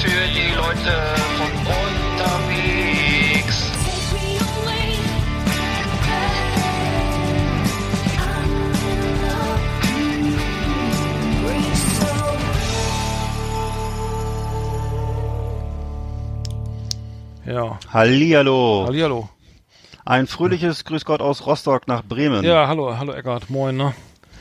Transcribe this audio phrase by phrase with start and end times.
[0.00, 0.94] Für die Leute
[1.36, 2.98] von unterwegs.
[17.44, 17.78] Ja.
[17.92, 18.84] Hallihallo.
[18.86, 19.28] Hallihallo.
[20.04, 22.44] Ein fröhliches Grüß Gott aus Rostock nach Bremen.
[22.44, 23.94] Ja, hallo, hallo Eckart, moin, ne?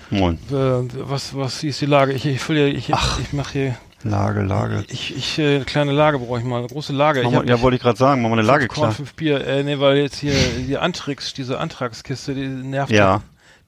[0.09, 0.37] Moin.
[0.51, 2.13] Äh, was, was, ist die Lage?
[2.13, 3.77] Ich, ich hier, ich, ich mache hier,
[4.09, 4.83] Lage, Lage.
[4.89, 7.21] ich, ich, äh, kleine Lage brauche ich mal, eine große Lage.
[7.23, 8.91] Mach mal, ja, wollte ich gerade sagen, machen wir eine Lage klar.
[8.91, 10.33] fünf Bier, äh, nee, weil jetzt hier
[10.67, 12.91] die Antrags, diese Antragskiste, die nervt.
[12.91, 13.21] Ja.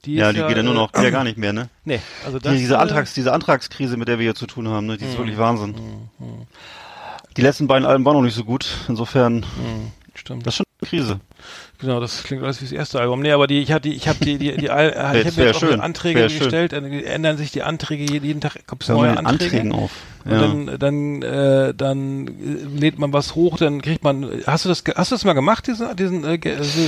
[0.06, 1.68] Die Ja, die geht ja nur äh, noch, geht ja gar nicht mehr, ne?
[1.84, 4.68] Nee, also das, Die, diese äh, Antrags, diese Antragskrise, mit der wir hier zu tun
[4.70, 4.98] haben, ne?
[4.98, 5.42] Die ist wirklich Mhm.
[5.42, 5.76] Wahnsinn.
[7.38, 8.66] Die letzten beiden Alben waren noch nicht so gut.
[8.88, 9.46] Insofern,
[10.16, 10.46] Stimmt.
[10.46, 11.20] das ist schon eine Krise.
[11.80, 13.22] Genau, das klingt alles wie das erste Album.
[13.22, 15.60] Nee, aber die, ich hatte, ich habe die, die, die, Al- ich habe jetzt auch
[15.60, 15.80] schön.
[15.80, 16.40] Anträge Wär schön.
[16.40, 19.28] gestellt, dann ändern sich die Anträge jeden Tag, kommt neue mal Anträge.
[19.60, 19.92] Anträgen auf.
[20.26, 20.40] Und Ja.
[20.42, 24.28] dann, dann, äh, dann äh, lädt man was hoch, dann kriegt man.
[24.46, 26.40] Hast du das, hast du das mal gemacht, diesen, diesen äh,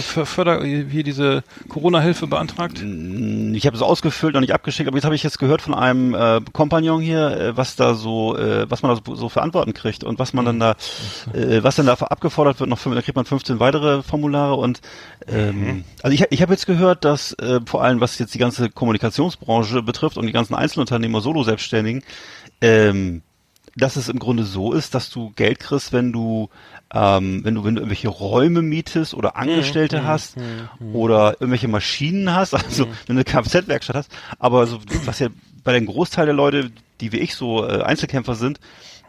[0.01, 2.83] Ver- Förder, hier diese Corona-Hilfe beantragt?
[2.83, 6.13] Ich habe es ausgefüllt und nicht abgeschickt, aber jetzt habe ich jetzt gehört von einem
[6.13, 10.03] äh, Kompagnon hier, äh, was da so, äh, was man da so, für Antworten kriegt
[10.03, 10.71] und was man dann da,
[11.33, 14.81] äh, was dann da abgefordert wird, noch fünf, da kriegt man 15 weitere Formulare und
[15.27, 18.69] ähm, also ich, ich habe jetzt gehört, dass äh, vor allem was jetzt die ganze
[18.69, 22.03] Kommunikationsbranche betrifft und die ganzen Einzelunternehmer, Solo-Selbstständigen,
[22.61, 23.21] ähm,
[23.75, 26.49] dass es im Grunde so ist, dass du Geld kriegst, wenn du
[26.93, 30.35] ähm, wenn du wenn du irgendwelche Räume mietest oder Angestellte hast
[30.93, 35.29] oder irgendwelche Maschinen hast, also wenn du eine Kfz-Werkstatt hast, aber so was ja
[35.63, 38.59] bei dem Großteil der Leute, die wie ich so äh, Einzelkämpfer sind,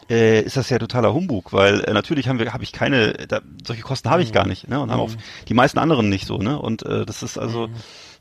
[0.09, 3.41] äh, ist das ja totaler Humbug, weil äh, natürlich haben wir habe ich keine da,
[3.67, 4.81] solche Kosten habe ich gar nicht, ne?
[4.81, 5.11] Und haben auch
[5.49, 6.59] die meisten anderen nicht so, ne?
[6.59, 7.69] Und äh, das ist also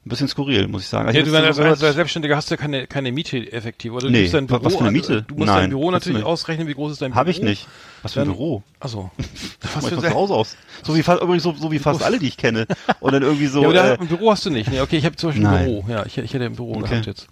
[0.03, 1.07] ein bisschen skurril, muss ich sagen.
[1.07, 4.07] Also Ja, du hab als, als, Selbstständiger hast du keine, keine Miete effektiv, oder?
[4.07, 5.21] Du Nee, dein Büro, was für eine Miete?
[5.21, 7.19] Du musst dein Nein, Büro kannst du natürlich ausrechnen, wie groß ist dein Büro.
[7.19, 7.67] Habe ich nicht.
[8.01, 8.63] Was für ein Dann- Büro?
[8.79, 9.11] Achso.
[9.75, 10.57] Was für ein Haus aus.
[10.83, 12.65] So wie fast übrigens so, so wie fast alle, die ich kenne.
[12.99, 13.61] Und dann irgendwie so.
[13.61, 14.71] ja, da, äh, ein Büro hast du nicht.
[14.71, 15.65] Nee, okay, ich habe zum Beispiel ein Nein.
[15.65, 15.85] Büro.
[15.87, 16.89] Ja, ich, ich hätte ein Büro Okay.
[16.89, 17.27] gehabt jetzt.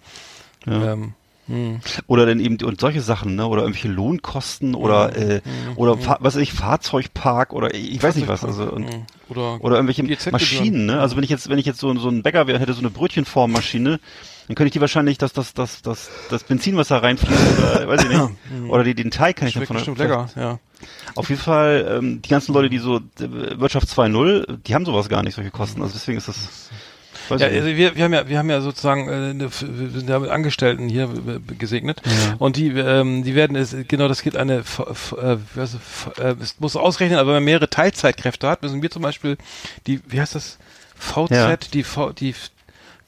[0.66, 0.92] Ja.
[0.92, 1.14] Ähm,
[2.06, 3.46] oder dann eben und solche Sachen, ne?
[3.46, 5.40] Oder irgendwelche Lohnkosten oder äh,
[5.76, 8.44] oder Fa was weiß ich Fahrzeugpark oder ich weiß nicht was.
[8.44, 10.30] Also und, mh, oder, oder irgendwelche.
[10.30, 11.00] Maschinen, ne?
[11.00, 12.90] Also wenn ich jetzt wenn ich jetzt so, so ein Bäcker wäre, hätte so eine
[12.90, 13.98] Brötchenformmaschine,
[14.46, 17.88] dann könnte ich die wahrscheinlich das das das das das Benzin, was da reinfließt, oder
[17.88, 18.20] weiß ich nicht.
[18.68, 20.58] Oder die, den Teig kann ich dann Schmeckt von bestimmt lecker, ja.
[21.14, 23.00] Auf jeden Fall, ähm, die ganzen Leute, die so äh,
[23.60, 25.82] Wirtschaft 2.0, die haben sowas gar nicht, solche Kosten.
[25.82, 26.70] Also deswegen ist das.
[27.30, 30.08] Weiß Ja, also wir, wir haben ja, wir haben ja sozusagen, äh, eine, wir sind
[30.08, 32.02] ja mit Angestellten hier äh, gesegnet.
[32.38, 36.10] Und die, ähm, die werden es, genau, das geht eine, F- F- äh, es, F-
[36.18, 39.36] äh, es muss ausrechnen, aber wenn man mehrere Teilzeitkräfte hat, müssen wir zum Beispiel
[39.86, 40.58] die, wie heißt das,
[40.96, 41.56] VZ, Ja.
[41.56, 42.34] die V, die,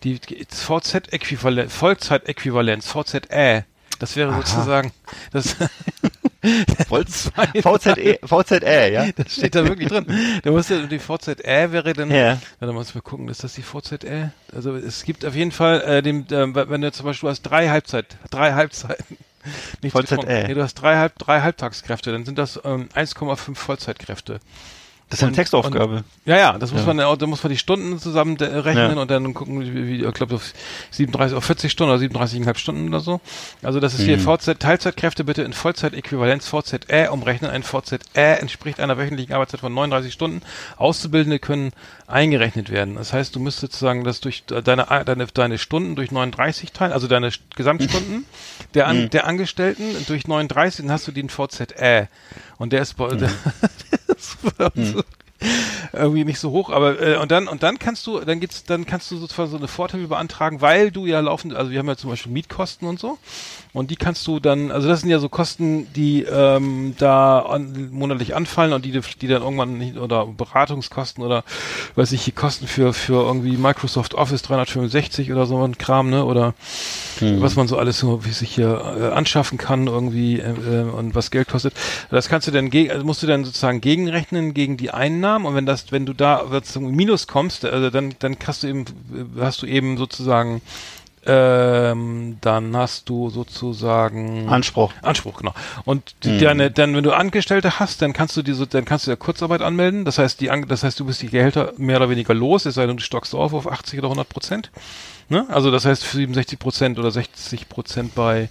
[0.04, 0.18] die
[0.48, 3.64] VZ-Äquivalenz, Vollzeitäquivalenz, VZä,
[3.98, 4.92] das wäre sozusagen,
[5.32, 5.56] das,
[6.88, 9.12] VZE, VZE, ja?
[9.16, 10.06] das steht da wirklich drin.
[10.42, 12.38] Da muss ja, die VZä wäre dann, Ja.
[12.58, 14.32] Warte mal, muss mal gucken, ist das die VZä?
[14.52, 17.42] Also es gibt auf jeden Fall, äh, dem, ähm, wenn du zum Beispiel du hast
[17.42, 19.16] drei Halbzeit, drei Halbzeiten.
[19.82, 20.16] Nicht VZä.
[20.26, 24.40] Nee, du hast drei, Halb, drei Halbtagskräfte, dann sind das ähm, 1,5 Vollzeitkräfte.
[25.12, 26.04] Das ist eine Und- Textaufgabe.
[26.24, 26.94] Ja, ja, das muss Ja.
[26.94, 29.02] man, da muss man die Stunden zusammen rechnen Ja.
[29.02, 30.54] und dann gucken, wie, wie ich glaube, auf
[30.90, 33.20] 37, auf 40 Stunden oder 37,5 Stunden oder so.
[33.62, 34.22] Also das ist hier Mhm.
[34.22, 37.50] VZ, Teilzeitkräfte bitte in Vollzeitäquivalenz VZä umrechnen.
[37.50, 37.98] Ein VZä
[38.40, 40.40] entspricht einer wöchentlichen Arbeitszeit von 39 Stunden.
[40.78, 41.72] Auszubildende können
[42.12, 42.96] eingerechnet werden.
[42.96, 47.08] Das heißt, du müsstest sozusagen das durch deine, deine, deine Stunden durch 39 teilen, also
[47.08, 48.26] deine Gesamtstunden
[48.74, 48.90] der, Mhm.
[48.90, 52.08] An, der Angestellten durch 39, dann hast du den VZä.
[52.58, 53.30] Und der ist bei, der,
[54.06, 54.36] das
[56.02, 58.86] irgendwie nicht so hoch, aber äh, und dann und dann kannst du, dann geht's, dann
[58.86, 61.96] kannst du sozusagen so eine Vorteile beantragen, weil du ja laufend, also wir haben ja
[61.96, 63.18] zum Beispiel Mietkosten und so
[63.72, 67.90] und die kannst du dann, also das sind ja so Kosten, die ähm, da an,
[67.92, 71.44] monatlich anfallen und die die dann irgendwann nicht oder Beratungskosten oder
[71.94, 76.24] weiß ich, die Kosten für für irgendwie Microsoft Office 365 oder so ein Kram, ne
[76.24, 76.54] oder
[77.20, 81.14] was man so alles so wie sich hier äh, anschaffen kann irgendwie äh, äh, und
[81.14, 81.74] was Geld kostet.
[82.10, 85.54] Das kannst du dann gegen, also musst du dann sozusagen gegenrechnen gegen die Einnahmen und
[85.54, 88.84] wenn das, wenn du da zum Minus kommst, also dann dann hast du eben
[89.38, 90.60] hast du eben sozusagen
[91.24, 94.92] ähm, dann hast du sozusagen Anspruch.
[95.02, 95.54] Anspruch, genau.
[95.84, 99.12] Und die, deine, dann, wenn du Angestellte hast, dann kannst du diese, dann kannst du
[99.12, 100.04] ja Kurzarbeit anmelden.
[100.04, 102.86] Das heißt, die, das heißt, du bist die Gehälter mehr oder weniger los, es sei
[102.86, 104.70] denn, du stockst auf auf 80 oder 100 Prozent.
[105.28, 105.46] Ne?
[105.48, 108.48] Also das heißt, für 67 Prozent oder 60 Prozent bei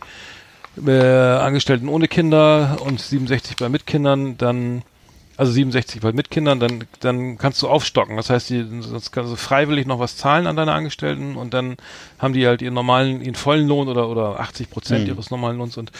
[0.86, 4.84] äh, Angestellten ohne Kinder und 67 bei Mitkindern, dann
[5.42, 8.16] also 67 bei Mitkindern, dann, dann kannst du aufstocken.
[8.16, 11.78] Das heißt, die, sonst kannst du freiwillig noch was zahlen an deine Angestellten und dann
[12.20, 15.78] haben die halt ihren normalen, ihren vollen Lohn oder, oder 80 Prozent ihres normalen Lohns
[15.78, 15.92] und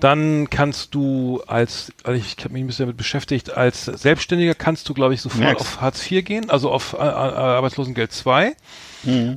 [0.00, 4.88] dann kannst du als, also ich habe mich ein bisschen damit beschäftigt, als Selbstständiger kannst
[4.88, 5.60] du, glaube ich, sofort Merk's.
[5.62, 8.54] auf Hartz IV gehen, also auf äh, äh, Arbeitslosengeld 2.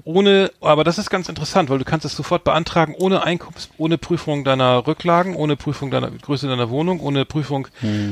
[0.04, 4.00] Ohne, aber das ist ganz interessant, weil du kannst es sofort beantragen, ohne Einkommens, ohne
[4.00, 7.68] Prüfung deiner Rücklagen, ohne Prüfung deiner Größe deiner Wohnung, ohne Prüfung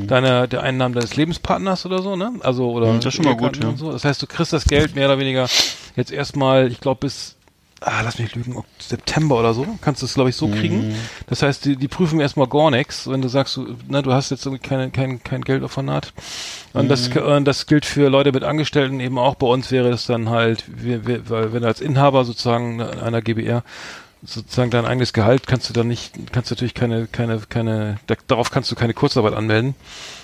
[0.05, 2.33] deiner der Einnahmen deines Lebenspartners oder so, ne?
[2.41, 3.75] Also oder Hm, das ist schon mal gut, ja.
[3.75, 3.91] so.
[3.91, 5.47] Das heißt, du kriegst das Geld mehr oder weniger
[5.95, 7.36] jetzt erstmal, ich glaube bis
[7.81, 10.51] ah, lass mich lügen, September oder so, kannst du es, glaube ich, so Mhm.
[10.51, 10.85] kriegen.
[11.27, 14.29] Das heißt, die, die prüfen erstmal gar nichts, wenn du sagst, du, ne, du hast
[14.31, 16.13] jetzt irgendwie keine, kein, kein Geld auf der Naht.
[16.73, 17.21] Und das, Mhm.
[17.21, 19.35] und das gilt für Leute mit Angestellten eben auch.
[19.35, 23.21] Bei uns wäre das dann halt, wir, wir, weil wenn du als Inhaber sozusagen einer
[23.21, 23.63] GBR
[24.23, 28.15] sozusagen dein eigenes Gehalt kannst du dann nicht, kannst du natürlich keine, keine, keine, da,
[28.27, 29.75] darauf kannst du keine Kurzarbeit anmelden.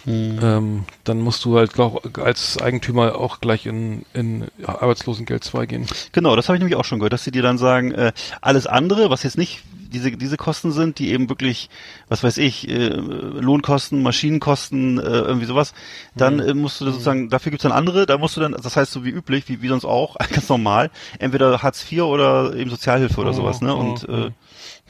[0.05, 0.39] Mhm.
[0.41, 5.87] Ähm, dann musst du halt glaub, als Eigentümer auch gleich in, in Arbeitslosengeld 2 gehen.
[6.11, 8.11] Genau, das habe ich nämlich auch schon gehört, dass sie dir dann sagen, äh,
[8.41, 9.63] alles andere, was jetzt nicht
[9.93, 11.69] diese diese Kosten sind, die eben wirklich,
[12.09, 15.73] was weiß ich, äh, Lohnkosten, Maschinenkosten, äh, irgendwie sowas,
[16.15, 18.75] dann äh, musst du da sozusagen, dafür gibt's dann andere, da musst du dann, das
[18.75, 22.69] heißt so wie üblich, wie, wie sonst auch, ganz normal, entweder Hartz IV oder eben
[22.69, 23.73] Sozialhilfe oder Oh, sowas, ne?
[23.73, 24.13] oh, Und oh.
[24.13, 24.31] äh,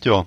[0.03, 0.25] ja,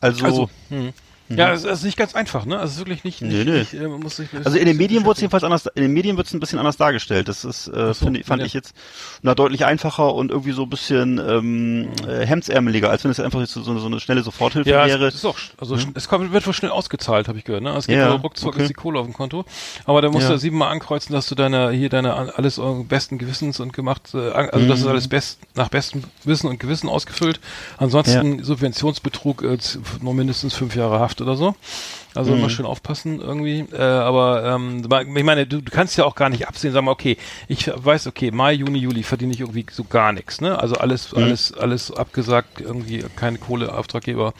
[0.00, 0.92] also, Also, hm.
[1.28, 2.58] Ja, es, es ist nicht ganz einfach, ne?
[2.58, 3.58] Also es ist wirklich nicht, nicht, nee.
[3.58, 6.16] nicht äh, muss sich, Also in den Medien wurde es jedenfalls anders, in den Medien
[6.16, 7.28] wird es ein bisschen anders dargestellt.
[7.28, 8.46] Das ist, äh, so, finde, fand ja.
[8.46, 8.74] ich jetzt
[9.22, 13.44] na, deutlich einfacher und irgendwie so ein bisschen ähm, äh, hemdsärmeliger, als wenn es einfach
[13.46, 15.06] so, so eine schnelle Soforthilfe ja, wäre.
[15.08, 17.70] es ist auch, also es kommt, wird wohl schnell ausgezahlt, habe ich gehört, ne?
[17.76, 18.62] Es geht Ja, also ruckzuck okay.
[18.62, 19.44] ist die Kohle auf dem Konto.
[19.84, 20.34] Aber da musst Ja.
[20.34, 24.30] du siebenmal ankreuzen, dass du deine, hier deine, alles äh, besten Gewissens und gemacht, äh,
[24.30, 27.40] also das ist alles best, nach bestem Wissen und Gewissen ausgefüllt.
[27.78, 29.58] Ansonsten Subventionsbetrug, äh,
[30.00, 31.54] nur mindestens fünf Jahre Haft oder so.
[32.16, 33.66] Also immer schön aufpassen irgendwie.
[33.72, 34.82] Äh, aber ähm,
[35.14, 37.16] ich meine, du, du kannst ja auch gar nicht absehen, sagen wir, okay,
[37.46, 40.58] ich weiß, okay, Mai, Juni, Juli verdiene ich irgendwie so gar nichts, ne?
[40.58, 44.32] Also alles, alles, alles abgesagt, irgendwie keine Kohle, Auftraggeber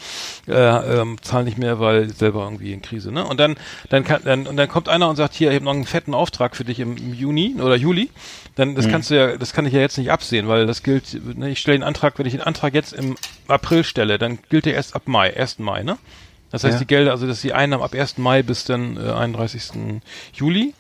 [0.49, 3.27] äh, ähm, zahlen nicht mehr, weil selber irgendwie in Krise, ne?
[3.27, 3.57] Und dann,
[3.91, 6.15] dann kann, dann, und dann kommt einer und sagt, hier, ich habe noch einen fetten
[6.15, 8.11] Auftrag für dich im, im Juni oder Juli.
[8.55, 11.21] Dann, das kannst du ja, das kann ich ja jetzt nicht absehen, weil das gilt,
[11.37, 13.17] ne, ich stelle den Antrag, wenn ich den Antrag jetzt im
[13.49, 15.59] April stelle, dann gilt der erst ab Mai, 1.
[15.59, 15.99] Mai, ne?
[16.57, 16.79] Das heißt, Ja.
[16.81, 18.19] die Gelder, also dass die Einnahmen ab 1.
[18.19, 20.01] Mai bis dann äh, 31.
[20.35, 20.73] Juli.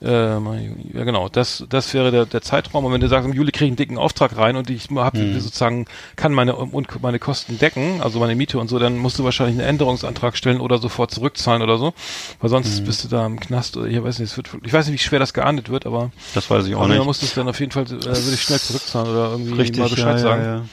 [0.00, 2.84] Äh, ja genau, das, das wäre der, der Zeitraum.
[2.84, 5.38] Und wenn du sagst, im Juli kriege ich einen dicken Auftrag rein und ich habe
[5.40, 5.84] sozusagen,
[6.16, 9.58] kann meine, und meine Kosten decken, also meine Miete und so, dann musst du wahrscheinlich
[9.60, 11.94] einen Änderungsantrag stellen oder sofort zurückzahlen oder so.
[12.40, 14.86] Weil sonst bist du da im Knast oder ich weiß nicht, es wird, ich weiß
[14.88, 17.06] nicht, wie schwer das geahndet wird, aber Das weiß ich auch also, man nicht.
[17.06, 19.88] muss das dann auf jeden Fall, äh, würde ich schnell zurückzahlen oder irgendwie Richtig, mal
[19.88, 20.42] Bescheid ja, sagen.
[20.42, 20.64] Ja,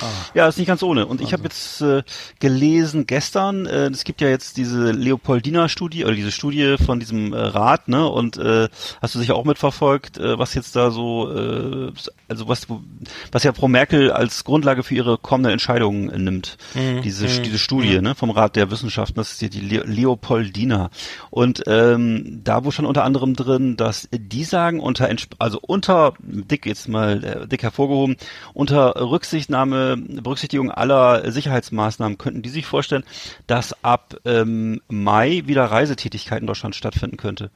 [0.00, 0.42] ja.
[0.42, 1.06] Ja, ist nicht ganz ohne.
[1.06, 2.02] Und ich habe jetzt äh,
[2.38, 7.38] gelesen gestern, äh, es gibt ja jetzt diese Leopoldina-Studie, oder diese Studie von diesem äh,
[7.38, 8.08] Rat, ne?
[8.08, 8.68] Und äh,
[9.02, 11.92] hast du sicher auch mitverfolgt, äh, was jetzt da so, äh,
[12.28, 12.66] also was,
[13.32, 16.56] was ja Frau Merkel als Grundlage für ihre kommenden Entscheidungen nimmt.
[17.04, 18.14] diese, diese Studie, ne?
[18.14, 20.90] Vom Rat der Wissenschaften, das ist die, die Le Leopoldina.
[21.30, 26.66] Und ähm, da wo schon unter anderem drin, dass die sagen, unter, also unter, dick
[26.66, 28.16] jetzt mal äh, dick hervorgehoben,
[28.54, 33.04] unter Rücksichtnahme, Berücksichtigung aller Sicherheitsmaßnahmen könnten die sich vorstellen,
[33.46, 37.50] dass ab ähm, Mai wieder Reisetätigkeit in Deutschland stattfinden könnte.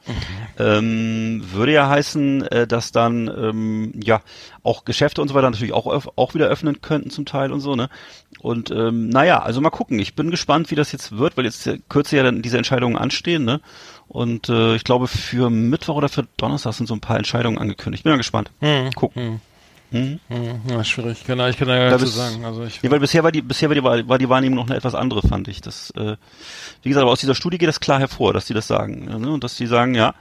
[0.58, 4.20] Ähm, würde ja heißen, äh, dass dann ähm, ja
[4.62, 7.76] auch Geschäfte und so weiter natürlich auch auch wieder öffnen könnten zum Teil und so,
[7.76, 7.88] ne?
[8.40, 9.98] Und ähm, naja, also mal gucken.
[9.98, 12.96] Ich bin gespannt, wie das jetzt wird, weil jetzt äh, kürzer ja dann diese Entscheidungen
[12.96, 13.60] anstehen, ne?
[14.08, 18.00] Und äh, ich glaube, für Mittwoch oder für Donnerstag sind so ein paar Entscheidungen angekündigt.
[18.00, 18.50] Ich bin mal gespannt.
[18.60, 18.90] Hm.
[18.92, 19.22] Gucken.
[19.22, 19.40] Hm?
[19.94, 20.18] Hm,
[20.68, 21.24] ja, schwierig.
[21.24, 22.44] Kann, ich kann da gar nichts sagen.
[22.44, 24.76] Also ich, Ja, weil bisher war die, bisher war die, war die Wahrnehmung noch eine
[24.76, 25.60] etwas andere, fand ich.
[25.60, 26.16] Das, äh,
[26.82, 29.04] wie gesagt, aber aus dieser Studie geht das klar hervor, dass die das sagen.
[29.04, 29.30] Ne?
[29.30, 30.14] Und dass die sagen, ja,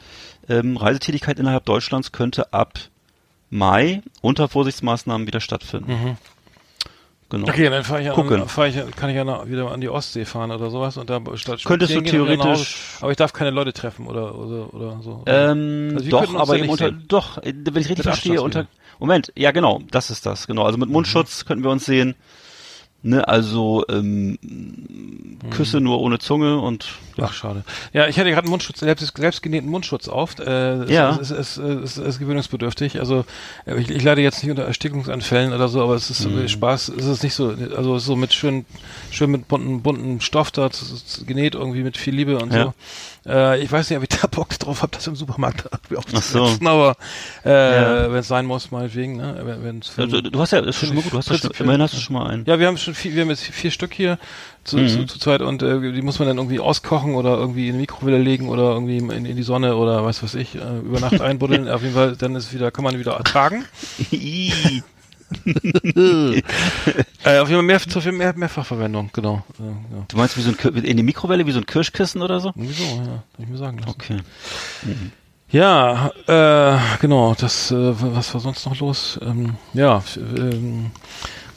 [0.47, 2.77] ähm, Reisetätigkeit innerhalb Deutschlands könnte ab
[3.49, 6.17] Mai unter Vorsichtsmaßnahmen wieder stattfinden.
[7.33, 7.47] Genau.
[7.47, 10.23] Okay, dann fahre ich, an, fahr ich, kann ich ja noch wieder an die Ostsee
[10.23, 12.11] fahren oder sowas und da statt Könntest du nach Hause.
[12.11, 15.23] theoretisch- Aber ich darf keine Leute treffen oder oder, oder so.
[15.25, 17.05] Ähm, Also doch, aber eben unter, sehen.
[17.07, 18.67] doch, äh, wenn ich richtig verstehe, unter.
[18.99, 20.63] Moment, ja genau, das ist das, genau.
[20.63, 20.93] Also mit Mhm.
[20.93, 22.13] Mundschutz könnten wir uns sehen,
[23.03, 24.37] ne, also, ähm,
[25.51, 27.25] Küsse nur ohne Zunge und, ja.
[27.25, 27.63] Ach, schade.
[27.91, 30.39] Ja, ich hatte gerade einen Mundschutz, selbst, selbstgenähten Mundschutz auf.
[30.39, 31.17] Äh, Ja.
[31.21, 32.99] Es ist, ist, ist, ist gewöhnungsbedürftig.
[32.99, 33.25] Also
[33.65, 36.89] äh, ich, ich leide jetzt nicht unter Erstickungsanfällen oder so, aber es ist äh, Spaß.
[36.89, 38.65] Es ist nicht so, also so mit schön,
[39.11, 40.69] schön mit bunten, bunten Stoff da
[41.27, 42.63] genäht irgendwie mit viel Liebe und Ja.
[42.63, 42.73] so.
[43.25, 46.41] Äh, ich weiß nicht, ob ich da Bock drauf habe, das im Supermarkt irgendwie so.
[46.41, 46.95] aufzusetzen, aber
[47.45, 48.11] äh, Ja.
[48.11, 49.15] wenn es sein muss, meinetwegen.
[49.17, 49.39] Ne?
[49.43, 51.81] Wenn, wenn's für- du hast ja, ist schon mal gut, du hast ja schon, immerhin
[51.81, 52.45] hast du schon mal einen.
[52.45, 54.19] ja, wir haben schon vier, wir haben jetzt vier Stück hier
[54.65, 54.87] zu, Mhm.
[54.89, 57.79] zu, zu zweit und äh, die muss man dann irgendwie auskochen oder irgendwie in die
[57.81, 61.19] Mikrowelle legen oder irgendwie in, in die Sonne oder was weiß ich, äh, über Nacht
[61.21, 61.69] einbuddeln.
[61.69, 63.65] Auf jeden Fall, dann ist wieder, kann man wieder ertragen.
[67.25, 69.43] Äh, auf jeden Fall mehr, zu viel mehr, Mehrfachverwendung, genau.
[69.57, 70.05] Äh, ja.
[70.09, 72.49] Du meinst wie so ein, in die Mikrowelle, wie so ein Kirschkissen oder so?
[72.49, 73.91] Irgendwie so, ja, hab ich mir sagen lassen.
[73.91, 74.17] Okay.
[75.49, 79.19] Ja, äh, genau, das, äh, was war sonst noch los?
[79.21, 80.91] Ähm, ja, ähm,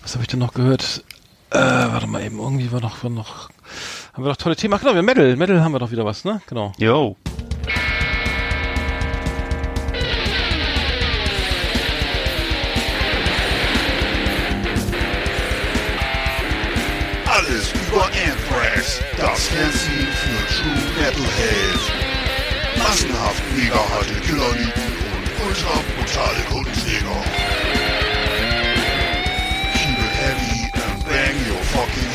[0.02, 1.02] was habe ich denn noch gehört?
[1.50, 3.50] Äh, warte mal eben, irgendwie war noch, war noch,
[4.12, 4.74] haben wir doch tolle Themen.
[4.74, 6.40] Ach genau, wir Metal, Metal haben wir doch wieder was, ne?
[6.46, 6.72] Genau.
[6.78, 7.16] Yo.
[19.48, 21.80] Fernsehen für True Metalhead.
[22.78, 27.22] Massenhaft mega harte Killerlieden und ultra brutale Kundenträger.
[29.74, 32.05] Keep it heavy and bang your fucking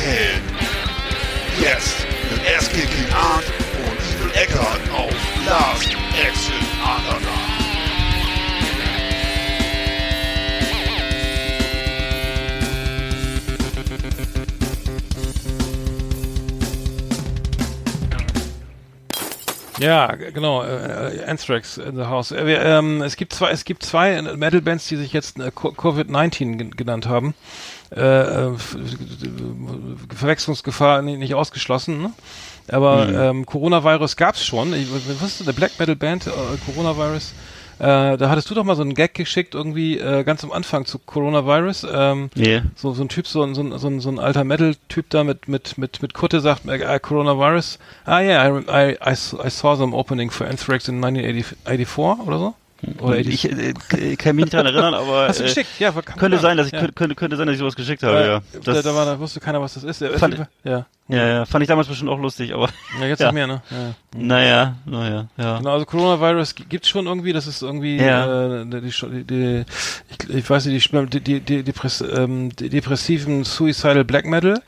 [19.81, 20.63] Ja, genau.
[20.63, 22.31] Äh, Anthrax in the House.
[22.31, 25.69] Äh, wir, ähm, es gibt zwei, es gibt zwei Metal-Bands, die sich jetzt äh, Co-
[25.71, 27.33] Covid-19 gen- genannt haben.
[27.95, 28.51] Äh, äh,
[30.15, 32.01] Verwechslungsgefahr ni- nicht ausgeschlossen.
[32.01, 32.13] Ne?
[32.69, 34.73] Aber ähm, Coronavirus gab's schon.
[34.73, 34.87] Ich,
[35.19, 36.27] was ist eine Black Metal Band?
[36.27, 36.31] Äh,
[36.65, 37.33] Coronavirus.
[37.81, 40.85] Äh, da hattest du doch mal so einen Gag geschickt irgendwie äh, ganz am Anfang
[40.85, 41.87] zu Coronavirus.
[41.91, 42.61] Ähm, Nee.
[42.75, 45.23] so, so ein Typ, so ein, so ein, so ein, so ein alter Metal-Typ da
[45.23, 47.79] mit, mit, mit, mit Kutte sagt, äh, Coronavirus.
[48.05, 52.37] Ah ja, yeah, I, I, I I saw them opening for Anthrax in 1984 oder
[52.37, 52.53] so.
[52.99, 55.69] Oder Ich äh, äh, kann mich nicht dran erinnern, aber Hast du äh, geschickt?
[55.79, 56.87] Ja, könnte ja, sein, dass ich ja.
[56.91, 58.41] könnte, könnte, sein, dass ich sowas geschickt habe, ja.
[58.63, 60.03] da, Das, da, war, da wusste keiner, was das ist.
[60.19, 60.85] Fand- ja.
[61.07, 62.69] ja, ja, fand ich damals bestimmt auch lustig, aber
[62.99, 63.27] ja, jetzt Ja.
[63.27, 63.61] nicht mehr, ne?
[63.69, 64.19] Ja.
[64.19, 65.57] naja, naja, ja.
[65.59, 68.61] Genau, also Coronavirus gi- gibt's schon irgendwie, das ist irgendwie Ja.
[68.61, 69.65] äh, die, die, die
[70.09, 74.59] ich, ich weiß nicht, die, die, die, Depress, ähm, die depressiven Suicidal Black Metal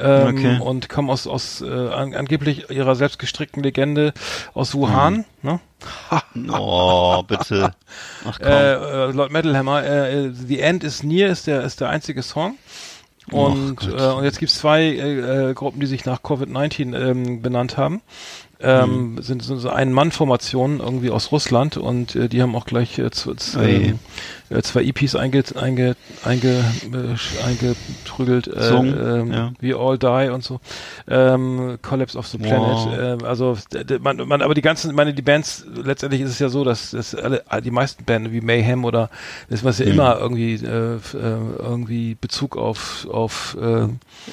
[0.00, 0.58] ähm, Okay.
[0.60, 4.12] und kommen aus, aus äh, an, angeblich ihrer selbstgestrickten Legende
[4.54, 5.60] aus Wuhan, ne?
[6.50, 7.72] Oh, bitte.
[8.26, 8.48] Ach komm.
[8.48, 11.88] Äh, äh, laut Metal Hammer, äh, äh, The End is Near ist der ist der
[11.88, 12.56] einzige Song.
[13.30, 13.88] Und, Gott.
[14.00, 18.00] äh, und jetzt gibt's zwei äh, äh, Gruppen, die sich nach Covid-19 ähm, benannt haben.
[18.62, 19.22] Ähm, Hm.
[19.22, 23.40] sind, sind so Ein-Mann-Formationen irgendwie aus Russland und äh, die haben auch gleich äh, z-
[23.40, 23.64] z- Ui.
[23.70, 23.94] ähm, äh,
[24.62, 29.52] zwei EPs einge, einge, einge, äh, eingetrügelt, äh, Gesungen, ähm, ja.
[29.60, 30.60] We All Die und so.
[31.08, 32.76] Ähm, Collapse of the Planet.
[32.76, 32.98] Wow.
[32.98, 33.56] Ähm, also
[34.00, 37.14] man, man, aber die ganzen, meine die Bands, letztendlich ist es ja so, dass, dass
[37.14, 39.08] alle, die meisten Bands wie Mayhem oder
[39.48, 39.92] das was ja Mhm.
[39.92, 40.98] immer irgendwie äh, äh,
[41.58, 43.86] irgendwie Bezug auf auf äh,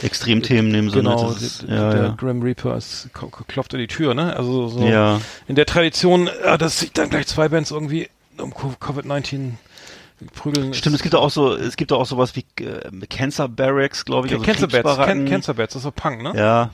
[0.06, 1.32] Extremthemen nehmen so genau?
[1.34, 2.16] Das ist, ja, der ja.
[2.18, 3.10] Grim Reaper ist,
[3.48, 4.36] klopft an die Tür, ne?
[4.36, 5.20] Also so Ja.
[5.48, 9.54] in der Tradition, äh, dass sich dann gleich zwei Bands irgendwie um Co- Covid-19
[10.34, 10.74] prügeln.
[10.74, 14.34] Stimmt, es gibt auch so, es gibt auch sowas wie äh, Cancer Barracks, glaube ich.
[14.34, 14.98] also Cancer Bats.
[14.98, 16.34] Can Cancer Bats, das ist so Punk, ne?
[16.36, 16.72] Ja,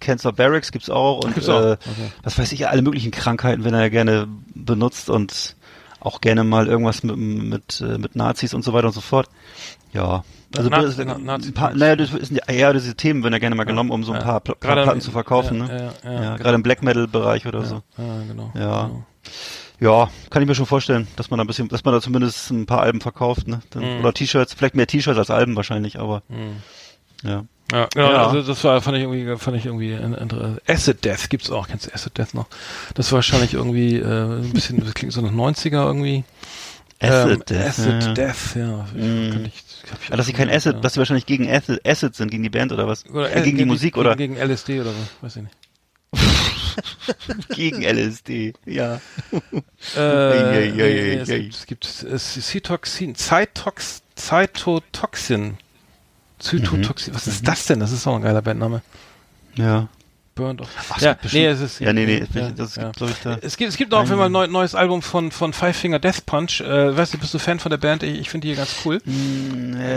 [0.00, 2.12] Cancer Barracks gibt's auch und Gibt's auch, äh, okay.
[2.22, 5.56] was weiß ich, alle möglichen Krankheiten, wenn er ja gerne benutzt und
[6.00, 9.28] auch gerne mal irgendwas mit mit äh, mit Nazis und so weiter und so fort.
[9.92, 10.22] Ja.
[10.56, 13.40] Also Na- das, Na- Nazi- paar, naja, das sind ja, ja diese Themen werden ja
[13.40, 14.24] gerne mal genommen, um so ein ja.
[14.24, 15.92] paar, Pl Gerade Platten im- zu verkaufen, ja, ne?
[16.04, 16.36] ja, ja, ja genau.
[16.36, 17.82] gerade im Black Metal Bereich oder so.
[17.98, 18.52] Ja, genau.
[18.54, 18.84] Ja.
[18.86, 19.04] Genau.
[19.78, 22.50] Ja, kann ich mir schon vorstellen, dass man da ein bisschen, dass man da zumindest
[22.50, 23.60] ein paar Alben verkauft, ne?
[23.70, 24.00] Dann, Mhm.
[24.00, 26.22] Oder T-Shirts, vielleicht mehr T-Shirts als Alben wahrscheinlich, aber
[27.22, 27.44] ja.
[27.72, 28.26] Ja, genau, Ja.
[28.28, 31.86] also das war, fand ich irgendwie, fand ich irgendwie ein- Acid Death gibt's auch, kennst
[31.88, 32.46] du Acid Death noch?
[32.94, 34.04] Das war wahrscheinlich irgendwie äh,
[34.40, 36.22] ein bisschen, das klingt so nach 90er irgendwie.
[37.00, 38.12] Acid ähm, Death, Acid ja.
[38.14, 38.86] Death, ja.
[38.94, 39.30] Mhm.
[39.32, 41.80] Kann ich, hab ich Ah, dass sie kein Acid, gehört, dass sie wahrscheinlich gegen Acid,
[41.86, 43.04] Acid sind, gegen die Band oder was?
[43.12, 43.26] ja.
[43.26, 45.54] äh, gegen die Musik oder Gegen LSD oder so, weiß ich nicht.
[47.50, 49.00] gegen LSD, ja.
[49.94, 55.58] Äh, Ei, ei, ei, nee, ei, es gibt, es gibt Cytoxin, Zytox, Zytotoxin.
[56.38, 57.80] Zytotoxin, was ist das denn?
[57.80, 58.82] Das ist auch ein geiler Bandname.
[59.54, 59.88] Ja.
[60.36, 60.68] Burned off.
[60.90, 62.84] Ach, es ja, gibt bestimmt- nee, es ist, Ja, nee, nee, ja, das ja.
[62.84, 63.38] gibt, glaube ich, da.
[63.42, 66.24] Es gibt, es gibt auch immer ein neu, neues Album von, von Five Finger Death
[66.26, 66.60] Punch.
[66.60, 68.02] Äh, weißt du, bist du Fan von der Band?
[68.04, 68.96] Ich, ich finde die hier ganz cool.
[68.96, 69.00] Äh,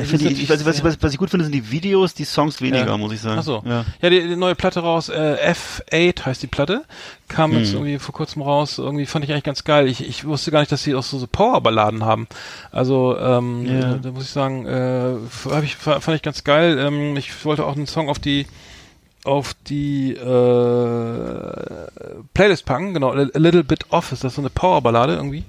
[0.04, 2.24] die ich die- ich was, ich, was, was ich gut finde, sind die Videos, die
[2.26, 2.98] Songs weniger, Ja.
[2.98, 3.38] muss ich sagen.
[3.40, 3.62] Ach so.
[3.66, 3.86] Ja.
[4.02, 6.84] Ja, die, die neue Platte raus, äh, F8 heißt die Platte.
[7.28, 7.76] Kam jetzt Mhm.
[7.80, 8.78] irgendwie vor kurzem raus.
[8.80, 9.88] Irgendwie fand ich eigentlich ganz geil.
[9.88, 12.28] Ich, ich wusste gar nicht, dass sie auch so, so Powerballaden haben.
[12.72, 13.80] Also, ähm, Ja.
[13.82, 15.16] da, da muss ich sagen, äh,
[15.64, 16.80] ich, fa- fand ich ganz geil.
[16.80, 18.48] Ähm, ich wollte auch einen Song auf die
[19.30, 21.54] auf die äh,
[22.34, 25.44] Playlist packen, genau, A Little Bit Off ist das so eine Powerballade irgendwie,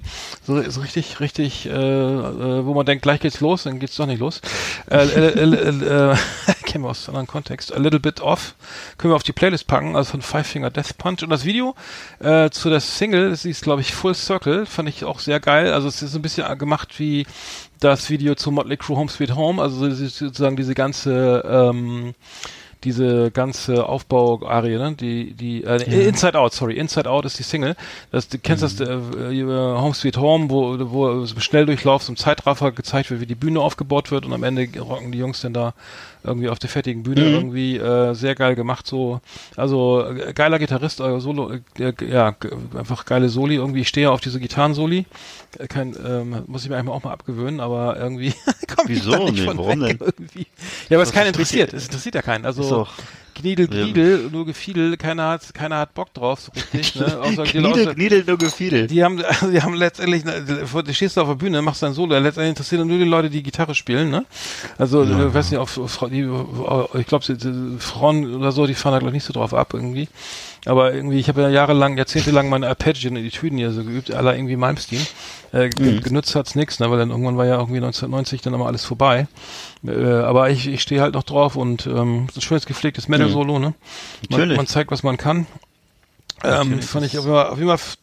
[0.45, 4.05] so, so richtig, richtig, äh, äh, wo man denkt, gleich geht's los, dann geht's doch
[4.05, 4.39] nicht los.
[4.89, 6.15] Äh, äh,
[6.73, 7.73] wir aus einem anderen Kontext.
[7.73, 8.55] A Little Bit Off
[8.97, 11.75] können wir auf die Playlist packen, also von Five Finger Death Punch und das Video
[12.19, 15.73] äh, zu der Single, das ist glaube ich Full Circle, fand ich auch sehr geil.
[15.73, 17.25] Also es ist ein bisschen gemacht wie
[17.79, 22.13] das Video zu Motley Crue Home Sweet Home, also sozusagen diese ganze ähm,
[22.83, 24.93] diese ganze Aufbau-Arie, ne?
[24.93, 27.75] die, die, äh, Inside Out, sorry, Inside Out ist die Single.
[28.11, 32.71] Das, du kennst das, äh, äh, Home Sweet Home, wo, wo schnell durchlauf, ein Zeitraffer
[32.71, 35.73] gezeigt wird, wie die Bühne aufgebaut wird und am Ende rocken die Jungs dann da
[36.23, 39.21] irgendwie auf der fertigen Bühne irgendwie, äh, sehr geil gemacht, so,
[39.55, 44.11] also, äh, geiler Gitarrist, äh, Solo, äh, ja, g- einfach geile Soli, irgendwie, ich stehe
[44.11, 45.05] auf diese Gitarrensoli,
[45.59, 48.33] Äh, kein, ähm, muss ich mir eigentlich auch mal abgewöhnen, aber irgendwie
[48.75, 49.11] komm ich Wieso?
[49.11, 50.07] da nicht Nee, von warum weg, denn?
[50.17, 50.47] irgendwie.
[50.89, 52.87] Ja, aber es keinen interessiert, es interessiert ja keinen, also,
[53.33, 53.83] Doch- Gniedel, Ja.
[53.83, 57.05] Gniedel, nur Gefiedel, keiner hat, keiner hat Bock drauf, so richtig, ne?
[57.21, 58.87] Außer die Kniedel, Leute, Kniedel, nur gefiedel.
[58.87, 62.17] die haben, also die haben letztendlich, ne, du stehst auf der Bühne, machst dein Solo,
[62.19, 64.25] letztendlich interessieren nur die Leute, die Gitarre spielen, ne?
[64.77, 66.29] Also, äh, weiß nicht, auf, auf die,
[66.99, 70.07] ich glaube, Frauen oder so, die fahren da gleich nicht so drauf ab irgendwie.
[70.65, 74.35] Aber irgendwie, ich habe ja jahrelang, jahrzehntelang meine Arpeggien in Etüden hier so geübt, aller
[74.35, 75.05] irgendwie Malmsteen.
[75.53, 76.91] Äh, ge- Genutzt hat's nix, ne?
[76.91, 79.27] Weil dann irgendwann war ja irgendwie 1990 dann immer alles vorbei.
[79.85, 83.57] Äh, aber ich, ich stehe halt noch drauf und ähm, so ein schönes gepflegtes Metal-Solo,
[83.57, 83.65] ne?
[83.65, 83.75] Man,
[84.29, 84.57] Natürlich.
[84.57, 85.47] man zeigt, was man kann.
[86.43, 87.25] Ähm, Natürlich, fand ich auf
[87.57, 87.97] jeden Fall f-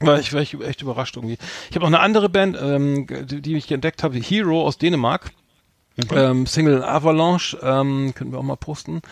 [0.00, 1.36] war ich, war ich echt überrascht irgendwie.
[1.68, 5.30] Ich habe noch eine andere Band, ähm, die, die ich entdeckt habe, Hero aus Dänemark.
[6.12, 9.02] Ähm, Single Avalanche, ähm, können wir auch mal posten.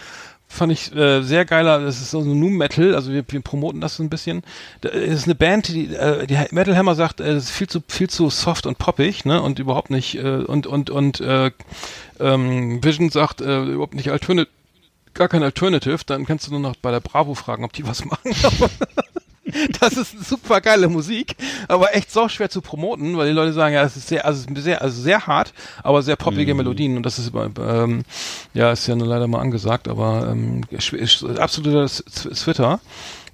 [0.50, 3.82] Fand ich äh, sehr geiler, das ist so ein Nu Metal, also wir, wir promoten
[3.82, 4.42] das so ein bisschen.
[4.80, 7.82] Da ist eine Band, die, äh, die Metal Hammer sagt, äh, das ist viel zu
[7.86, 9.42] viel zu soft und poppig, ne?
[9.42, 11.50] Und überhaupt nicht äh, und und und äh,
[12.18, 14.50] ähm, Vision sagt äh, überhaupt nicht Alternative,
[15.12, 18.04] gar kein Alternative, dann kannst du nur noch bei der Bravo fragen, ob die was
[18.06, 18.34] machen.
[19.80, 21.34] Das ist super geile Musik,
[21.68, 24.44] aber echt so schwer zu promoten, weil die Leute sagen, ja, es ist sehr, also
[24.56, 28.02] sehr, also sehr hart, aber sehr poppige Melodien und das ist ähm,
[28.54, 30.62] ja, ist ja nur leider mal angesagt, aber ähm,
[31.38, 32.80] absoluter Twitter.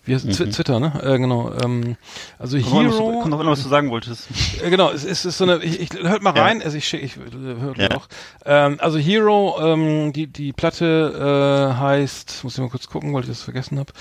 [0.06, 0.92] Wie heißt Twi- Twitter, ne?
[1.02, 1.50] Äh, genau.
[1.64, 1.96] Ähm,
[2.38, 3.20] also Kommt noch, Hero.
[3.20, 4.28] kommt noch an, was du sagen wolltest.
[4.62, 6.42] Äh, genau, es ist, es ist so eine, ich, ich hört mal Ja.
[6.42, 7.88] rein, also ich, ich, hört Ja.
[7.96, 8.06] auch.
[8.44, 13.22] Ähm, also Hero, ähm, die, die Platte äh, heißt, muss ich mal kurz gucken, weil
[13.22, 13.92] ich das vergessen habe.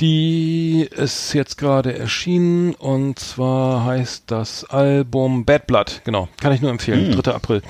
[0.00, 6.60] Die ist jetzt gerade erschienen und zwar heißt das Album Bad Blood, genau, kann ich
[6.60, 7.22] nur empfehlen, Hm.
[7.22, 7.32] 3.
[7.34, 7.62] April.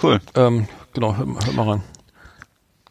[0.00, 0.20] Cool.
[0.36, 1.82] Ähm, genau, hört, hört mal rein.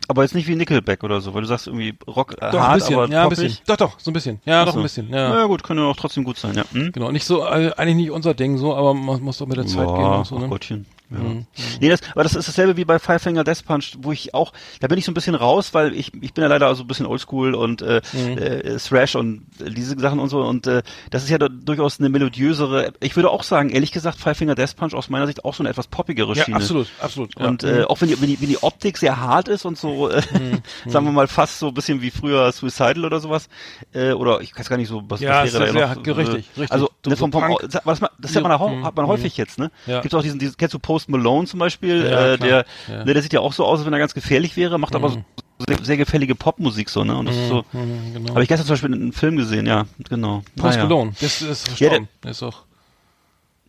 [0.10, 2.72] Aber jetzt nicht wie Nickelback oder so, weil du sagst irgendwie Rock äh, Doch, hart,
[2.72, 3.58] ein bisschen, aber ja, ein bisschen.
[3.68, 4.42] Doch, doch, so ein bisschen.
[4.46, 5.10] Ja, Ach doch ein bisschen.
[5.10, 5.34] Ja.
[5.40, 5.46] Ja.
[5.46, 6.64] gut, könnte auch trotzdem gut sein, ja.
[6.72, 6.92] Hm?
[6.94, 9.66] Genau, nicht so, äh, eigentlich nicht unser Ding so, aber man muss doch mit der
[9.66, 10.48] Zeit Ja, gehen und so, ne?
[10.48, 10.86] Gottchen.
[11.10, 11.18] Ja.
[11.20, 11.46] Mhm.
[11.80, 14.52] Nee, das, aber das ist dasselbe wie bei Five Finger Death Punch, wo ich auch,
[14.82, 16.88] da bin ich so ein bisschen raus, weil ich, ich bin ja leider so ein
[16.88, 18.38] bisschen oldschool und äh, Mhm.
[18.38, 22.10] äh, Thrash und äh, diese Sachen und so und äh, das ist ja durchaus eine
[22.10, 25.54] melodiösere, ich würde auch sagen, ehrlich gesagt, Five Finger Death Punch aus meiner Sicht auch
[25.54, 26.58] so eine etwas poppigere Ja, Schiene.
[26.58, 27.40] absolut, absolut.
[27.40, 27.48] ja.
[27.48, 30.10] Und äh, auch wenn die, wenn, die, wenn die Optik sehr hart ist und so,
[30.10, 30.62] äh, Mhm.
[30.92, 33.48] sagen wir mal fast so ein bisschen wie früher Suicidal oder sowas,
[33.94, 36.04] äh, oder ich weiß gar nicht so, was, Ja, was ist wäre da ja noch?
[36.04, 36.72] sehr- richtig, richtig.
[36.72, 39.06] Also So- ne, so vom, vom, was man, das hat man, auch, Mhm, hat man
[39.06, 39.10] mhm.
[39.10, 39.72] häufig jetzt, ne?
[39.86, 40.02] Ja.
[40.02, 43.04] Gibt's auch diesen, diesen, kennst du Post Malone zum Beispiel, Ja, äh, der, Ja.
[43.06, 45.10] ne, der sieht ja auch so aus, als wenn er ganz gefährlich wäre, macht aber
[45.10, 45.24] so
[45.68, 47.16] sehr, sehr gefällige Popmusik so, ne?
[47.18, 47.66] Und das ist so.
[47.74, 48.30] Mhm, genau.
[48.32, 50.44] Habe ich gestern zum Beispiel einen Film gesehen, ja, genau.
[50.56, 50.84] Post Naja.
[50.84, 52.08] Malone, das ist Ja, verstorben.
[52.24, 52.64] der ist auch.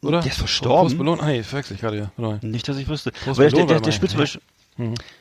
[0.03, 0.21] Oder?
[0.21, 0.83] Der ist verstorben?
[0.89, 2.39] Post Malone, ah nee, verwechsel ich gerade, ja.
[2.43, 3.11] Nicht, dass ich wüsste.
[3.11, 4.41] Post Aber der, der, Malone der, der spielt zum Beispiel,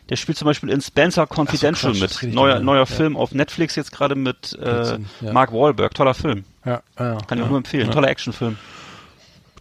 [0.10, 2.34] der spielt zum Beispiel in Spencer Confidential Quatsch, das mit.
[2.36, 2.86] Neuer, neuer Ja.
[2.86, 5.34] Film auf Netflix jetzt gerade mit äh, ja.
[5.34, 5.96] Mark Wahlberg.
[5.96, 6.43] Toller Film.
[6.63, 7.43] Ja, ja, Kann ich ja.
[7.46, 7.88] auch nur empfehlen.
[7.88, 7.93] Ja.
[7.93, 8.58] Toller Actionfilm.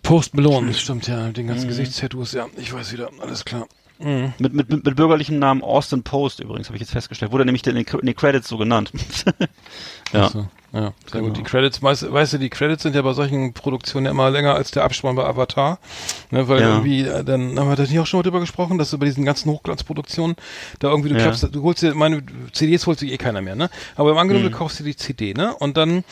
[0.06, 1.48] Post Malone, das stimmt, ja, den Mhm.
[1.50, 3.66] ganzen Gesichtstattoos, ja, ich weiß wieder, alles klar.
[3.98, 7.32] Mit, mit, mit, mit bürgerlichem Namen Austin Post übrigens, habe ich jetzt festgestellt.
[7.32, 8.92] Wurde nämlich in den, in den Credits so genannt.
[10.12, 10.28] ja.
[10.28, 11.28] So, Ja, sehr Genau.
[11.28, 11.36] gut.
[11.38, 14.54] Die Credits, weißt, weißt du, die Credits sind ja bei solchen Produktionen ja immer länger
[14.54, 15.78] als der Abspann bei Avatar.
[16.30, 16.68] Ne, weil Ja.
[16.74, 19.06] irgendwie, äh, dann haben wir da nicht auch schon mal drüber gesprochen, dass du bei
[19.06, 20.36] diesen ganzen Hochglanzproduktionen
[20.80, 21.22] da irgendwie, du Ja.
[21.22, 23.70] klappst, du holst dir, meine CDs holt sich eh keiner mehr, ne?
[23.96, 24.50] Aber im Angenommen, Mhm.
[24.50, 25.54] du kaufst dir die CD, ne?
[25.56, 26.04] Und dann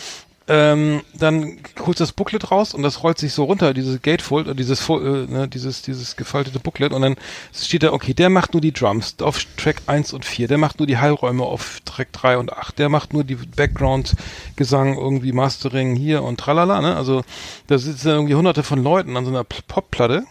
[0.47, 4.47] ähm, dann holst du das Booklet raus und das rollt sich so runter, dieses Gatefold,
[4.47, 7.17] äh, dieses, äh, ne, dieses, dieses gefaltete Booklet und dann
[7.55, 10.81] steht da, okay, der macht nur die Drums auf Track 1 und 4, der macht
[10.81, 15.97] nur die Heilräume auf Track 3 und 8, der macht nur die Background-Gesang, irgendwie Mastering
[15.97, 16.95] hier und tralala, ne?
[16.95, 17.23] Also
[17.69, 20.25] da sitzen irgendwie hunderte von Leuten an so einer Popplatte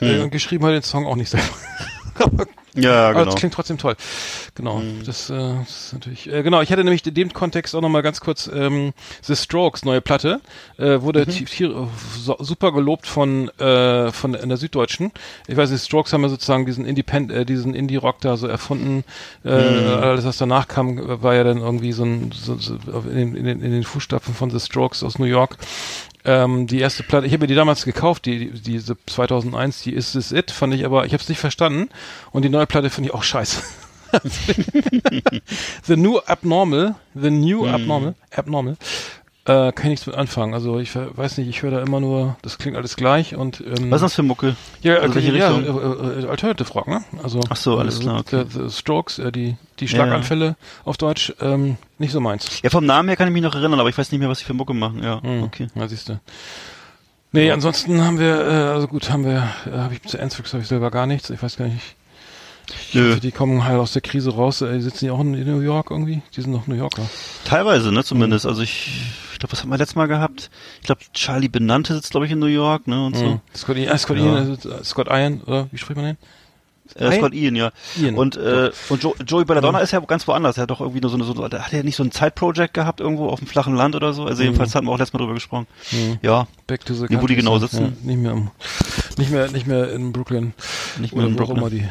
[0.00, 1.46] äh, und geschrieben hat den Song auch nicht selber.
[2.18, 3.22] Aber Ja, aber genau.
[3.22, 3.26] Mhm.
[3.26, 3.96] das klingt trotzdem toll.
[4.54, 4.82] Genau.
[5.06, 6.30] Das, äh, das ist natürlich.
[6.30, 9.84] Äh, genau, ich hatte nämlich in dem Kontext auch nochmal ganz kurz ähm, The Strokes
[9.84, 10.40] neue Platte.
[10.78, 11.88] Äh, wurde Mhm.
[12.18, 15.10] so, super gelobt von, äh, von in der Süddeutschen.
[15.46, 19.04] Ich weiß, die Strokes haben ja sozusagen diesen Independent, äh, diesen Indie-Rock da so erfunden.
[19.44, 19.86] Äh, Mhm.
[20.02, 22.74] Alles, was danach kam, war ja dann irgendwie so ein so, so
[23.10, 25.56] in, den, in den Fußstapfen von The Strokes aus New York.
[26.26, 29.92] Ähm, die erste Platte, ich habe mir die damals gekauft, die, die diese 2001, die
[29.94, 31.88] Is This It, fand ich aber, ich habe es nicht verstanden.
[32.32, 33.62] Und die neue Platte finde ich auch scheiße.
[35.86, 38.76] the New Abnormal, The New Abnormal, Abnormal,
[39.46, 40.54] äh, kann ich nichts mit anfangen.
[40.54, 43.90] Also ich weiß nicht, ich höre da immer nur, das klingt alles gleich und ähm,
[43.90, 44.56] Was ist das für Mucke?
[44.82, 45.78] ja, Also äh, welche ja, Richtung?
[46.18, 47.04] äh, äh, Alternative Rock, ne?
[47.22, 48.44] Also Ach so, alles äh, klar, okay.
[48.48, 52.60] The, the Strokes, äh, die die Ja, Schlaganfälle auf Deutsch, ähm, nicht so meins.
[52.62, 54.38] Ja, vom Namen her kann ich mich noch erinnern, aber ich weiß nicht mehr, was
[54.40, 55.02] sie für Mucke machen.
[55.02, 55.68] Ja, Hm, okay.
[55.74, 56.18] Ja, siehst du.
[57.32, 60.62] Nee, ansonsten haben wir, äh, also gut, haben wir, äh, habe ich zu Enzfix habe
[60.62, 61.28] ich selber gar nichts.
[61.30, 61.94] Ich weiß gar nicht.
[62.94, 63.20] Nö.
[63.20, 64.60] Die kommen halt aus der Krise raus.
[64.62, 66.22] Äh, sitzen die auch in New York irgendwie?
[66.34, 67.02] Die sind doch New Yorker.
[67.44, 68.46] Teilweise, ne, zumindest.
[68.46, 69.02] Also ich,
[69.36, 70.50] ich glaube, was haben wir letztes Mal gehabt?
[70.80, 73.24] Ich glaube, Charlie Benante sitzt, glaube ich, in New York, ne, und so.
[73.26, 73.40] Mhm.
[73.54, 74.24] Scott, Ian, äh, Scott, Ja.
[74.24, 76.16] Ian, äh, Scott Ian, oder wie spricht man den?
[76.94, 77.70] Äh, Scott Ian, ja.
[78.00, 78.14] Ian.
[78.14, 80.56] Und, äh, und jo Joey Belladonna ist ja ganz woanders.
[80.56, 83.00] Er hat doch irgendwie nur so eine, so, hat er nicht so ein Zeitprojekt gehabt
[83.00, 84.24] irgendwo auf dem flachen Land oder so.
[84.24, 85.66] Also jedenfalls hatten wir auch letztes Mal drüber gesprochen.
[86.22, 87.82] Ja, Back to the Nee, wo die genau sitzen?
[88.02, 88.50] Ja, nicht mehr, im,
[89.18, 90.54] nicht mehr, nicht mehr in Brooklyn.
[90.98, 91.56] nicht mehr Oder in Brooklyn.
[91.58, 91.88] immer die,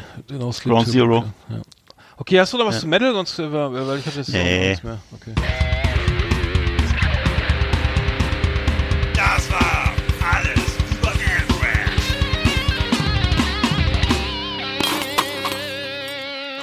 [0.64, 1.06] Ground Zero.
[1.20, 1.56] Brooklyn, Ja.
[2.16, 2.80] Okay, hast du noch was Ja.
[2.80, 3.12] zu Metal?
[3.12, 4.68] Sonst, äh, weil ich habe jetzt Nee.
[4.70, 4.98] nichts mehr.
[5.12, 5.85] Okay.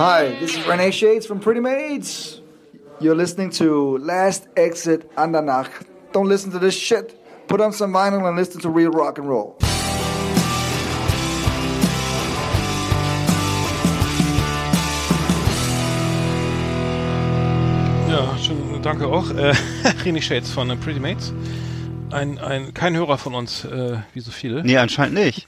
[0.06, 2.42] Hi, this is Renee Shades from Pretty Maids.
[3.00, 5.70] You're listening to Last Exit Andernach.
[6.12, 7.18] Don't listen to this shit.
[7.48, 9.56] Put on some vinyl and listen to real rock and roll.
[18.10, 19.30] Ja, schön, danke auch.
[19.32, 19.54] Äh,
[20.04, 21.32] René Shades von äh, Pretty Mates.
[22.14, 24.64] Ein, ein, kein Hörer von uns, äh, wie so viele.
[24.64, 25.48] Nee, anscheinend nicht.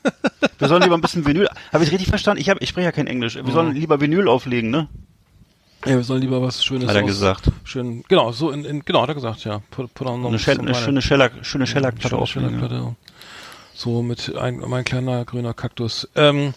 [0.58, 1.48] Wir sollen lieber ein bisschen Vinyl.
[1.72, 2.42] Habe ich richtig verstanden?
[2.42, 3.36] Ich, hab, ich spreche ja kein Englisch.
[3.36, 4.88] Wir sollen lieber Vinyl auflegen, ne?
[5.86, 7.52] Ja, wir sollen lieber was Schönes Hat er aus- gesagt.
[7.64, 9.62] Schön, genau, so in, in genau, hat er gesagt, ja.
[9.70, 12.60] Put, put Eine, Shell, eine schöne Shellac, schöne Shellac-Platte Schöne auflegen.
[12.72, 12.96] ja.
[13.78, 16.08] So mit ein, mein kleiner grüner Kaktus.
[16.16, 16.54] Ähm,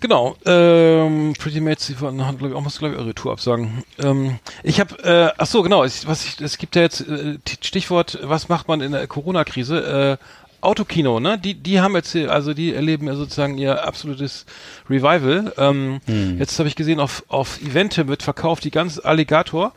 [0.00, 0.36] genau.
[0.44, 3.84] Ähm, Pretty Mates, die waren- haben glaube ich auch muss glaube ich ihre Tour absagen.
[3.98, 5.84] Ähm, ich habe, äh, ach so genau.
[5.84, 10.18] Ich, was ich, es gibt ja jetzt äh, Stichwort, was macht man in der Corona-Krise?
[10.20, 10.24] Äh,
[10.60, 11.38] Autokino, ne?
[11.38, 14.44] Die, die haben jetzt, hier- also die erleben ja sozusagen ihr absolutes
[14.90, 15.52] Revival.
[15.56, 16.00] Ähm,
[16.38, 19.72] Jetzt habe ich gesehen, auf, auf Evente wird verkauft, die ganze Alligator,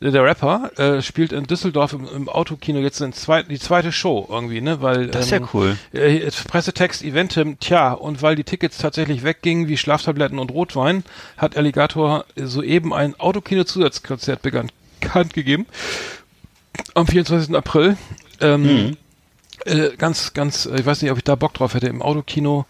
[0.00, 3.92] äh, der Rapper, äh, spielt in Düsseldorf im, im Autokino jetzt ein zweit, die zweite
[3.92, 4.80] Show irgendwie, ne?
[4.80, 5.76] Weil, Das ist ja cool.
[5.92, 11.04] äh, Pressetext, Eventim, tja, und weil die Tickets tatsächlich weggingen wie Schlaftabletten und Rotwein,
[11.36, 14.72] hat Alligator soeben ein Autokino-Zusatzkonzert bekannt
[15.34, 15.66] gegeben.
[16.94, 17.54] Am 24.
[17.54, 17.96] April.
[18.40, 18.96] Ähm,
[19.66, 22.66] äh, ganz, ganz, äh, ich weiß nicht, ob ich da Bock drauf hätte, im Autokino.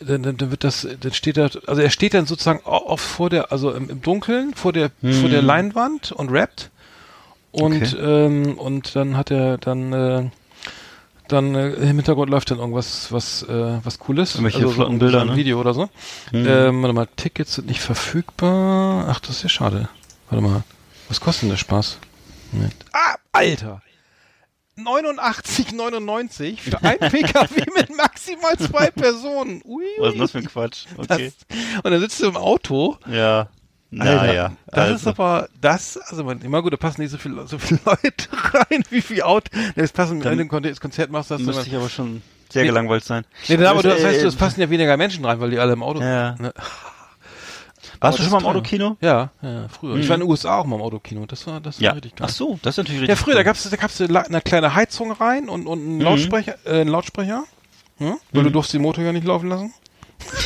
[0.00, 3.30] Dann, dann, dann wird das, dann steht da, also er steht dann sozusagen auf vor
[3.30, 4.90] der, also im, im Dunkeln, vor der,
[5.20, 6.70] vor der Leinwand und rappt.
[7.52, 7.96] Und, Okay.
[8.26, 10.30] ähm, und dann hat er dann, äh,
[11.28, 14.34] dann äh, im Hintergrund läuft dann irgendwas, was, äh, was Cooles.
[14.34, 15.36] Irgendwelche also so flotten ein- Bilder, so ein ne?
[15.36, 15.88] Video oder so.
[16.32, 19.06] Ähm, warte mal, Tickets sind nicht verfügbar.
[19.08, 19.88] Ach, das ist ja schade.
[20.30, 20.62] Warte mal,
[21.08, 21.98] was kostet denn der Spaß?
[22.52, 22.74] Moment.
[22.92, 23.82] Ah, Alter!
[24.78, 29.62] 89,99 für ein PKW mit maximal zwei Personen.
[29.64, 30.84] Ui, Was ist denn das für ein Quatsch?
[30.96, 31.32] Okay.
[31.48, 32.96] Das, und dann sitzt du im Auto.
[33.08, 33.48] ja.
[33.94, 34.52] Naja.
[34.68, 34.94] Das also.
[34.94, 38.28] ist aber, das, also man, immer gut, da passen nicht so viele, so viele Leute
[38.32, 39.50] rein, wie viel Auto.
[39.76, 42.62] Das passen, wenn du ein das Konzert machst, du müsste immer, ich aber schon sehr
[42.62, 42.68] Nee.
[42.68, 43.26] gelangweilt sein.
[43.48, 45.74] Nee, aber du, das Äh, heißt, es passen ja weniger Menschen rein, weil die alle
[45.74, 46.36] im Auto Ja.
[46.38, 46.54] Ne?
[48.02, 48.46] Warst du schon mal im.
[48.46, 48.96] Autokino?
[49.00, 49.96] Ja, ja, früher.
[49.96, 51.24] Ich war in den USA auch mal im Autokino.
[51.26, 51.92] Das war, das war Ja.
[51.92, 52.26] richtig geil.
[52.30, 53.18] Ach so, das ist natürlich Ja, richtig.
[53.24, 53.44] früher, da cool.
[53.44, 57.44] gab's da gab's eine, eine kleine Heizung rein und, und einen Lautsprecher, äh, einen Lautsprecher.
[57.98, 58.16] Ja?
[58.32, 59.72] Weil du durfst den Motor ja nicht laufen lassen.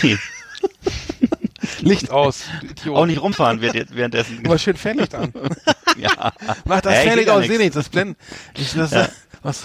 [0.02, 0.16] Nee.
[1.80, 2.44] Licht aus.
[2.62, 2.96] Idiot.
[2.96, 4.40] Auch nicht rumfahren während- währenddessen.
[4.44, 5.32] Aber schön Fernlicht an.
[5.98, 6.32] ja.
[6.64, 7.58] Mach das Ja, ich Fernlicht aus, seh nichts.
[7.62, 8.16] nichts, das blendet.
[8.56, 9.08] Ich, das, Ja.
[9.42, 9.64] was?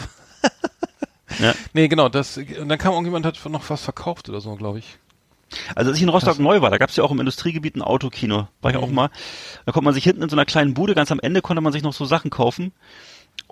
[1.39, 1.53] Ja.
[1.73, 4.97] Nee, genau, das, und dann kam irgendjemand, hat noch was verkauft oder so, glaube ich.
[5.75, 8.47] Also als ich in Rostock neu war, da gab's ja auch im Industriegebiet ein Autokino.
[8.61, 9.09] War ich auch mal.
[9.65, 11.73] Da konnte man sich hinten in so einer kleinen Bude, ganz am Ende konnte man
[11.73, 12.71] sich noch so Sachen kaufen.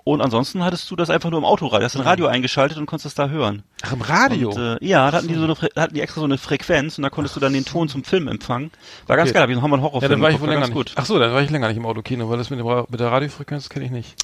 [0.02, 1.80] Und ansonsten hattest du das einfach nur im Autoradio.
[1.80, 3.62] Du hast ein Radio eingeschaltet und konntest das da hören.
[3.82, 4.50] Ach, im Radio?
[4.50, 7.02] Und, äh, ja, da hatten die so eine, hatten die extra so eine Frequenz und
[7.02, 8.70] da konntest du dann den Ton zum Film empfangen.
[9.06, 9.34] War ganz Okay.
[9.34, 10.92] geil, hab ich noch mal einen ja, Horrorfilm dann war ich wohl länger nicht.
[10.96, 13.12] Ach so, dann war ich länger nicht im Autokino, weil das mit, dem, mit der
[13.12, 14.14] Radiofrequenz kenne ich nicht.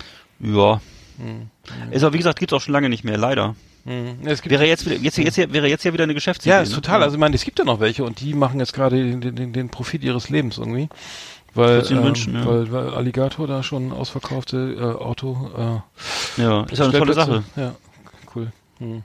[0.41, 0.81] Ja.
[1.19, 1.51] Hm.
[1.91, 3.55] Ist aber wie gesagt, gibt's auch schon lange nicht mehr, leider.
[3.87, 4.19] Hm.
[4.25, 6.51] Gibt, Wäre jetzt wieder, jetzt, jetzt, hier- wäre jetzt ja wieder eine Geschäftsidee.
[6.51, 6.75] ja, ist ne?
[6.77, 7.03] total.
[7.03, 9.53] Also ich meine, es gibt ja noch welche und die machen jetzt gerade den, den,
[9.53, 10.89] den Profit ihres Lebens irgendwie.
[11.55, 12.45] Weil, ähm, wünschen, ja.
[12.45, 17.15] weil, weil Alligator da schon ausverkaufte äh, Auto äh, Ja, ist ja eine tolle.
[17.15, 17.45] Sache.
[17.57, 17.75] Ja,
[18.35, 18.53] cool.
[18.79, 19.05] Hm.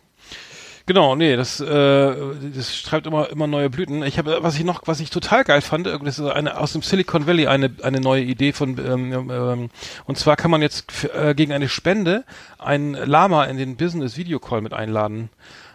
[0.91, 2.15] Genau, nee, das, äh,
[2.53, 4.03] das treibt immer immer neue Blüten.
[4.03, 6.73] Ich habe, was ich noch, was ich total geil fand, äh, das ist eine aus
[6.73, 9.69] dem Silicon Valley eine eine neue Idee von, ähm, ähm,
[10.03, 12.25] und zwar kann man jetzt äh, gegen eine Spende
[12.59, 15.29] ein Lama in den Business Video Call mit einladen.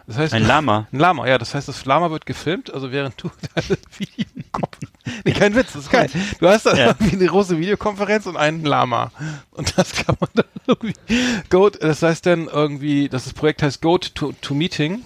[0.05, 0.85] Das heißt, Ein Lama.
[0.93, 1.39] Ein Lama, ja.
[1.39, 4.96] Das heißt, das Lama wird gefilmt, also während du deine Videokonferenz.
[5.25, 6.09] Nee, kein Witz, das ist geil.
[6.39, 6.87] Du hast da Ja.
[6.87, 9.11] irgendwie eine große Videokonferenz und einen Lama.
[9.51, 10.93] Und das kann man dann irgendwie.
[11.49, 15.03] Go, das heißt dann irgendwie, das, das Projekt heißt Goat to, to Meeting.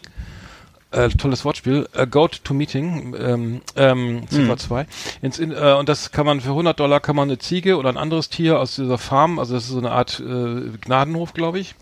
[0.92, 1.88] Äh, tolles Wortspiel.
[1.94, 4.86] Äh, Goat to Meeting, ähm, ähm, Ziffer 2.
[5.22, 7.88] Ins, in, äh, und das kann man für 100 Dollar kann man eine Ziege oder
[7.88, 11.60] ein anderes Tier aus dieser Farm, also das ist so eine Art äh, Gnadenhof, glaube
[11.60, 11.76] ich.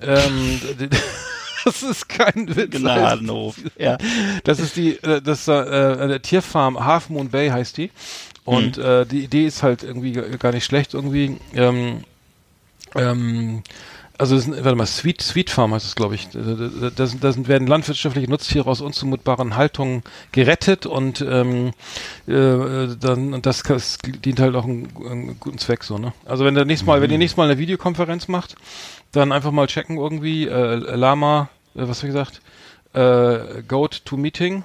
[0.00, 0.60] Ähm,
[1.64, 2.70] das ist kein Witz.
[2.72, 3.56] Gnadenhof.
[3.78, 3.98] Ja.
[4.44, 7.90] Das ist die, äh, das äh, der Tierfarm Half Moon Bay heißt die.
[8.44, 11.38] Und äh, die Idee ist halt irgendwie gar nicht schlecht irgendwie.
[11.54, 12.04] Ähm,
[12.94, 13.62] ähm,
[14.16, 16.28] also das, sind- warte mal, Sweet Sweet Farm heißt es, glaube ich.
[16.28, 21.72] Da, sind- werden landwirtschaftliche Nutztiere aus unzumutbaren Haltungen gerettet und ähm,
[22.28, 26.12] äh, dann und das, das dient halt auch einem, einem guten Zweck so, ne?
[26.26, 28.54] Also wenn der nächstes Mal, wenn ihr nächstes Mal eine Videokonferenz macht,
[29.10, 32.40] dann einfach mal checken irgendwie, äh, Lama, äh, was hab ich gesagt,
[32.94, 34.62] äh, Goat to Meeting,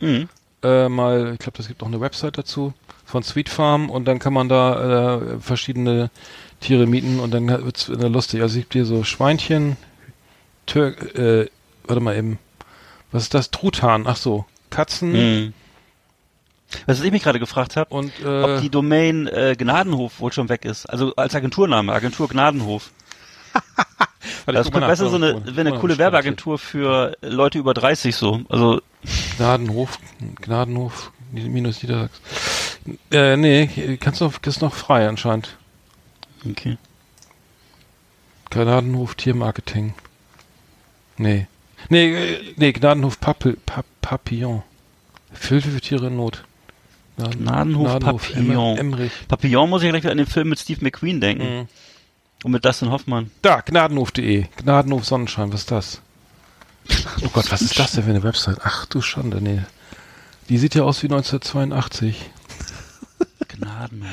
[0.00, 0.28] Mhm.
[0.62, 4.18] äh, mal, ich glaube, das gibt auch eine Website dazu von Sweet Farm und dann
[4.18, 6.10] kann man da äh, verschiedene
[6.60, 8.42] Tiere mieten und dann wird's wieder lustig.
[8.42, 9.76] Also ich dir so Schweinchen,
[10.66, 11.48] Tür, äh,
[11.86, 12.38] warte mal eben,
[13.12, 13.50] was ist das?
[13.50, 15.52] Truthahn, ach so, Katzen Mhm.
[16.86, 20.64] Was ich mich gerade gefragt habe, äh, ob die Domain äh, Gnadenhof wohl schon weg
[20.64, 20.86] ist.
[20.86, 22.90] Also als Agenturname, Agentur Gnadenhof.
[24.46, 28.42] Das könnte besser so eine, wäre eine coole Werbeagentur für Leute über 30 so.
[28.48, 28.80] Also
[29.36, 29.98] Gnadenhof,
[30.42, 32.20] Gnadenhof, minus Niedersachsen.
[33.10, 35.56] Äh, nee, kannst du, ist noch frei anscheinend.
[36.48, 36.76] okay.
[38.50, 39.94] Gnadenhof Tiermarketing.
[41.16, 41.46] Nee.
[41.88, 44.62] Nee, äh, nee, Gnadenhof Papel, Pap Papillon.
[45.48, 46.44] Hilfe für Tiere in Not.
[47.16, 48.76] Gnadenhof Papillon.
[48.76, 49.12] Emmer- Emmerich.
[49.28, 51.60] Papillon muss ich gleich wieder an den Film mit Steve McQueen denken.
[51.60, 51.68] Mhm.
[52.44, 53.30] Und mit Dustin Hoffmann.
[53.40, 54.44] Da, gnadenhof.de.
[54.58, 56.02] Gnadenhof Sonnenschein, was ist das?
[57.24, 58.58] Oh Gott, was ist das denn für eine Website?
[58.62, 59.62] Ach du Schande, nee.
[60.50, 62.30] Die sieht ja aus wie 1982.
[63.48, 64.08] Gnadenhof.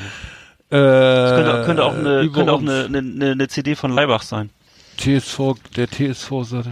[0.70, 4.48] Äh, Das könnte, könnte auch, eine, könnte auch eine, eine, eine CD von Leibach sein.
[4.96, 6.68] TSV, der TSV sagt,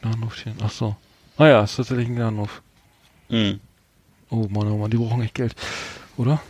[0.00, 0.54] Gnadenhof hier.
[0.62, 0.94] Ach so.
[1.38, 2.62] Ah ja, ist tatsächlich ein Gnadenhof.
[3.30, 3.58] Mhm.
[4.30, 5.56] Oh Mann, oh Mann, die brauchen echt Geld.
[6.16, 6.40] Oder?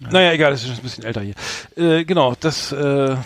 [0.00, 1.34] Naja, egal, das ist schon ein bisschen älter hier.
[1.76, 3.16] Äh, genau, das, äh,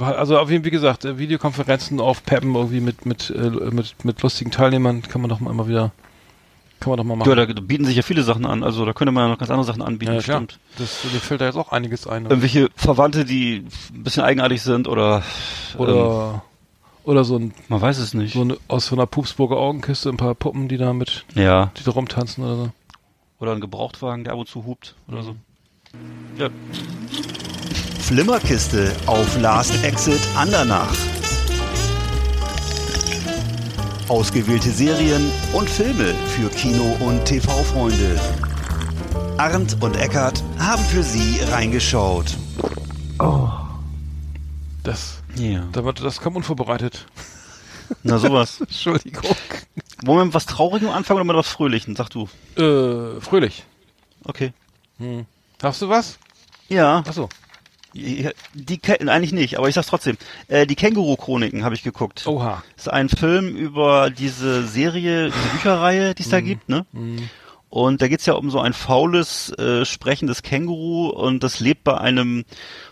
[0.00, 4.04] also auf jeden Fall, wie gesagt, äh, Videokonferenzen auf Peppen irgendwie mit, mit, äh, mit,
[4.04, 5.92] mit lustigen Teilnehmern kann man doch mal immer wieder,
[6.80, 7.28] kann man doch mal machen.
[7.28, 8.62] Ja, da bieten sich ja viele Sachen an.
[8.64, 10.40] Also da könnte man ja noch ganz andere Sachen anbieten, Ja, klar.
[10.40, 10.60] bestimmt.
[10.78, 12.24] Das, mir fällt da jetzt auch einiges ein.
[12.24, 15.22] Irgendwelche Verwandte, die ein bisschen eigenartig sind oder,
[15.74, 16.44] ähm, Oder,
[17.04, 18.34] oder so ein, man weiß es nicht.
[18.34, 21.70] so eine, aus so einer Pupsburger Augenkiste ein paar Puppen, die da mit, ja.
[21.78, 22.70] die da rumtanzen oder so.
[23.40, 25.34] Oder ein Gebrauchtwagen, der ab und zu hupt oder so.
[26.38, 26.48] Ja.
[28.16, 30.94] Flimmerkiste auf Last Exit Andernach.
[34.06, 38.20] Ausgewählte Serien und Filme für Kino- und TV-Freunde.
[39.38, 42.36] Arndt und Eckart haben für Sie reingeschaut.
[44.82, 45.64] Das, Ja.
[45.72, 47.06] da wird- das kam unvorbereitet.
[48.02, 48.60] Na sowas.
[48.60, 49.24] Entschuldigung.
[50.04, 51.96] Wollen wir mit was Traurigem anfangen oder mit was Fröhlichem?
[51.96, 52.28] Sag du.
[52.58, 53.64] Äh, fröhlich.
[54.24, 54.52] Okay.
[54.98, 55.24] Hm.
[55.62, 56.18] Hast du was?
[56.68, 56.98] Ja.
[57.06, 57.30] Achso.
[57.94, 60.16] Die eigentlich nicht, aber ich sag's trotzdem.
[60.48, 62.26] Äh, die Känguru-Chroniken habe ich geguckt.
[62.26, 62.62] Oha.
[62.76, 66.86] Das ist ein Film über diese Serie, diese Bücherreihe, die es da gibt, ne?
[67.68, 71.96] Und da geht's ja um so ein faules, äh, sprechendes Känguru und das lebt bei
[71.96, 72.44] einem,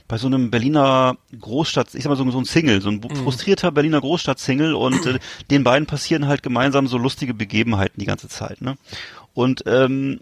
[0.08, 3.72] bei so einem Berliner Großstadt, ich sag mal so, so ein Single, so ein frustrierter
[3.72, 5.18] Berliner Großstadt-Single und äh,
[5.50, 8.78] den beiden passieren halt gemeinsam so lustige Begebenheiten die ganze Zeit, ne?
[9.34, 10.20] Und ähm,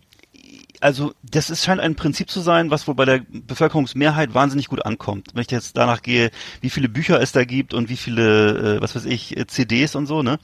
[0.81, 4.85] also das ist, scheint ein Prinzip zu sein, was wohl bei der Bevölkerungsmehrheit wahnsinnig gut
[4.85, 5.29] ankommt.
[5.35, 8.81] Wenn ich jetzt danach gehe, wie viele Bücher es da gibt und wie viele, äh,
[8.81, 10.39] was weiß ich, äh, CDs und so, ne?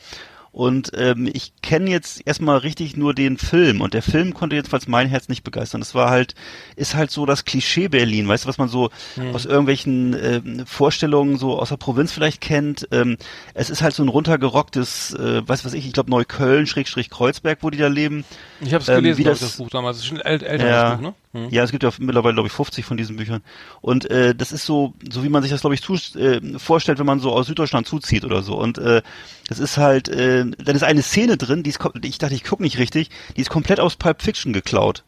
[0.55, 4.87] Und ähm, ich kenne jetzt erstmal richtig nur den Film und der Film konnte jedenfalls
[4.87, 5.81] mein Herz nicht begeistern.
[5.81, 6.37] Das war halt,
[6.77, 8.91] ist halt so das Klischee Berlin, weißt du, was man so
[9.33, 12.87] aus irgendwelchen ähm, Vorstellungen so aus der Provinz vielleicht kennt.
[12.93, 13.17] Ähm,
[13.55, 17.59] es ist halt so ein runtergerocktes, äh, weiß was ich, ich glaube Neukölln, Schrägstrich Kreuzberg,
[17.63, 18.25] wo die da leben.
[18.61, 19.97] Ich habe es Ähm, gelesen, wie glaub ich, das- das Buch damals.
[19.97, 20.95] Das ist schon ein äl älteres Ja.
[20.95, 21.15] Buch, ne?
[21.35, 21.49] Hm.
[21.51, 23.43] Ja, es gibt ja mittlerweile, glaube ich, 50 von diesen Büchern.
[23.81, 27.01] Und äh, das ist so, so wie man sich das, glaube ich, zu, äh, vorstellt,
[27.01, 28.57] wenn man so aus Süddeutschland zuzieht oder so.
[28.57, 29.03] Und äh,
[29.49, 32.63] das ist halt, äh, da ist eine Szene drin, die ist, ich dachte, ich gucke
[32.63, 35.03] nicht richtig, die ist komplett aus Pulp Fiction geklaut.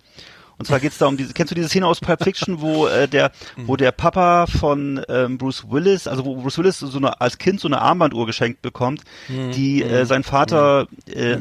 [0.59, 3.07] Und zwar geht's da um diese, kennst du diese Szene aus Pulp Fiction, wo äh,
[3.07, 7.39] der, wo der Papa von ähm, Bruce Willis, also wo Bruce Willis so eine als
[7.39, 11.37] Kind so eine Armbanduhr geschenkt bekommt, die äh, sein Vater äh,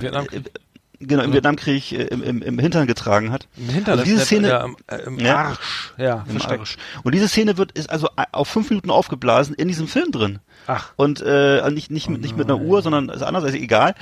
[1.00, 3.48] genau im Vietnamkrieg äh, im, im, im Hintern getragen hat.
[3.58, 5.36] Im Hintern, also diese Szene, ja, im, äh, im Ja.
[5.38, 5.94] Arsch.
[5.98, 6.60] Ja, im versteckt.
[6.60, 6.78] Arsch.
[7.04, 10.40] Und diese Szene wird ist also auf fünf Minuten aufgeblasen in diesem Film drin.
[10.68, 10.92] Ach.
[10.96, 13.94] Und äh, nicht nicht mit, nicht mit einer Uhr, sondern ist anders, also egal.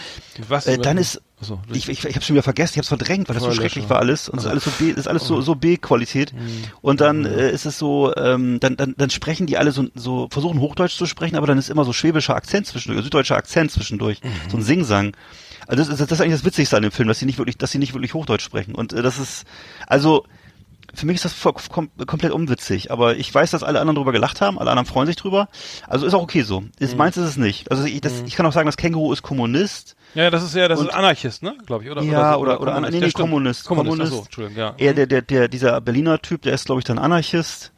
[0.48, 0.66] Was?
[0.68, 3.28] Äh, dann ist Achso, ich, ich, ich habe schon wieder vergessen, ich habe es verdrängt,
[3.28, 5.28] weil das so schrecklich war alles und es ist alles so B, ist alles Oh.
[5.36, 6.32] so so B-Qualität.
[6.34, 6.64] Mhm.
[6.82, 10.30] Und dann äh, ist es so, ähm, dann, dann dann sprechen die alle so so
[10.32, 14.22] versuchen Hochdeutsch zu sprechen, aber dann ist immer so schwäbischer Akzent zwischendurch, süddeutscher Akzent zwischendurch,
[14.24, 14.30] Mhm.
[14.50, 15.18] so ein Singsang.
[15.68, 17.58] Also das ist, das ist eigentlich das Witzigste an dem Film, dass sie nicht wirklich,
[17.58, 18.76] dass sie nicht wirklich Hochdeutsch sprechen.
[18.76, 19.46] Und äh, das ist,
[19.88, 20.26] also
[20.96, 24.12] für mich ist das voll, kom komplett unwitzig, aber ich weiß, dass alle anderen drüber
[24.12, 25.48] gelacht haben, alle anderen freuen sich drüber.
[25.88, 26.62] Also ist auch okay so.
[26.62, 26.72] Mhm.
[26.78, 27.72] Ist, Meins ist es nicht.
[27.72, 29.96] Also ich, das, ich kann auch sagen, das Känguru ist Kommunist.
[30.14, 31.56] Ja, das ist ja, das Und- ist Anarchist, ne?
[31.66, 32.04] Glaube ich, oder?
[32.04, 32.94] Ja, so, oder- oder Kommunist.
[33.00, 33.12] nee, nee.
[33.12, 33.90] Kommunist, Kommunist.
[33.90, 34.12] Kommunist.
[34.14, 34.76] Achso, Entschuldigung, ja.
[34.78, 37.72] Er, der, der, der, dieser Berliner Typ, der ist, glaube ich, dann Anarchist.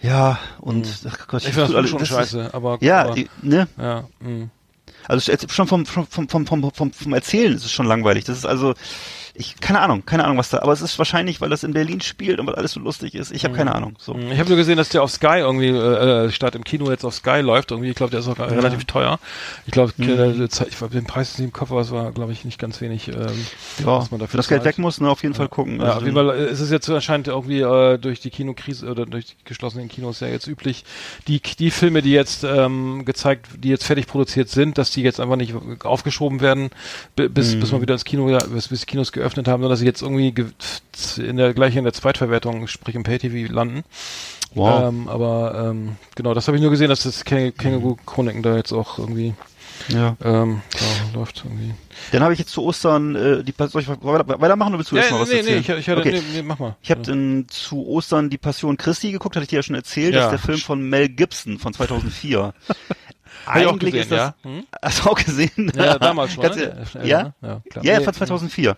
[0.00, 1.48] Ja, und ach Gott, Mhm.
[1.48, 2.78] Ich finde das alles- schon ist- scheiße, aber.
[2.80, 3.68] Ja, aber, die, ne?
[3.78, 4.48] ja, mh.
[5.08, 8.24] Also schon vom, vom, vom, vom, vom, vom Erzählen ist es schon langweilig.
[8.24, 8.74] Das ist also,
[9.34, 12.00] ich, keine Ahnung, keine Ahnung, was da, aber es ist wahrscheinlich, weil das in Berlin
[12.02, 13.32] spielt und weil alles so lustig ist.
[13.32, 13.94] Ich habe keine Ahnung.
[13.98, 14.14] So.
[14.14, 17.04] Ich habe nur gesehen, dass der auf Sky irgendwie äh, äh, statt im Kino jetzt
[17.04, 17.70] auf Sky läuft.
[17.70, 19.18] Irgendwie, ich glaube, der ist auch relativ teuer.
[19.66, 20.48] Ich glaube, Mhm.
[20.92, 23.08] den Preis nicht im Kopf, aber es war, glaube ich, nicht ganz wenig.
[23.08, 23.16] Ähm,
[23.78, 25.78] Ja, was man dafür das Geld weg muss, ne, auf jeden Fall gucken.
[25.78, 28.90] Ja, Also, auf jeden Fall äh, ist es jetzt anscheinend irgendwie äh, durch die Kinokrise
[28.90, 30.84] oder durch die geschlossenen Kinos ja jetzt üblich,
[31.26, 35.20] die die Filme, die jetzt ähm, gezeigt, die jetzt fertig produziert sind, dass die jetzt
[35.20, 36.68] einfach nicht aufgeschoben werden,
[37.16, 37.60] bi- bis Mhm.
[37.60, 40.02] bis man wieder ins Kino, ja, bis, bis Kinos geöffnet haben, sondern dass sie jetzt
[40.02, 40.46] irgendwie ge-
[41.18, 43.84] in der gleich in der Zweitverwertung, sprich im Pay-TV landen.
[44.54, 44.88] Wow.
[44.88, 48.56] Ähm, aber ähm, genau, das habe ich nur gesehen, dass das Käng- Känguru Chroniken da
[48.56, 49.34] jetzt auch irgendwie
[49.88, 50.16] ja.
[50.22, 51.74] ähm, da läuft irgendwie.
[52.12, 54.96] Dann habe ich jetzt zu Ostern, äh, die, soll ich weiter- weitermachen oder willst du
[54.96, 55.64] erst mal was nee, erzählen?
[55.66, 56.12] nee, ich, ich hatte, okay.
[56.12, 56.76] nee, nee, mach mal.
[56.82, 60.14] Ich habe dann zu Ostern die Passion Christi geguckt, hatte ich dir ja schon erzählt.
[60.14, 60.20] Ja.
[60.20, 62.52] Das ist der Film von Mel Gibson von 2004.
[63.46, 64.34] Eigentlich gesehen, ist das, ja.
[64.42, 64.66] Hm?
[64.82, 65.72] Hast du auch gesehen?
[65.74, 66.84] Ja, damals schon, Ganz, ne?
[67.02, 67.34] Ja, ja?
[67.42, 67.84] Ja, klar.
[67.84, 68.76] Ja, von 2004.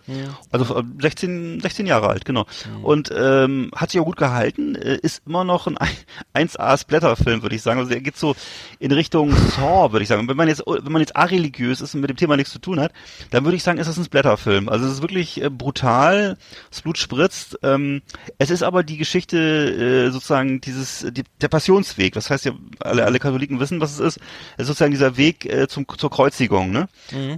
[0.51, 2.45] Also äh, 16, 16 Jahre alt, genau.
[2.83, 5.77] Und ähm, hat sich auch gut gehalten, äh, ist immer noch ein
[6.47, 7.79] 1A Splatter-Film, würde ich sagen.
[7.79, 8.35] Also der geht so
[8.79, 10.27] in Richtung Saw, würde ich sagen.
[10.27, 12.79] Wenn man jetzt, wenn man jetzt areligiös ist und mit dem Thema nichts zu tun
[12.79, 12.91] hat,
[13.31, 14.69] dann würde ich sagen, ist das ein Splatter-Film.
[14.69, 16.37] Also es ist wirklich äh, brutal,
[16.69, 17.59] das Blut spritzt.
[17.63, 18.01] Ähm,
[18.37, 22.13] es ist aber die Geschichte äh, sozusagen dieses die, der Passionsweg.
[22.13, 24.19] Das heißt ja, alle, alle Katholiken wissen, was es ist.
[24.55, 26.71] Es ist sozusagen dieser Weg äh, zum, zur Kreuzigung.
[26.71, 26.87] Ne?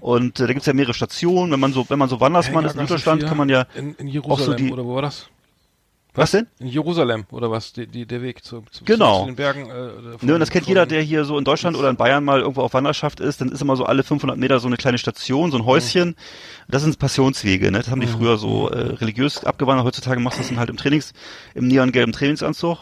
[0.02, 1.52] Und äh, da gibt's ja mehrere Stationen.
[1.52, 4.08] Wenn man so, wenn man so Wandersmann ist in 4 kann man ja in, in
[4.08, 5.28] auch so Jerusalem die- oder wo war das?
[6.14, 6.48] was denn?
[6.58, 7.74] In Jerusalem oder was?
[7.74, 9.20] Die, die, der Weg zu, zu, Genau.
[9.20, 9.70] zu den Bergen.
[9.70, 12.24] Äh, von- Ne, und das kennt jeder, der hier so in Deutschland oder in Bayern
[12.24, 14.98] mal irgendwo auf Wanderschaft ist, dann ist immer so alle 500 Meter so eine kleine
[14.98, 16.16] Station, so ein Häuschen.
[16.68, 17.78] Das sind Passionswege, ne?
[17.78, 19.86] Das haben die früher so äh, religiös abgewandert.
[19.86, 21.14] Heutzutage machst du das dann halt im Trainings,
[21.54, 22.80] im neongelben Trainingsanzug.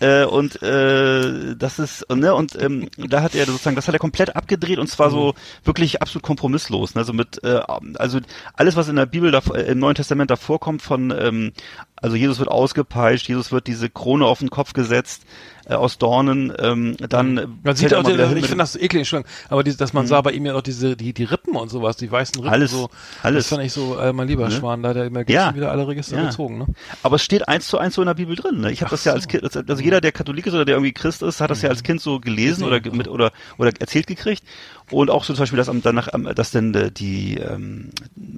[0.00, 3.98] Äh, und äh, das ist ne und ähm, da hat er sozusagen das hat er
[3.98, 7.00] komplett abgedreht und zwar so wirklich absolut kompromisslos ne?
[7.00, 7.62] also mit äh,
[7.94, 8.20] also
[8.52, 11.52] alles was in der Bibel da, äh, im Neuen Testament da vorkommt von ähm,
[11.96, 15.22] also Jesus wird ausgepeitscht Jesus wird diese Krone auf den Kopf gesetzt
[15.68, 19.12] äh, aus Dornen ähm, dann äh, Man sieht auch, hin ich finde das eklig,
[19.48, 21.96] aber die, dass man sah bei ihm ja noch diese, die, die Rippen und sowas,
[21.96, 22.52] die weißen Rippen.
[22.52, 22.88] Alles, so,
[23.22, 23.44] alles.
[23.44, 24.54] Das fand ich so, äh, mein lieber Ne?
[24.54, 25.54] Schwan, da hat er immer Ja.
[25.54, 26.26] wieder alle Register Ja.
[26.26, 26.66] gezogen, ne?
[27.02, 28.60] Aber es steht eins zu eins so in der Bibel drin.
[28.60, 28.70] Ne?
[28.70, 31.22] Ich habe das ja als Kind, also jeder, der Katholik ist oder der irgendwie Christ
[31.22, 34.42] ist, hat das ja als Kind so gelesen oder ge- mit oder oder erzählt gekriegt.
[34.90, 37.90] Und auch so zum Beispiel, dass am, danach, am, dass denn äh, die, ähm,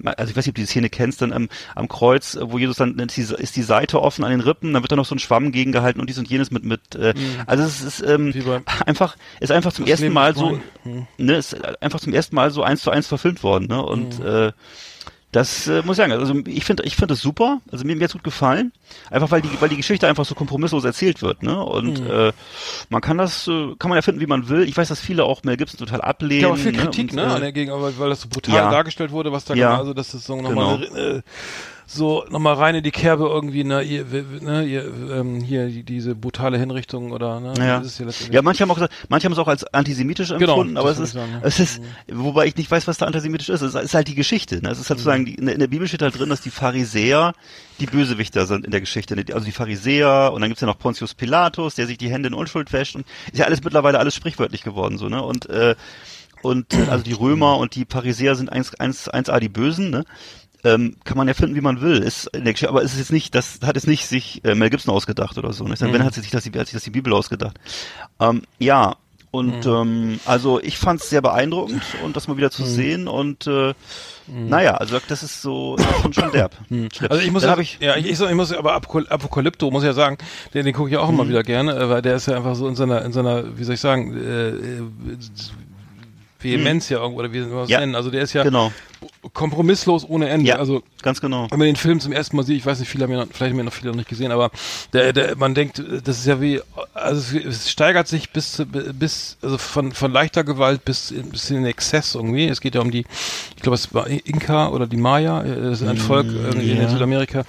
[0.04, 2.58] also ich weiß nicht, ob du die Szene kennst, dann am, am Kreuz, äh, wo
[2.58, 5.04] Jesus dann ist die, ist die Seite offen an den Rippen, dann wird da noch
[5.04, 6.94] so ein Schwamm gegengehalten und dies und jenes mit mit.
[6.94, 7.12] Äh,
[7.46, 8.32] Also es ist ähm,
[8.86, 11.06] einfach, ist einfach zum ersten Mal so, mein.
[11.18, 13.66] ne, ist einfach zum ersten Mal so eins zu eins verfilmt worden.
[13.68, 13.82] Ne?
[13.82, 14.52] Und äh,
[15.32, 18.08] das äh, muss ich sagen, also ich finde ich finde es super, also mir, mir
[18.08, 18.72] gut gefallen,
[19.10, 21.62] einfach weil die weil die Geschichte einfach so kompromisslos erzählt wird, ne?
[21.62, 22.32] Und äh,
[22.88, 24.62] man kann das äh, kann man ja finden, wie man will.
[24.62, 26.40] Ich weiß, dass viele auch Mel Gibson total ablehnen.
[26.42, 26.78] Ja, aber viel ne?
[26.78, 27.52] Kritik, Und, ne, äh, an der
[27.98, 28.70] weil das so brutal Ja.
[28.70, 29.68] dargestellt wurde, was da Ja.
[29.68, 31.22] genau, also das ist so nochmal, äh,
[31.90, 34.04] so nochmal rein in die Kerbe irgendwie, ne, ihr,
[34.42, 37.78] ne, ihr, ähm, hier die, diese brutale Hinrichtung oder ne, Ja.
[38.30, 40.98] ja, manche haben auch gesagt, manche haben es auch als antisemitisch Genau, empfunden, aber es
[40.98, 41.80] ist, sagen, es ist,
[42.12, 43.62] wobei ich nicht weiß, was da antisemitisch ist.
[43.62, 44.60] Es ist halt die Geschichte.
[44.62, 44.70] Ne?
[44.70, 46.50] Es ist halt sozusagen, die, in der- in der Bibel steht halt drin, dass die
[46.50, 47.32] Pharisäer
[47.80, 49.16] die Bösewichter sind in der Geschichte.
[49.16, 49.24] ne?
[49.32, 52.34] Also die Pharisäer und dann gibt's ja noch Pontius Pilatus, der sich die Hände in
[52.34, 55.22] Unschuld wäscht und ist ja alles mittlerweile alles sprichwörtlich geworden, so, ne?
[55.22, 55.74] Und, äh,
[56.42, 59.88] und äh, also die Römer und die Pharisäer sind eins, eins, eins A die Bösen,
[59.90, 60.04] ne?
[60.64, 61.98] Ähm, kann man ja finden, wie man will.
[61.98, 64.54] Ist in der Geschichte, aber es ist jetzt nicht, das hat es nicht sich äh,
[64.56, 65.64] Mel Gibson ausgedacht oder so.
[65.64, 65.76] Ne?
[65.78, 67.58] Wenn hat sich das, die- hat sich das die Bibel ausgedacht.
[68.18, 68.96] Ähm, ja,
[69.30, 73.46] und ähm, also ich fand es sehr beeindruckend und das mal wieder zu sehen und
[73.46, 73.74] äh,
[74.26, 76.56] naja, also das ist so schon, schon derb.
[76.68, 76.88] Schlimm.
[77.08, 79.84] Also ich muss ja, hab ich, ja, ich, ich, ich muss aber Apokal- Apokalypto muss
[79.84, 80.18] ja sagen,
[80.54, 81.28] den, den gucke ich auch immer Mhm.
[81.28, 83.74] wieder gerne, äh, weil der ist ja einfach so in seiner, in seiner, wie soll
[83.74, 84.52] ich sagen, äh,
[86.40, 87.94] Vehemenz ja irgendwo, oder wie soll man das Ja, nennen?
[87.96, 88.70] Also der ist ja genau.
[89.32, 90.46] kompromisslos ohne Ende.
[90.48, 91.48] Ja, Also ganz genau.
[91.50, 93.26] wenn man den Film zum ersten Mal sieht, ich weiß nicht, viele haben ihn, noch-
[93.32, 94.50] vielleicht haben ihn noch viele noch nicht gesehen, aber
[94.92, 96.60] der, der, man denkt, das ist ja wie,
[96.94, 101.30] also es, es steigert sich bis, zu- bis, also von, von leichter Gewalt bis, in-
[101.30, 102.46] bis in den Exzess irgendwie.
[102.48, 103.04] Es geht ja um die,
[103.56, 106.82] ich glaube, es war Inka oder die Maya, äh, das ist ein Volk irgendwie ja.
[106.82, 107.44] in Südamerika,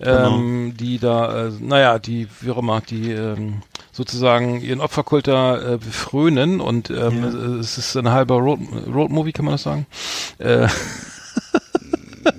[0.00, 3.62] ähm, die da, äh, naja, die, wie auch immer, die ähm,
[3.94, 8.58] sozusagen ihren Opferkult da äh, frönen und ähm, es ist ein halber Road,
[8.92, 9.86] Road Movie, kann man das sagen?
[10.38, 10.66] Äh,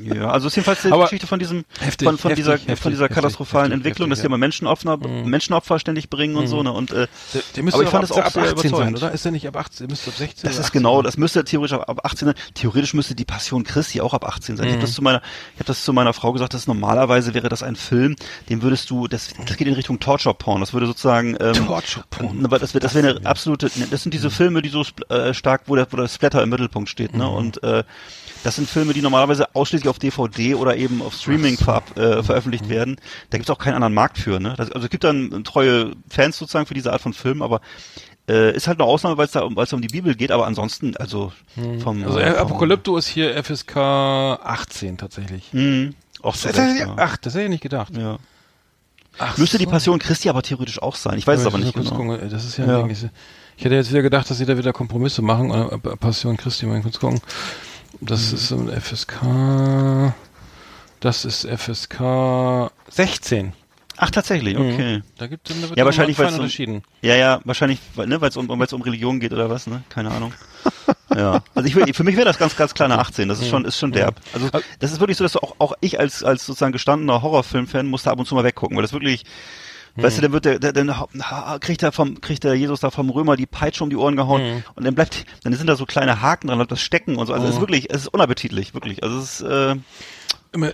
[0.01, 2.79] Ja, also ist jedenfalls die Aber- Geschichte von diesem, Heftig, von, von heftig, dieser, heftig,
[2.79, 6.91] von dieser katastrophalen Entwicklung, dass die immer Menschenopfer, Menschenopfer ständig bringen und so, ne, und,
[6.91, 9.11] äh, Der, der müsste aber ich fand es auch ab 18 sein, oder?
[9.11, 9.87] Ist er nicht ab 18?
[9.87, 12.35] Der müsste ab 16 Das ist 18 genau, das müsste theoretisch ab, ab 18 sein.
[12.53, 14.65] Theoretisch müsste die Passion Christi auch ab 18 sein.
[14.67, 14.75] Ich Mhm.
[14.77, 15.21] habe das zu meiner,
[15.53, 18.15] ich habe das zu meiner Frau gesagt, dass normalerweise wäre das ein Film,
[18.49, 20.59] den würdest du, das, das geht in Richtung Torture Porn.
[20.61, 22.45] Das würde sozusagen, ähm, Torture Porn.
[22.45, 25.63] Aber das, wäre- das wäre eine absolute, das sind diese Filme, die so äh, stark,
[25.67, 27.19] wo der, wo der Splatter im Mittelpunkt steht, Mhm.
[27.19, 27.29] ne?
[27.29, 27.83] Und äh,
[28.45, 32.23] das sind Filme, die normalerweise ausschließlich auf DVD oder eben auf Streaming verab, äh, Mhm.
[32.23, 32.95] veröffentlicht werden.
[33.31, 34.53] Da gibt es auch keinen anderen Markt für, ne?
[34.55, 37.59] Das, also es gibt dann treue Fans sozusagen für diese Art von Film, aber
[38.29, 40.31] äh, ist halt eine Ausnahme, weil es da, um- weil es um die Bibel geht,
[40.31, 41.31] aber ansonsten, also
[41.83, 45.51] vom Also äh, äh, vom- Apokalypto ist hier FSK 18 tatsächlich.
[45.51, 46.93] Hm, auch Das so hätte recht, ja.
[46.97, 47.95] Ach, das hätte ich nicht gedacht.
[47.97, 48.17] ja.
[49.17, 49.69] Ach, Müsste die so.
[49.71, 51.17] Passion Christi aber theoretisch auch sein.
[51.17, 51.89] Ich weiß es Ja, aber ich nicht genau.
[51.91, 52.29] Gucken.
[52.29, 52.77] Das ist ja, ein Ja.
[52.81, 52.89] Ding.
[52.91, 53.05] Ich-
[53.57, 55.49] Ich hätte jetzt wieder gedacht, dass sie da wieder Kompromisse machen.
[55.51, 57.21] Äh, Passion Christi, mal kurz gucken.
[58.01, 58.35] Das Mhm.
[58.37, 60.13] ist ein FSK.
[60.99, 63.53] Das ist FSK 16.
[63.97, 65.01] Ach, tatsächlich, okay.
[65.17, 66.83] Da gibt es Ja, wahrscheinlich, weil weil's unterschieden.
[67.01, 69.83] Ja, ja, wahrscheinlich, weil ne, es um, weil's um Religion geht oder was, ne?
[69.87, 70.33] Keine Ahnung.
[71.15, 71.41] ja.
[71.53, 73.29] Also ich für mich wäre das ganz, ganz klar eine 18.
[73.29, 74.19] Das ist schon, ist schon derb.
[74.33, 78.11] Also das ist wirklich so, dass auch, auch ich als, als sozusagen gestandener Horrorfilm-Fan musste
[78.11, 79.23] ab und zu mal weggucken, weil das wirklich,
[79.95, 80.93] weißt du, dann wird der, der, dann
[81.59, 84.63] kriegt er vom, kriegt der Jesus da vom Römer die Peitsche um die Ohren gehauen
[84.75, 87.33] und dann bleibt, dann sind da so kleine Haken dran, bleibt das stecken und so.
[87.33, 89.03] Also es ist wirklich, es ist unappetitlich, wirklich.
[89.03, 89.75] Also es ist, äh,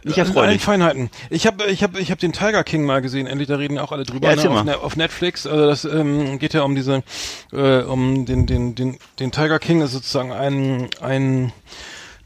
[0.03, 0.61] Nicht erfreulich.
[0.61, 1.09] Feinheiten.
[1.30, 3.84] Ich habe ich hab, ich hab den Tiger King mal gesehen, endlich, da reden ja
[3.84, 4.63] auch alle drüber, Ja, ne, auf.
[4.63, 5.47] Ne, auf Netflix.
[5.47, 7.03] Also das ähm, geht ja um diese,
[7.51, 11.51] äh, um den, den, den, den Tiger King, ist sozusagen ein, ein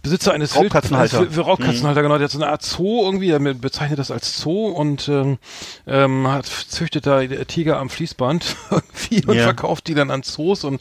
[0.06, 1.20] Besitzer eines Wild- Raubkatzenhalter.
[1.36, 4.68] Wild- Raubkatzenhalter, genau, der hat so eine Art Zoo irgendwie, er bezeichnet das als Zoo
[4.70, 5.38] und ähm,
[5.88, 9.44] ähm, hat züchtet da Tiger am Fließband irgendwie und Ja.
[9.44, 10.80] verkauft die dann an Zoos und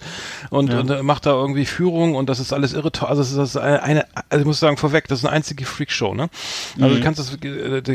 [0.50, 2.90] und, und äh, macht da irgendwie Führung und das ist alles irre.
[3.00, 5.64] Also es ist das eine, eine also ich muss sagen vorweg, das ist eine einzige
[5.64, 6.28] Freakshow, ne?
[6.80, 7.36] Also du kannst das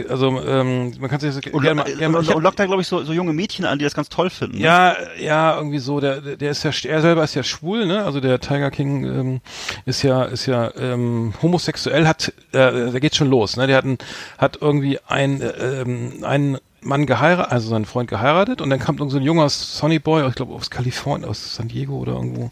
[0.10, 1.54] also ähm, man kann sich das Mhm.
[1.54, 3.86] und, gerne gerne und, und lockt da, glaube ich, so, so junge Mädchen an, die
[3.86, 4.58] das ganz toll finden.
[4.58, 4.64] ne?
[4.64, 6.00] ja, ja, irgendwie so.
[6.00, 8.04] Der, der ist ja, er selber ist ja schwul, ne?
[8.04, 9.42] Also der Tiger King ähm,
[9.86, 12.08] ist ja, ist ja ähm, homosexuell.
[12.08, 13.68] Hat, äh, da geht's schon los, ne?
[13.68, 13.98] Der hat, ein,
[14.38, 18.98] hat irgendwie ein, äh, ähm, einen Mann geheiratet, also seinen Freund geheiratet, und dann kam
[18.98, 22.52] irgend so ein junger Sonny Boy, ich glaube aus Kalifornien, aus San Diego oder irgendwo.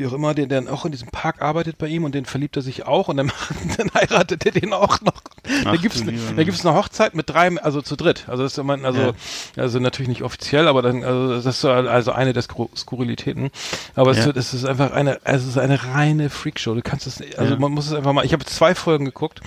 [0.00, 2.56] Wie auch immer, der dann auch in diesem Park arbeitet bei ihm und den verliebt
[2.56, 3.30] er sich auch und dann,
[3.76, 5.20] dann heiratet er den auch noch.
[5.62, 8.24] da gibt's du ne, gibt's eine Hochzeit mit drei, also zu dritt.
[8.26, 9.12] Also das ist immer, also,
[9.58, 13.50] also natürlich nicht offiziell, aber dann, also das ist so also eine der Skurrilitäten.
[13.94, 14.24] Aber es, Ja.
[14.26, 16.74] wird, es ist einfach eine, also es ist eine reine Freakshow.
[16.74, 17.60] Du kannst es, also Ja.
[17.60, 18.24] man muss es einfach mal.
[18.24, 19.42] Ich habe zwei Folgen geguckt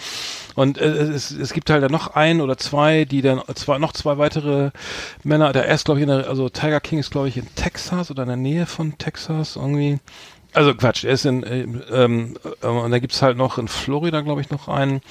[0.53, 3.93] und äh, es, es gibt halt dann noch ein oder zwei, die dann zwei, noch
[3.93, 4.69] zwei weitere
[5.23, 5.51] Männer.
[5.51, 8.21] Der erst glaube ich in der, also Tiger King ist glaube ich in Texas oder
[8.21, 9.97] in der Nähe von Texas irgendwie.
[10.53, 14.21] Also Quatsch, er ist in, äh, ähm, äh, und da gibt's halt noch in Florida,
[14.21, 15.01] glaube ich, noch einen.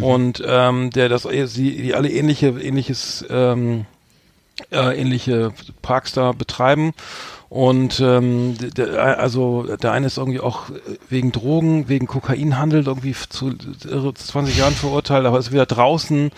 [0.00, 3.86] Und ähm, der das, sie, die alle ähnliche, ähnliches, ähm,
[4.70, 6.92] äh, ähnliche Parks da betreiben.
[7.48, 10.64] Und ähm, der, also der eine ist irgendwie auch
[11.08, 13.52] wegen Drogen, wegen Kokainhandel irgendwie zu
[13.84, 16.32] irre 20 Jahren verurteilt, aber ist wieder draußen,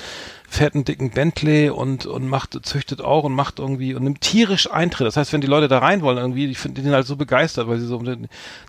[0.49, 5.07] fetten, dicken Bentley und, und macht, züchtet auch und macht irgendwie und nimmt tierisch Eintritt.
[5.07, 7.17] Das heißt, wenn die Leute da rein wollen, irgendwie, die, finden- die sind halt so
[7.17, 8.03] begeistert, weil sie so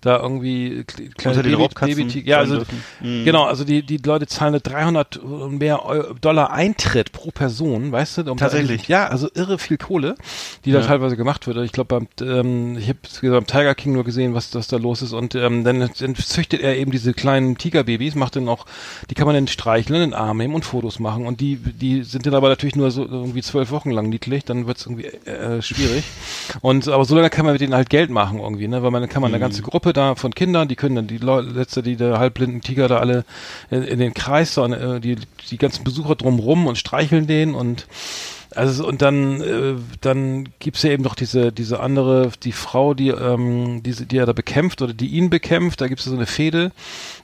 [0.01, 2.83] da irgendwie kle- kleine den Baby, Baby ja, also, dürfen.
[3.01, 3.25] Mhm.
[3.25, 5.81] genau, also die, die Leute zahlen eine 300 und mehr
[6.21, 8.31] Dollar Eintritt pro Person, weißt du?
[8.31, 8.87] Um Tatsächlich?
[8.87, 10.15] Da, ja, also irre viel Kohle,
[10.65, 10.85] die da Ja.
[10.87, 11.57] teilweise gemacht wird.
[11.57, 15.01] Ich glaube, beim, ähm, ich habe beim Tiger King nur gesehen, was, was da los
[15.01, 18.65] ist und ähm, dann, dann züchtet er eben diese kleinen Tigerbabys, macht dann auch,
[19.09, 22.03] die kann man dann streicheln, in den Arm nehmen und Fotos machen und die, die
[22.03, 25.61] sind dann aber natürlich nur so irgendwie zwölf Wochen lang niedlich, dann wird's irgendwie äh,
[25.61, 26.03] schwierig.
[26.61, 28.83] Und aber so lange kann man mit denen halt Geld machen irgendwie, ne?
[28.83, 31.17] Weil man dann kann man eine ganze Gruppe da von Kindern, die können dann die
[31.17, 33.25] Leute, letzte, die der halbblinden Tiger da alle
[33.69, 35.17] in, in den Kreis, so, äh, die,
[35.49, 37.87] die ganzen Besucher drumrum und streicheln den und
[38.55, 43.09] also und dann äh, dann gibt's ja eben noch diese diese andere die Frau die
[43.09, 45.81] ähm, diese die er da bekämpft oder die ihn bekämpft.
[45.81, 46.71] Da gibt's so eine Fehde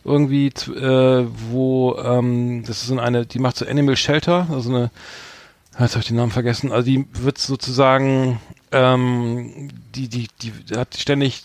[0.04, 4.92] irgendwie äh, wo ähm, das ist so eine die macht so Animal Shelter also eine
[5.80, 8.40] jetzt habe ich den Namen vergessen also die wird sozusagen
[8.72, 11.44] ähm, die die die hat ständig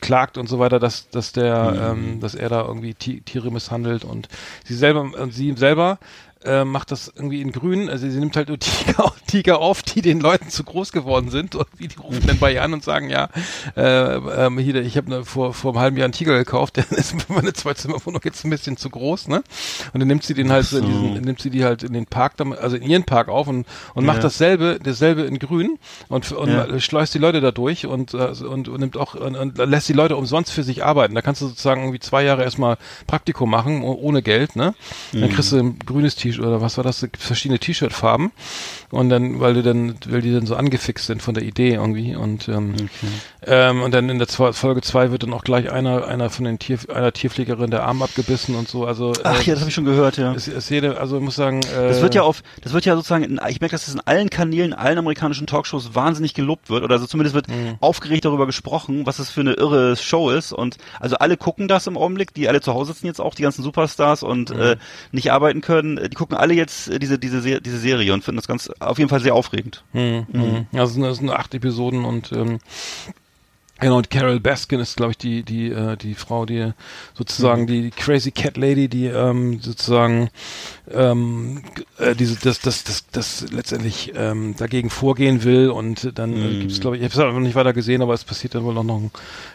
[0.00, 4.04] klagt und so weiter dass dass der ähm, dass er da irgendwie Ti- Tiere misshandelt
[4.04, 4.28] und
[4.64, 5.98] sie selber und sie selber
[6.46, 7.88] äh, macht das irgendwie in grün.
[7.90, 11.54] Also sie nimmt halt nur Tiger, Tiger auf, die den Leuten zu groß geworden sind.
[11.54, 13.28] Und die rufen dann bei ihr an und sagen, ja,
[13.76, 13.82] äh,
[14.46, 17.20] ähm, hier, ich habe ne, vor, vor einem halben Jahr einen Tiger gekauft, der ist
[17.22, 19.42] für meine Zweizimmerwohnung jetzt ein bisschen zu groß, ne?
[19.92, 20.78] Und dann nimmt sie den halt so.
[20.78, 23.66] in diesen, nimmt sie die halt in den Park, also in ihren Park auf und,
[23.94, 24.22] und macht Ja.
[24.24, 25.78] dasselbe, dasselbe in grün
[26.08, 26.78] und, und Ja.
[26.80, 29.92] schleust die Leute da durch und, äh, und, und nimmt auch und, und lässt die
[29.92, 31.14] Leute umsonst für sich arbeiten.
[31.14, 32.76] Da kannst du sozusagen irgendwie zwei Jahre erstmal
[33.06, 34.74] Praktikum machen, oh- ohne Geld, ne?
[35.12, 37.06] Dann kriegst du ein grünes T-Shirt oder was war das?
[37.18, 38.32] Verschiedene T-Shirt-Farben
[38.90, 42.14] und dann, weil du dann, weil die dann so angefixt sind von der Idee irgendwie
[42.16, 42.74] und ähm,
[43.46, 46.44] ähm, und dann in der zwei, Folge zwei wird dann auch gleich einer, einer von
[46.44, 48.86] den Tier, einer Tierpflegerin der Arm abgebissen und so.
[48.86, 50.32] Also Ach äh, ja, das habe ich schon gehört, ja.
[50.34, 52.94] es, es jede, also ich muss sagen, äh, Das wird ja auf, das wird ja
[52.96, 56.82] sozusagen, in, ich merke, dass das in allen Kanälen, allen amerikanischen Talkshows wahnsinnig gelobt wird
[56.84, 57.76] oder also zumindest wird Mhm.
[57.80, 61.86] aufgeregt darüber gesprochen, was das für eine irre Show ist und also alle gucken das
[61.86, 64.60] im Augenblick, die alle zu Hause sitzen jetzt auch, die ganzen Superstars und Mhm.
[64.60, 64.76] äh,
[65.12, 68.24] nicht arbeiten können, äh, die gucken alle jetzt äh, diese diese Se- diese Serie und
[68.24, 69.82] finden das ganz auf jeden Fall sehr aufregend.
[69.92, 70.26] Mhm.
[70.32, 70.66] Mhm.
[70.72, 72.58] Ja, es sind, acht Episoden und ähm,
[73.78, 76.72] genau, und Carol Baskin ist, glaube ich, die, die, äh, die Frau, die
[77.14, 80.30] sozusagen die Crazy Cat Lady, die ähm, sozusagen
[80.90, 81.62] ähm,
[81.98, 86.72] äh, diese, das, das, das, das letztendlich ähm, dagegen vorgehen will und dann äh, gibt
[86.72, 88.74] es, glaube ich, ich habe es noch nicht weiter gesehen, aber es passiert dann wohl
[88.74, 89.10] noch, noch ein,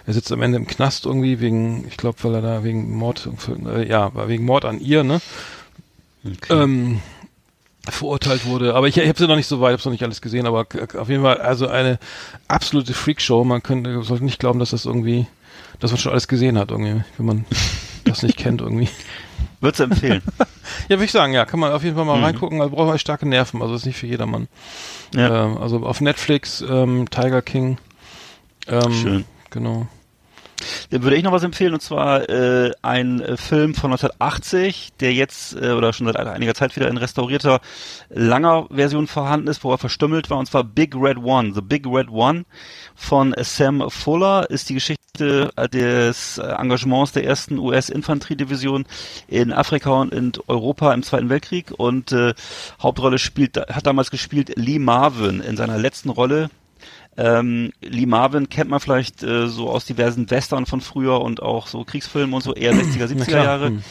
[0.06, 3.30] er sitzt am Ende im Knast irgendwie wegen, ich glaube, weil er da wegen Mord,
[3.66, 5.22] äh, ja, wegen Mord an ihr, ne?
[6.50, 7.02] Ähm,
[7.90, 8.76] verurteilt wurde.
[8.76, 10.68] Aber ich, ich habe sie noch nicht so weit, habe noch nicht alles gesehen, aber
[10.98, 11.98] auf jeden Fall also eine
[12.48, 13.44] absolute Freakshow.
[13.44, 15.26] Man könnte sollte nicht glauben, dass das irgendwie,
[15.80, 17.46] dass man schon alles gesehen hat irgendwie, wenn man
[18.06, 18.90] das nicht kennt irgendwie.
[19.60, 20.22] Würdest du empfehlen?
[20.88, 22.62] Ja, würde ich sagen, ja, kann man auf jeden Fall mal reingucken.
[22.62, 24.48] Also braucht man starke Nerven, also ist nicht für jedermann.
[25.14, 25.46] ja.
[25.46, 27.78] Ähm, also auf Netflix ähm, Tiger King.
[28.68, 29.26] Ähm, Schön.
[29.50, 29.88] Genau.
[30.89, 35.14] Dann würde ich noch was empfehlen und zwar äh, ein äh, Film von 1980, der
[35.14, 37.62] jetzt äh, oder schon seit einiger Zeit wieder in restaurierter
[38.09, 41.53] langer Version vorhanden ist, wo er verstümmelt war und zwar Big Red One.
[41.53, 42.45] The Big Red One
[42.95, 48.86] von Sam Fuller ist die Geschichte des äh, Engagements der ersten US-Infanteriedivision
[49.28, 52.34] in Afrika und in Europa im Zweiten Weltkrieg und äh,
[52.82, 56.49] Hauptrolle spielt hat damals gespielt Lee Marvin in seiner letzten Rolle
[57.18, 61.68] ähm, Lee Marvin kennt man vielleicht äh, so aus diversen Western von früher und auch
[61.68, 63.43] so Kriegsfilmen und so eher 60er, 70er klar.
[63.43, 63.68] Jahre.
[63.68, 63.84] Hm.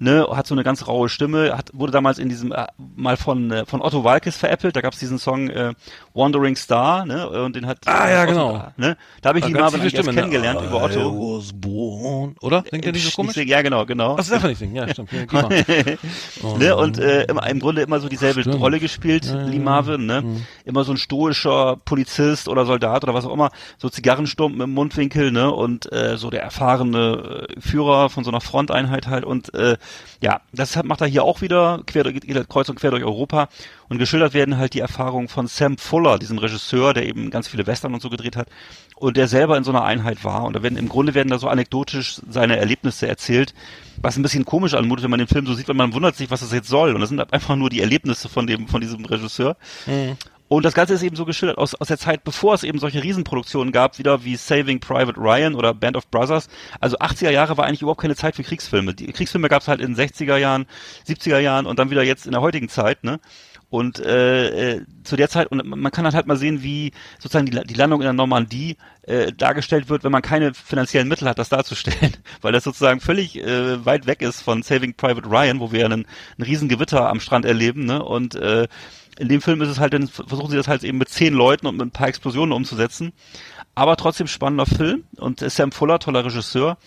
[0.00, 3.50] Ne, hat so eine ganz raue Stimme, hat, wurde damals in diesem, äh, mal von,
[3.50, 5.74] äh, von Otto Walkes veräppelt, da gab's diesen Song äh,
[6.14, 8.72] Wandering Star, ne, und den hat Ah, ja, Otto, genau.
[8.76, 10.20] Ne, da habe ich ganz Marvin eigentlich Stimme, ne?
[10.20, 11.38] kennengelernt über Otto.
[11.38, 12.36] was born.
[12.40, 12.62] Oder?
[12.62, 13.36] Denkt ihr nicht so komisch?
[13.36, 14.12] Ja, genau, genau.
[14.12, 14.76] Ach, das darf er nicht singen.
[14.76, 15.10] Ja, stimmt.
[15.12, 15.48] Ja,
[16.58, 18.60] ne, und äh, immer, im Grunde immer so dieselbe Stimmt.
[18.60, 20.42] Rolle gespielt, Lee Marvin, ne?
[20.64, 25.30] Immer so ein stoischer Polizist oder Soldat oder was auch immer, so Zigarrenstumpen im Mundwinkel,
[25.32, 25.52] ne?
[25.52, 29.24] Und äh, so der erfahrene äh, Führer von so einer Fronteinheit halt.
[29.24, 29.76] Und äh,
[30.20, 33.48] ja, das macht er hier auch wieder, quer, durch- kreuz und quer durch Europa.
[33.88, 37.66] Und geschildert werden halt die Erfahrungen von Sam Fuller, diesem Regisseur, der eben ganz viele
[37.66, 38.48] Western und so gedreht hat
[38.96, 40.44] und der selber in so einer Einheit war.
[40.44, 43.54] Und da werden im Grunde werden da so anekdotisch seine Erlebnisse erzählt,
[43.96, 46.30] was ein bisschen komisch anmutet, wenn man den Film so sieht, weil man wundert sich,
[46.30, 46.94] was das jetzt soll.
[46.94, 49.56] Und das sind einfach nur die Erlebnisse von dem, von diesem Regisseur.
[50.48, 53.02] Und das Ganze ist eben so geschildert aus, aus der Zeit, bevor es eben solche
[53.02, 56.48] Riesenproduktionen gab, wieder wie Saving Private Ryan oder Band of Brothers.
[56.80, 58.94] Also 80er Jahre war eigentlich überhaupt keine Zeit für Kriegsfilme.
[58.94, 60.66] Die Kriegsfilme gab es halt in den 60er Jahren,
[61.06, 63.20] 70er Jahren und dann wieder jetzt in der heutigen Zeit, ne?
[63.70, 67.44] Und äh, äh, zu der Zeit, und man kann halt, halt mal sehen, wie sozusagen
[67.44, 71.38] die, die Landung in der Normandie äh, dargestellt wird, wenn man keine finanziellen Mittel hat,
[71.38, 72.16] das darzustellen.
[72.40, 76.06] Weil das sozusagen völlig äh, weit weg ist von Saving Private Ryan, wo wir einen,
[76.38, 77.84] einen riesen Gewitter am Strand erleben.
[77.84, 78.02] Ne?
[78.02, 78.68] Und äh,
[79.18, 81.66] in dem Film ist es halt, dann versuchen sie das halt eben mit zehn Leuten
[81.66, 83.12] und mit ein paar Explosionen umzusetzen.
[83.74, 86.78] Aber trotzdem spannender Film und Sam Fuller, toller Regisseur.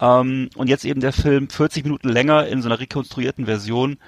[0.00, 3.98] Ähm, und jetzt eben der Film 40 Minuten länger in so einer rekonstruierten Version.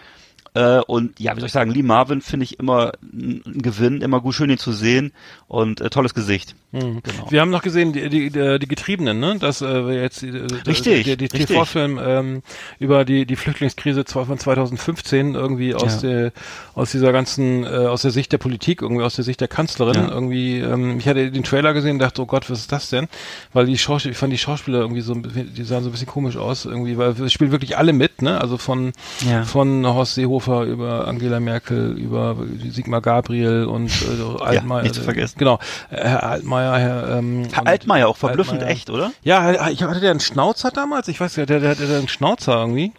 [0.56, 4.20] Äh, und ja, wie soll ich sagen, Lee Marvin finde ich immer ein Gewinn, immer
[4.20, 5.12] gut schön ihn zu sehen
[5.48, 6.54] und äh, tolles Gesicht.
[6.72, 7.02] Genau.
[7.30, 9.36] Wir haben noch gesehen, die, die, die, Getriebenen, ne?
[9.38, 10.28] Das äh, jetzt äh,
[10.66, 11.46] Richtig, der, die richtig.
[11.46, 12.42] TV-Film ähm,
[12.78, 16.08] über die die Flüchtlingskrise von 2015 irgendwie aus Ja.
[16.08, 16.32] der
[16.74, 19.94] aus dieser ganzen äh, aus der Sicht der Politik irgendwie aus der Sicht der Kanzlerin
[19.94, 20.08] Ja.
[20.10, 20.58] irgendwie.
[20.58, 23.08] Ähm, ich hatte den Trailer gesehen, und dachte, oh Gott, was ist das denn?
[23.52, 26.36] Weil die Schauspieler, ich fand die Schauspieler irgendwie so, die sahen so ein bisschen komisch
[26.36, 28.40] aus irgendwie, weil es spielen wirklich alle mit, ne?
[28.40, 28.92] Also von
[29.28, 29.44] Ja.
[29.44, 32.36] von Horst Seehofer über Angela Merkel über
[32.70, 34.82] Sigmar Gabriel und äh, Altmaier.
[34.82, 35.36] nicht zu vergessen.
[35.38, 38.72] Genau, Herr Altmaier, Herr, ähm, Herr Altmaier auch verblüffend Altmaier.
[38.76, 39.12] echt, oder?
[39.22, 41.08] Ja, ich hatte der einen Schnauzer damals?
[41.08, 42.92] Ich weiß ja, der, der hatte einen Schnauzer irgendwie.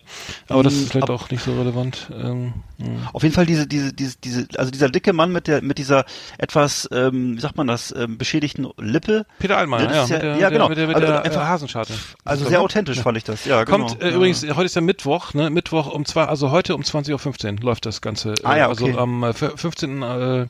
[0.50, 2.08] Aber das Mm, ist vielleicht ab- auch nicht so relevant.
[2.12, 2.86] Ähm, mh.
[3.14, 6.06] Auf jeden Fall diese, diese, diese, diese, also dieser dicke Mann mit der, mit dieser
[6.38, 9.26] etwas, ähm, wie sagt man das, ähm, beschädigten Lippe.
[9.40, 10.70] Peter Altmaier, ja, mit der, ja, genau.
[10.70, 11.94] mit der, mit Also der, einfach- äh, Hasenscharte.
[12.26, 12.64] Also sehr ne?
[12.64, 13.78] authentisch fand ich das, ja, genau.
[13.88, 14.16] Kommt äh, ja.
[14.16, 15.50] übrigens, heute ist ja Mittwoch, ne?
[15.50, 18.34] Mittwoch um zwei, also heute um 20.15 Uhr läuft das Ganze.
[18.44, 18.98] Ah, äh, ja, Also okay.
[18.98, 20.02] am äh, 15.
[20.04, 20.48] Äh,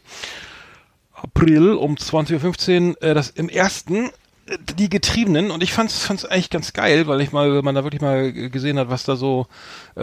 [1.14, 4.06] April um 20.15 Uhr, äh, das im ersten
[4.46, 7.74] äh, die Getriebenen und ich fand's fand's eigentlich ganz geil, weil ich mal, wenn man
[7.74, 9.48] da wirklich mal gesehen hat, was da so,
[9.96, 10.02] äh,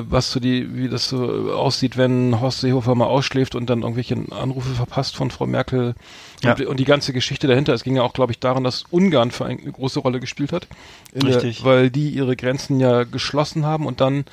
[0.00, 0.06] Mhm.
[0.10, 4.14] was so die, wie das so aussieht, wenn Horst Seehofer mal ausschläft und dann irgendwelche
[4.30, 5.94] Anrufe verpasst von Frau Merkel
[6.42, 6.52] Ja.
[6.52, 7.72] und, und die ganze Geschichte dahinter.
[7.72, 10.66] Es ging ja auch, glaube ich, daran, dass Ungarn für eine große Rolle gespielt hat,
[11.14, 11.58] Richtig.
[11.58, 14.26] Der, weil die ihre Grenzen ja geschlossen haben und dann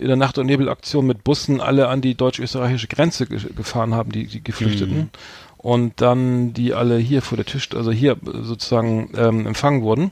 [0.00, 4.10] in der Nacht- und Nebelaktion mit Bussen alle an die deutsch-österreichische Grenze ge gefahren haben,
[4.12, 4.96] die, die Geflüchteten.
[4.96, 5.10] Mhm.
[5.58, 10.10] Und dann die alle hier vor der Tisch, also hier sozusagen ähm, empfangen wurden.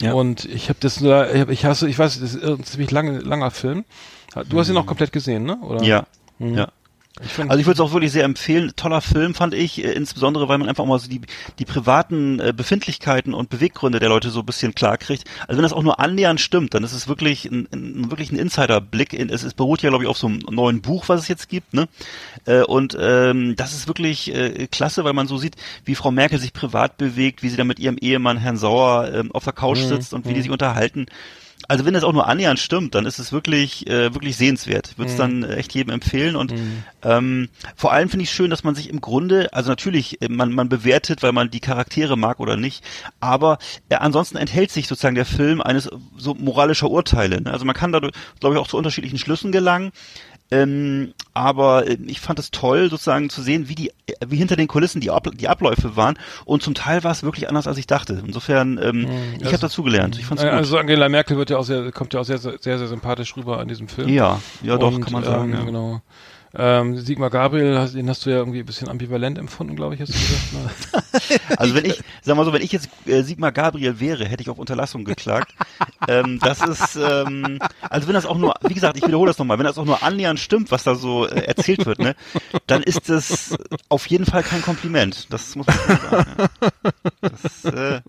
[0.00, 0.14] Ja.
[0.14, 2.90] Und ich habe das, da- ich, hab, ich hasse, ich weiß, das ist ein ziemlich
[2.90, 3.84] lange, langer Film.
[4.48, 5.58] Du hast ihn auch komplett gesehen, ne?
[5.60, 5.80] Oder?
[5.80, 5.86] Mhm.
[5.86, 6.06] Ja.
[6.38, 6.54] Mhm.
[6.54, 6.68] Ja.
[7.24, 8.72] Ich find, Also ich würde es auch wirklich sehr empfehlen.
[8.76, 11.20] Toller Film fand ich, äh, insbesondere weil man einfach mal so die,
[11.58, 15.24] die privaten äh, Befindlichkeiten und Beweggründe der Leute so ein bisschen klar kriegt.
[15.46, 18.38] Also wenn das auch nur annähernd stimmt, dann ist es wirklich ein, ein wirklich ein
[18.38, 19.12] Insiderblick.
[19.12, 21.48] In, es, es beruht ja glaube ich auf so einem neuen Buch, was es jetzt
[21.48, 21.88] gibt, ne?
[22.44, 26.38] Äh, und ähm, das ist wirklich äh, klasse, weil man so sieht, wie Frau Merkel
[26.38, 29.78] sich privat bewegt, wie sie da mit ihrem Ehemann Herrn Sauer ähm, auf der Couch
[29.78, 31.06] sitzt und wie die sich unterhalten.
[31.68, 34.88] Also wenn das auch nur annähernd stimmt, dann ist es wirklich äh, wirklich sehenswert.
[34.92, 36.52] Ich würde es dann äh, echt jedem empfehlen und
[37.02, 40.52] ähm, vor allem finde ich schön, dass man sich im Grunde, also natürlich äh, man
[40.52, 42.82] man bewertet, weil man die Charaktere mag oder nicht,
[43.20, 43.58] aber
[43.90, 47.42] äh, ansonsten enthält sich sozusagen der Film eines so moralischer Urteile.
[47.42, 47.52] Ne?
[47.52, 49.92] Also man kann dadurch, glaube ich, auch zu unterschiedlichen Schlüssen gelangen.
[50.50, 53.92] Ähm, aber äh, ich fand es toll, sozusagen zu sehen, wie die,
[54.26, 56.18] wie hinter den Kulissen die, Ab die Abläufe waren.
[56.44, 58.22] Und zum Teil war es wirklich anders, als ich dachte.
[58.26, 59.06] Insofern, ähm,
[59.38, 60.18] ich habe dazugelernt.
[60.18, 60.54] Ich fand's äh, gut.
[60.54, 63.36] also Angela Merkel wird ja auch sehr, kommt ja auch sehr, sehr, sehr, sehr sympathisch
[63.36, 64.08] rüber an diesem Film.
[64.08, 65.52] ja, ja, doch, Und, kann man sagen.
[65.52, 65.64] Ähm, ja.
[65.64, 66.02] Genau.
[66.54, 70.14] Ähm, Sigmar Gabriel, den hast du ja irgendwie ein bisschen ambivalent empfunden, glaube ich, hast
[70.14, 70.52] du gesagt.
[70.52, 71.38] Ne?
[71.58, 74.50] Also wenn ich, sag mal so, wenn ich jetzt äh, Sigmar Gabriel wäre, hätte ich
[74.50, 75.54] auf Unterlassung geklagt.
[76.08, 79.58] ähm, das ist, ähm, also wenn das auch nur, wie gesagt, ich wiederhole das nochmal,
[79.58, 82.14] wenn das auch nur annähernd stimmt, was da so äh, erzählt wird, ne,
[82.66, 83.56] dann ist das
[83.88, 85.26] auf jeden Fall kein Kompliment.
[85.30, 86.36] Das muss man sagen.
[86.50, 86.90] Ja.
[87.20, 88.00] Das, äh,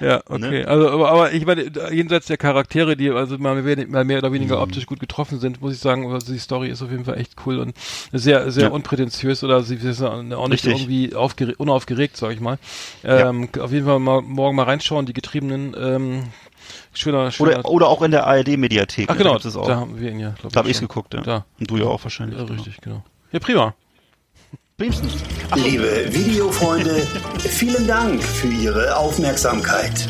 [0.00, 0.64] Ja, okay.
[0.64, 4.18] Also, aber, aber ich meine, da- jenseits der Charaktere, die also mal mehr, mal mehr
[4.18, 4.34] oder Mhm.
[4.34, 7.18] weniger optisch gut getroffen sind, muss ich sagen, also die Story ist auf jeden Fall
[7.18, 7.74] echt cool und
[8.12, 8.70] sehr, sehr Ja.
[8.70, 10.72] unprätentiös oder sie ist auch nicht Richtig.
[10.72, 12.58] irgendwie aufgere unaufgeregt, sag ich mal.
[13.04, 16.24] Ähm, Auf jeden Fall mal morgen mal reinschauen, die Getriebenen, ähm,
[16.94, 17.58] schöner, schöner.
[17.60, 19.08] oder, oder auch in der ARD-Mediathek.
[19.10, 19.66] Ach ne, genau, auch.
[19.66, 21.20] da haben wir ihn ja, glaube Da habe ich geguckt, ja.
[21.22, 21.44] Da.
[21.58, 22.38] Und du ja auch wahrscheinlich.
[22.38, 22.56] Ja, genau.
[22.56, 23.02] richtig, genau.
[23.32, 23.74] Ja, prima.
[24.80, 25.10] Liebsten.
[25.56, 27.04] Liebe Videofreunde,
[27.40, 30.08] vielen Dank für Ihre Aufmerksamkeit.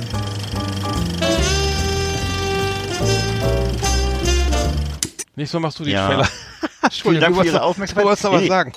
[5.38, 6.08] Nächstes Mal machst du die Ja.
[6.08, 6.28] Trailer.
[6.90, 8.04] Vielen Dank du für Ihre Aufmerksamkeit.
[8.04, 8.48] Du wolltest nee.
[8.48, 8.72] sagen.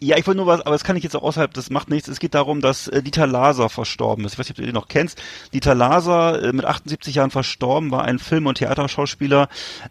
[0.00, 2.08] Ja, ich wollte nur was, aber das kann ich jetzt auch außerhalb, das macht nichts.
[2.08, 4.32] Es geht darum, dass äh, Dieter Laser verstorben ist.
[4.32, 5.20] Ich weiß nicht, ob du den noch kennst.
[5.52, 9.48] Dieter Laser, äh, mit 78 Jahren verstorben, war ein Film- und Theaterschauspieler.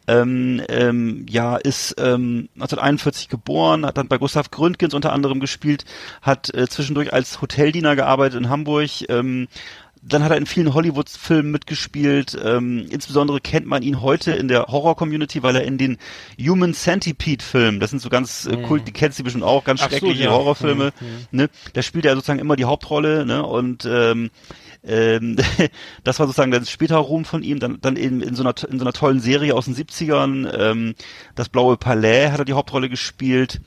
[0.07, 5.85] Ähm, ähm, ja, ist ähm, 1941 geboren, hat dann bei Gustav Gründgens unter anderem gespielt,
[6.23, 8.89] hat äh, zwischendurch als Hoteldiener gearbeitet in Hamburg.
[9.09, 9.47] Ähm,
[10.07, 12.37] dann hat er in vielen Hollywood-Filmen mitgespielt.
[12.43, 15.97] Ähm, insbesondere kennt man ihn heute in der Horror-Community, weil er in den
[16.39, 19.89] Human Centipede-Filmen, das sind so ganz äh, Kult, die kennst du bestimmt auch, ganz Ach
[19.89, 20.31] so, schreckliche ja.
[20.31, 20.93] Horrorfilme.
[21.31, 21.49] Ne?
[21.73, 23.25] Da spielt er sozusagen immer die Hauptrolle.
[23.25, 23.45] Ne?
[23.45, 24.29] Und ähm,
[24.87, 25.35] Ähm,
[26.03, 28.77] das war sozusagen das später Ruhm von ihm, dann, dann in, in, so einer, in
[28.77, 30.95] so einer tollen Serie aus den 70ern, ähm,
[31.33, 33.61] das Blaue Palais hat er die Hauptrolle gespielt.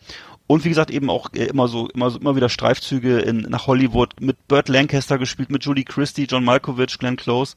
[0.49, 3.69] Und wie gesagt, eben auch äh, immer so, immer so, immer wieder Streifzüge in, nach
[3.69, 7.55] Hollywood mit Burt Lancaster gespielt, mit Julie Christie, John Malkovich, Glenn Close.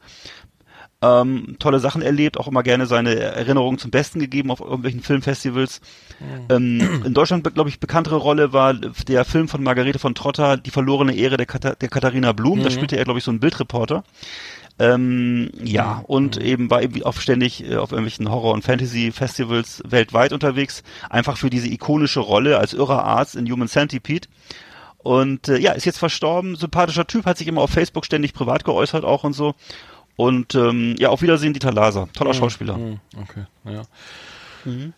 [1.04, 5.82] Ähm, tolle Sachen erlebt, auch immer gerne seine Erinnerungen zum Besten gegeben auf irgendwelchen Filmfestivals.
[6.50, 10.70] Ähm, in Deutschland, glaube ich, bekanntere Rolle war der Film von Margarete von Trotter, Die
[10.70, 12.62] verlorene Ehre der, Katha der Katharina Blum.
[12.62, 14.04] Da spielte er, glaube ich, so einen Bildreporter.
[14.82, 20.34] Ähm, ja, und eben war eben auch ständig äh, auf irgendwelchen Horror- und Fantasy-Festivals weltweit
[20.34, 24.28] unterwegs, einfach für diese ikonische Rolle als irrer Arzt in Human Centipede.
[24.98, 28.64] Und äh, ja, ist jetzt verstorben, sympathischer Typ, hat sich immer auf Facebook ständig privat
[28.66, 29.54] geäußert auch und so.
[30.16, 32.76] Und ähm, ja, auf Wiedersehen, Dieter Laser, toller Schauspieler.
[32.76, 33.84] Hm, Okay, ja.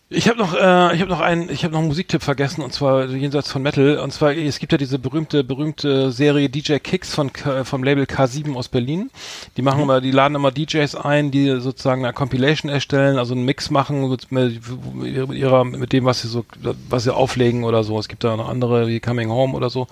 [0.08, 2.72] Ich habe noch, äh, ich habe noch einen, ich habe noch einen Musiktipp vergessen und
[2.72, 7.14] zwar jenseits von Metal und zwar es gibt ja diese berühmte, berühmte Serie DJ Kicks
[7.14, 7.30] von
[7.64, 9.10] vom Label K7 aus Berlin.
[9.56, 13.44] Die machen immer, die laden immer DJs ein, die sozusagen eine Compilation erstellen, also einen
[13.44, 14.60] Mix machen mit, mit
[15.02, 16.44] ihrer, mit dem was sie so,
[16.88, 17.98] was sie auflegen oder so.
[17.98, 19.86] Es gibt da noch andere wie Coming Home oder so,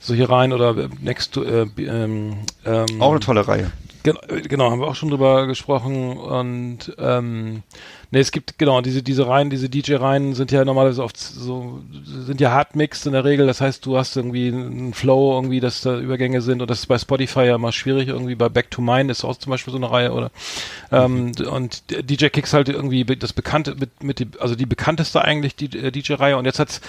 [0.00, 3.72] so hier rein oder Next to, äh, ähm, ähm, Auch eine tolle Reihe.
[4.02, 4.16] Gen
[4.48, 7.64] genau, haben wir auch schon drüber gesprochen und ähm,
[8.10, 12.40] ne, es gibt genau diese diese Reihen, diese DJ-Reihen sind ja normalerweise oft so sind
[12.40, 13.46] ja hardmixed in der Regel.
[13.46, 16.86] Das heißt, du hast irgendwie einen Flow irgendwie, dass da Übergänge sind und das ist
[16.86, 18.08] bei Spotify ja immer schwierig.
[18.08, 20.30] Irgendwie bei Back to Mine ist auch zum Beispiel so eine Reihe oder
[20.92, 25.56] ähm, und DJ Kicks halt irgendwie das bekannte mit mit die, also die bekannteste eigentlich
[25.56, 26.80] die äh, DJ-Reihe und jetzt hat's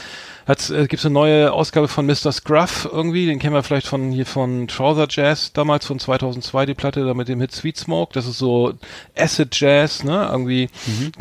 [0.48, 2.32] hat's, äh, gibt's eine neue Ausgabe von Mr.
[2.32, 6.74] Scruff irgendwie, den kennen wir vielleicht von hier von Trouser Jazz damals von 2002 die
[6.74, 8.74] Platte da mit dem Hit Sweet Smoke, das ist so
[9.16, 10.70] Acid Jazz, ne, irgendwie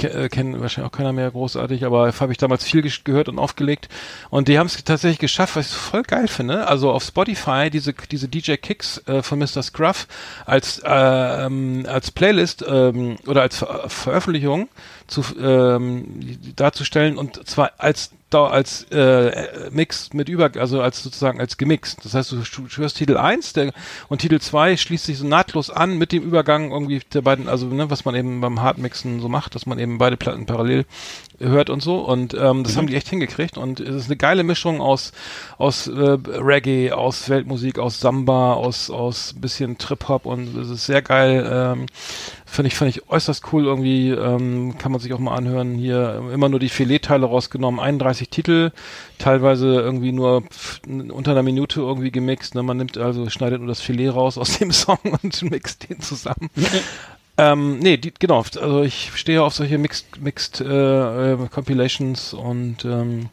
[0.03, 3.89] äh, kennen wahrscheinlich auch keiner mehr großartig, aber habe ich damals viel gehört und aufgelegt
[4.31, 7.93] und die haben es tatsächlich geschafft, was ich voll geil finde, also auf Spotify diese
[7.93, 9.63] diese DJ Kicks äh, von Mr.
[9.63, 10.07] Scruff
[10.45, 14.69] als ähm, als Playlist ähm, oder als Ver Veröffentlichung
[15.07, 18.11] zu ähm, darzustellen und zwar als
[18.45, 22.05] als äh, Mix mit über, also als sozusagen als gemixt.
[22.05, 22.43] Das heißt, du
[22.77, 23.73] hörst Titel 1 der,
[24.09, 27.67] und Titel 2 schließt sich so nahtlos an mit dem Übergang irgendwie der beiden, also
[27.67, 30.85] ne, was man eben beim Hardmixen so macht, dass man eben beide Platten parallel
[31.39, 31.99] hört und so.
[31.99, 33.59] Und ähm, das haben die echt hingekriegt.
[33.59, 35.13] Und es ist eine geile Mischung aus
[35.59, 40.71] aus äh, Reggae, aus Weltmusik, aus Samba, aus aus ein bisschen Trip Hop und es
[40.71, 41.49] ist sehr geil.
[41.51, 41.87] Ähm,
[42.49, 45.75] Finde ich, fand ich äußerst cool irgendwie, ähm, kann man sich auch mal anhören.
[45.75, 48.71] Hier immer nur die Filetteile rausgenommen, 31 Titel,
[49.19, 50.45] teilweise irgendwie nur
[50.87, 52.55] unter einer Minute irgendwie gemixt.
[52.55, 52.63] Ne?
[52.63, 56.49] Man nimmt also, schneidet nur das Filet raus aus dem Song und mixt den zusammen.
[57.39, 62.85] Ähm, nee, die, genau, also ich stehe auf solche Mixed, Mixed äh, äh, Compilations und
[62.85, 63.29] ähm,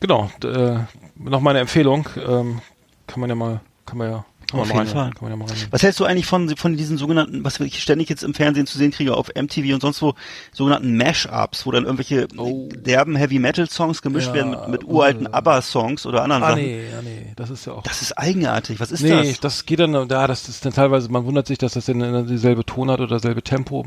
[0.00, 0.78] genau, äh,
[1.16, 2.60] noch meine Empfehlung, ähm,
[3.06, 5.10] kann man ja mal, kann man ja, kann Auf man mal jeden Fall.
[5.10, 5.56] kann man ja mal rein.
[5.70, 8.78] Was hältst du eigentlich von, von diesen sogenannten, was ich ständig jetzt im Fernsehen zu
[8.78, 10.14] sehen kriege, auf MTV und sonst wo,
[10.52, 15.32] sogenannten Mash-Ups, wo dann irgendwelche derben Heavy-Metal-Songs gemischt Ja, werden mit, mit uralten uh.
[15.32, 16.62] ABBA-Songs oder anderen Ah Sachen?
[16.62, 17.82] nee, ja nee, das ist ja auch.
[17.82, 18.78] Das ist eigenartig.
[18.78, 19.40] Was ist nee, das?
[19.40, 19.66] das?
[19.66, 23.00] geht dann, da, das ist dann teilweise, man wundert sich, dass das dann dieselbe Tonart
[23.00, 23.82] oder dasselbe Tempo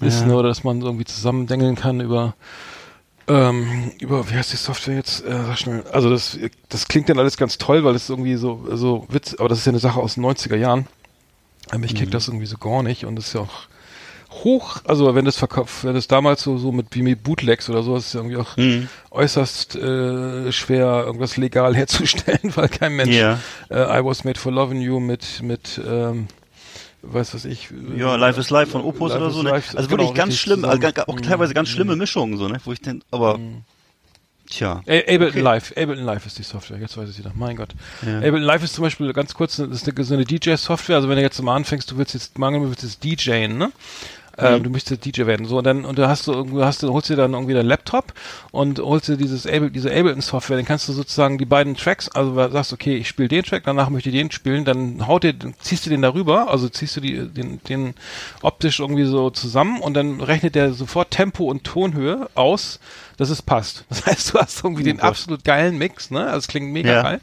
[0.00, 0.26] ist, Ja.
[0.26, 2.34] ne, oder dass man irgendwie zusammendengeln kann über,
[3.28, 5.24] ähm, über, wie heißt die Software jetzt?
[5.24, 5.84] Äh, sag schnell.
[5.92, 9.48] Also das, das klingt dann alles ganz toll, weil es irgendwie so, so Witz, aber
[9.48, 10.86] das ist ja eine Sache aus den 90er Jahren.
[11.70, 11.98] Aber ich Mhm.
[12.10, 13.68] das irgendwie so gar nicht und das ist ja auch
[14.30, 17.82] hoch, also wenn das verkauft, wenn das damals so, so mit wie mit Bootlegs oder
[17.82, 18.88] so, ist es irgendwie auch Mhm.
[19.10, 23.38] äußerst äh, schwer, irgendwas legal herzustellen, weil kein Mensch Ja.
[23.70, 26.28] äh, I Was Made for Loving You mit, mit ähm,
[27.02, 27.70] weiß was ich.
[27.70, 29.42] äh, Ja, Life is Life von Opus Life oder so.
[29.42, 29.50] Ne?
[29.50, 31.22] Life, Also genau, wirklich ganz schlimm, also auch Mhm.
[31.22, 32.60] teilweise ganz schlimme Mischungen, so, ne?
[32.64, 33.38] Wo ich den, aber,
[34.50, 34.82] tja.
[34.86, 35.40] A- Ableton Okay.
[35.40, 37.32] Live, Ableton Live ist die Software, jetzt weiß ich wieder.
[37.34, 37.70] Mein Gott.
[38.04, 38.16] Ja.
[38.18, 41.16] Ableton Live ist zum Beispiel ganz kurz, das ist eine, so eine DJ-Software, also wenn
[41.16, 43.72] du jetzt mal anfängst, du willst jetzt, angenommen, du willst jetzt DJen, ne?
[44.38, 46.92] Ähm, du möchtest DJ werden, so und dann und du hast du irgendwo hast du
[46.92, 48.12] holst dir dann irgendwie deinen Laptop
[48.52, 52.08] und holst dir dieses Able, diese Ableton Software, dann kannst du sozusagen die beiden Tracks,
[52.08, 55.34] also sagst okay, ich spiele den Track, danach möchte ich den spielen, dann haut dir,
[55.60, 57.94] ziehst du den darüber, also ziehst du die, den, den
[58.42, 62.78] optisch irgendwie so zusammen und dann rechnet der sofort Tempo und Tonhöhe aus,
[63.18, 63.84] dass es passt.
[63.90, 65.04] Das heißt, du hast irgendwie den Gott.
[65.06, 66.24] absolut geilen Mix, ne?
[66.26, 67.02] Also es klingt mega Ja.
[67.02, 67.20] geil.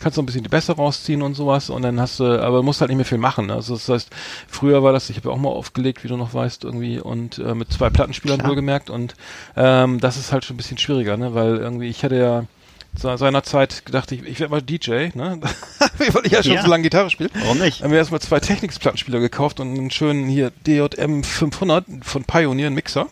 [0.00, 2.62] Kannst noch ein bisschen die Bässe rausziehen und sowas und dann hast du, aber du
[2.62, 3.46] musst halt nicht mehr viel machen.
[3.46, 3.54] Ne?
[3.54, 4.08] Also das heißt,
[4.48, 7.38] früher war das, ich habe ja auch mal aufgelegt, wie du noch weißt, irgendwie und
[7.38, 8.50] äh, mit zwei Plattenspielern Klar.
[8.50, 9.14] wohlgemerkt und
[9.56, 11.34] ähm, das ist halt schon ein bisschen schwieriger, ne?
[11.34, 12.44] Weil irgendwie ich hatte ja
[12.94, 15.40] seinerzeit gedacht, ich, ich werde mal DJ, ne?
[15.98, 16.62] Weil ich ja schon Ja.
[16.62, 17.30] so lange Gitarre spiele.
[17.34, 17.82] Warum nicht?
[17.82, 22.74] Haben wir erstmal zwei Technics-Plattenspieler gekauft und einen schönen hier DJM 500 von Pioneer, einen
[22.74, 23.06] Mixer.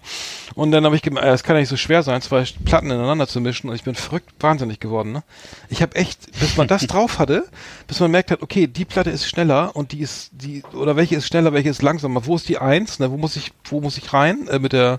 [0.55, 3.26] Und dann habe ich gemerkt, es kann ja nicht so schwer sein, zwei Platten ineinander
[3.28, 3.70] zu mischen.
[3.70, 5.12] Und ich bin verrückt wahnsinnig geworden.
[5.12, 5.22] Ne?
[5.68, 7.45] Ich habe echt, bis man das drauf hatte,
[7.87, 11.16] bis man merkt hat, okay, die Platte ist schneller und die ist, die, oder welche
[11.16, 12.26] ist schneller, welche ist langsamer.
[12.26, 12.99] Wo ist die Eins?
[12.99, 13.11] Ne?
[13.11, 14.99] Wo muss ich, wo muss ich rein äh, mit der,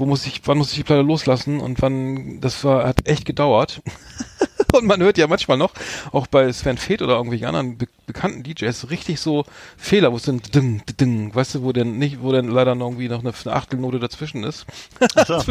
[0.00, 1.60] wo muss ich, wann muss ich die Platte loslassen?
[1.60, 3.82] Und wann, das war, hat echt gedauert.
[4.72, 5.72] Und man hört ja manchmal noch,
[6.12, 9.44] auch bei Sven Feth oder irgendwelchen anderen be bekannten DJs, richtig so
[9.76, 12.86] Fehler, wo es dann ding, ding, weißt du, wo denn nicht, wo dann leider noch
[12.88, 14.66] irgendwie noch eine, eine Achtelnote dazwischen ist.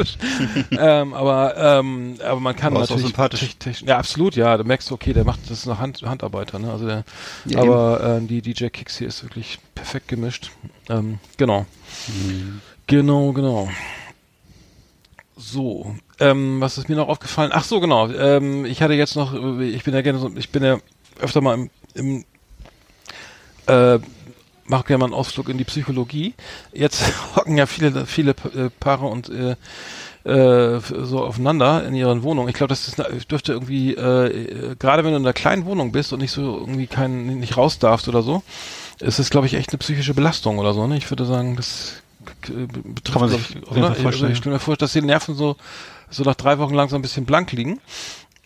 [0.72, 3.06] Ähm, aber, ähm, aber man kann ist auch natürlich.
[3.08, 3.56] sympathisch.
[3.86, 4.58] Ja, absolut, ja.
[4.58, 6.72] Da merkst du, okay, der macht das ist noch Hand, Handarbeiter, ne?
[6.72, 7.04] Also der,
[7.46, 10.52] Ja, aber äh, die DJ Kicks hier ist wirklich perfekt gemischt.
[10.90, 11.66] Ähm, genau.
[12.08, 12.62] Mhm.
[12.88, 13.70] Genau, genau.
[15.42, 17.52] So, ähm, was ist mir noch aufgefallen?
[17.54, 18.10] Ach so, genau.
[18.10, 20.80] Ähm, ich hatte jetzt noch, äh, ich bin ja gerne so, ich bin ja
[21.22, 22.26] öfter mal im, im
[23.68, 24.00] äh,
[24.66, 26.34] mache gerne mal einen Ausflug in die Psychologie.
[26.74, 27.04] Jetzt
[27.38, 29.56] hocken ja viele, viele äh, Paare und äh,
[30.30, 32.50] äh, so aufeinander in ihren Wohnungen.
[32.50, 35.94] Ich glaube, das ist, dürfte irgendwie, äh, äh, gerade wenn du in einer kleinen Wohnung
[35.94, 38.44] bist und nicht so irgendwie kein, nicht raus darfst oder so,
[39.00, 40.86] ist es, glaube ich, echt eine psychische Belastung oder so.
[40.86, 40.98] Ne?
[40.98, 42.04] Ich würde sagen, das
[42.42, 43.96] betrifft, Kann man sich ich, oder?
[43.96, 44.32] Vorstellen.
[44.32, 45.56] Ich, stelle mir vor, dass die Nerven so,
[46.10, 47.80] so nach drei Wochen langsam ein bisschen blank liegen.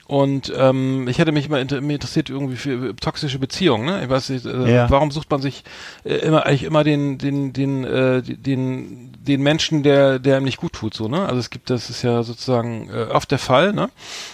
[0.06, 3.86] Und ähm, ich hätte mich immer inter mir interessiert irgendwie für toxische Beziehungen.
[3.86, 4.04] Ne?
[4.04, 4.90] Ich weiß nicht, äh, Ja.
[4.90, 5.64] warum sucht man sich
[6.04, 10.58] äh, immer eigentlich immer den den den äh, den den Menschen, der der ihm nicht
[10.58, 11.26] gut tut, so ne?
[11.26, 13.90] Also es gibt das ist ja sozusagen äh, oft der Fall, ne?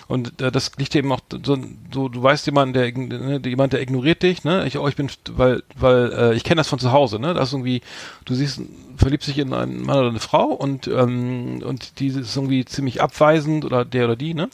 [0.07, 1.55] Und äh, das liegt eben auch so,
[1.93, 4.65] so du weißt jemanden, der ne, jemand der ignoriert dich, ne?
[4.65, 7.35] Ich oh, ich bin weil weil äh, ich kenne das von zu Hause, ne?
[7.35, 7.81] Das ist irgendwie
[8.25, 8.59] du siehst
[8.99, 13.01] verliebt sich in einen Mann oder eine Frau und ähm, und die ist irgendwie ziemlich
[13.01, 14.49] abweisend oder der oder die, ne?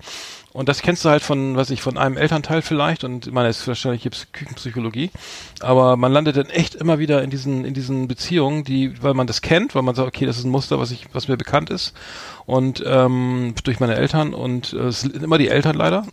[0.54, 3.50] Und das kennst du halt von, was ich, von einem Elternteil vielleicht und ich meine,
[3.50, 5.12] es ist wahrscheinlich jetzt Küchenpsychologie,
[5.60, 9.28] aber man landet dann echt immer wieder in diesen, in diesen Beziehungen, die, weil man
[9.28, 11.72] das kennt, weil man sagt, okay, das ist ein Muster, was ich, was mir bekannt
[11.72, 11.94] ist
[12.46, 16.06] und ähm, durch meine Eltern und äh, es sind immer die Eltern leider.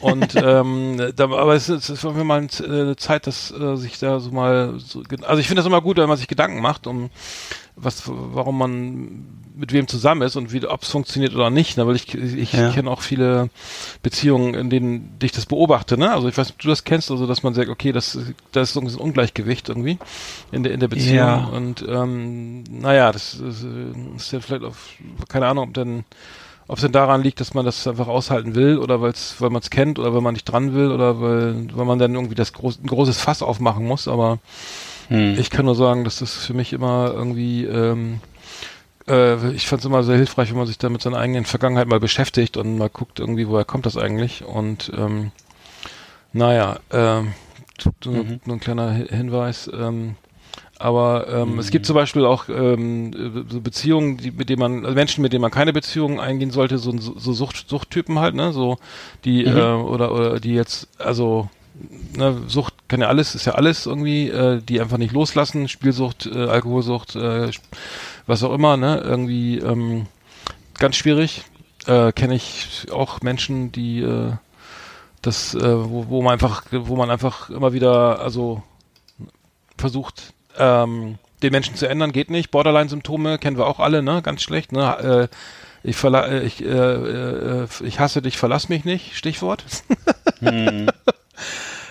[0.00, 3.76] Und ähm, da, aber es ist, es war mir mal äh, eine Zeit, dass äh,
[3.76, 6.60] sich da so mal so, also ich finde das immer gut, wenn man sich Gedanken
[6.60, 7.10] macht, um
[7.76, 11.86] was, warum man mit wem zusammen ist und wie, ob es funktioniert oder nicht, ne?
[11.86, 12.70] weil ich, ich Ja.
[12.72, 13.50] kenne auch viele
[14.02, 16.10] Beziehungen, in denen ich das beobachte, ne?
[16.10, 18.18] Also ich weiß du das kennst, also dass man sagt, okay, das,
[18.52, 19.98] das ist so ein Ungleichgewicht irgendwie
[20.52, 21.44] in der, in der Beziehung Ja.
[21.44, 24.88] und ähm, naja, das ist, äh, ist ja vielleicht auf,
[25.28, 26.04] keine Ahnung, ob denn
[26.68, 29.62] ob es denn daran liegt, dass man das einfach aushalten will oder weil's, weil man
[29.62, 32.52] es kennt oder weil man nicht dran will oder weil, weil man dann irgendwie das
[32.52, 34.38] groß, ein großes Fass aufmachen muss, aber
[35.08, 35.36] Hm.
[35.38, 38.20] ich kann nur sagen, dass das für mich immer irgendwie, ähm,
[39.08, 41.88] äh, ich fand es immer sehr hilfreich, wenn man sich da mit seiner eigenen Vergangenheit
[41.88, 45.30] mal beschäftigt und mal guckt irgendwie, woher kommt das eigentlich und ähm,
[46.32, 47.32] naja, ähm,
[48.10, 48.40] Mhm.
[48.44, 50.16] nur ein kleiner Hi- Hinweis, ähm,
[50.78, 54.94] aber ähm, es gibt zum Beispiel auch ähm, so Beziehungen, die, mit denen man, also
[54.94, 58.78] Menschen, mit denen man keine Beziehungen eingehen sollte, so, so Sucht, Suchttypen halt, ne, so
[59.24, 59.56] die Mhm.
[59.56, 61.48] äh, oder oder die jetzt, also
[62.16, 66.26] ne, Sucht kann ja alles, ist ja alles irgendwie, äh, die einfach nicht loslassen, Spielsucht,
[66.26, 67.50] äh, Alkoholsucht, äh,
[68.26, 70.06] was auch immer, ne, irgendwie ähm,
[70.78, 71.44] ganz schwierig.
[71.86, 74.32] Äh, Kenne ich auch Menschen, die äh,
[75.22, 78.62] das, äh, wo, wo man einfach, wo man einfach immer wieder, also
[79.78, 82.50] versucht, ähm, den Menschen zu ändern, geht nicht.
[82.50, 84.22] Borderline-Symptome kennen wir auch alle, ne?
[84.22, 85.28] Ganz schlecht, ne?
[85.32, 89.64] Äh, ich, verla äh, ich, äh, äh, ich hasse dich, verlass mich nicht, Stichwort.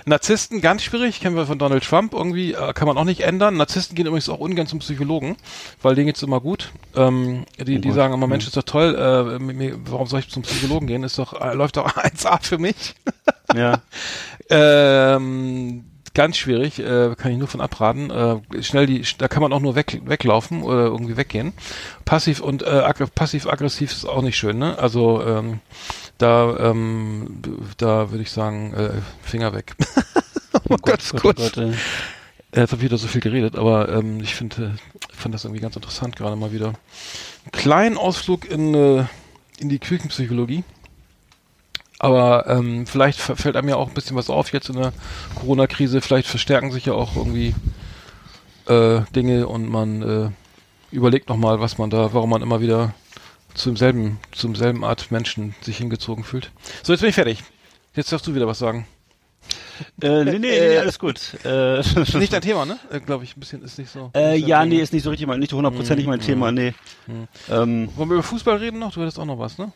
[0.07, 3.57] Narzissten, ganz schwierig, kennen wir von Donald Trump irgendwie, äh, kann man auch nicht ändern.
[3.57, 5.35] Narzissten gehen übrigens auch ungern zum Psychologen,
[5.81, 6.71] weil denen geht's immer gut.
[6.95, 10.43] Ähm, die, die sagen immer, Mensch, ist doch toll, äh, mir- warum soll ich zum
[10.43, 11.03] Psychologen gehen?
[11.03, 12.93] Ist doch, äh, läuft doch 1A für mich.
[13.55, 13.81] Ja.
[14.47, 15.85] Ähm,
[16.15, 18.09] ganz schwierig, äh, kann ich nur von abraten.
[18.09, 21.53] Äh, schnell die, da kann man auch nur weg, weglaufen oder irgendwie weggehen.
[22.05, 24.79] Passiv und äh, aggr passiv-aggressiv ist auch nicht schön, ne?
[24.79, 25.59] Also ähm,
[26.17, 27.41] da, ähm,
[27.77, 28.89] da würde ich sagen, äh,
[29.21, 29.75] Finger weg.
[30.69, 31.37] oh Gott, Gott, Gott.
[31.37, 31.73] Gott, äh.
[32.55, 34.75] Jetzt habe ich wieder so viel geredet, aber ähm, ich finde,
[35.13, 36.67] fand das irgendwie ganz interessant gerade mal wieder.
[36.67, 39.05] Einen kleinen Ausflug in, äh,
[39.59, 40.63] in die Küchenpsychologie.
[42.05, 44.93] Aber ähm, vielleicht fällt einem ja auch ein bisschen was auf jetzt in der
[45.39, 46.01] Corona-Krise.
[46.01, 47.55] Vielleicht verstärken sich ja auch irgendwie
[48.67, 50.29] äh, Dinge und man äh,
[50.95, 52.93] überlegt nochmal, was man da, warum man immer wieder
[53.55, 56.51] zum selben, zum selben Art Menschen sich hingezogen fühlt.
[56.83, 57.43] So, jetzt bin ich fertig.
[57.95, 58.85] Jetzt darfst du wieder was sagen.
[59.99, 61.19] Äh, nee, nee, nee, alles gut.
[61.43, 62.77] Äh, Ist nicht dein Thema, ne?
[62.91, 64.11] Äh, Glaube ich, ein bisschen ist nicht so.
[64.15, 66.75] äh, ja, dein nee, ist nicht so richtig mein, nicht hundertprozentig mein Thema, nee.
[67.49, 68.93] Ähm, Wollen wir über Fußball reden noch?
[68.93, 69.71] Du hattest auch noch was, ne?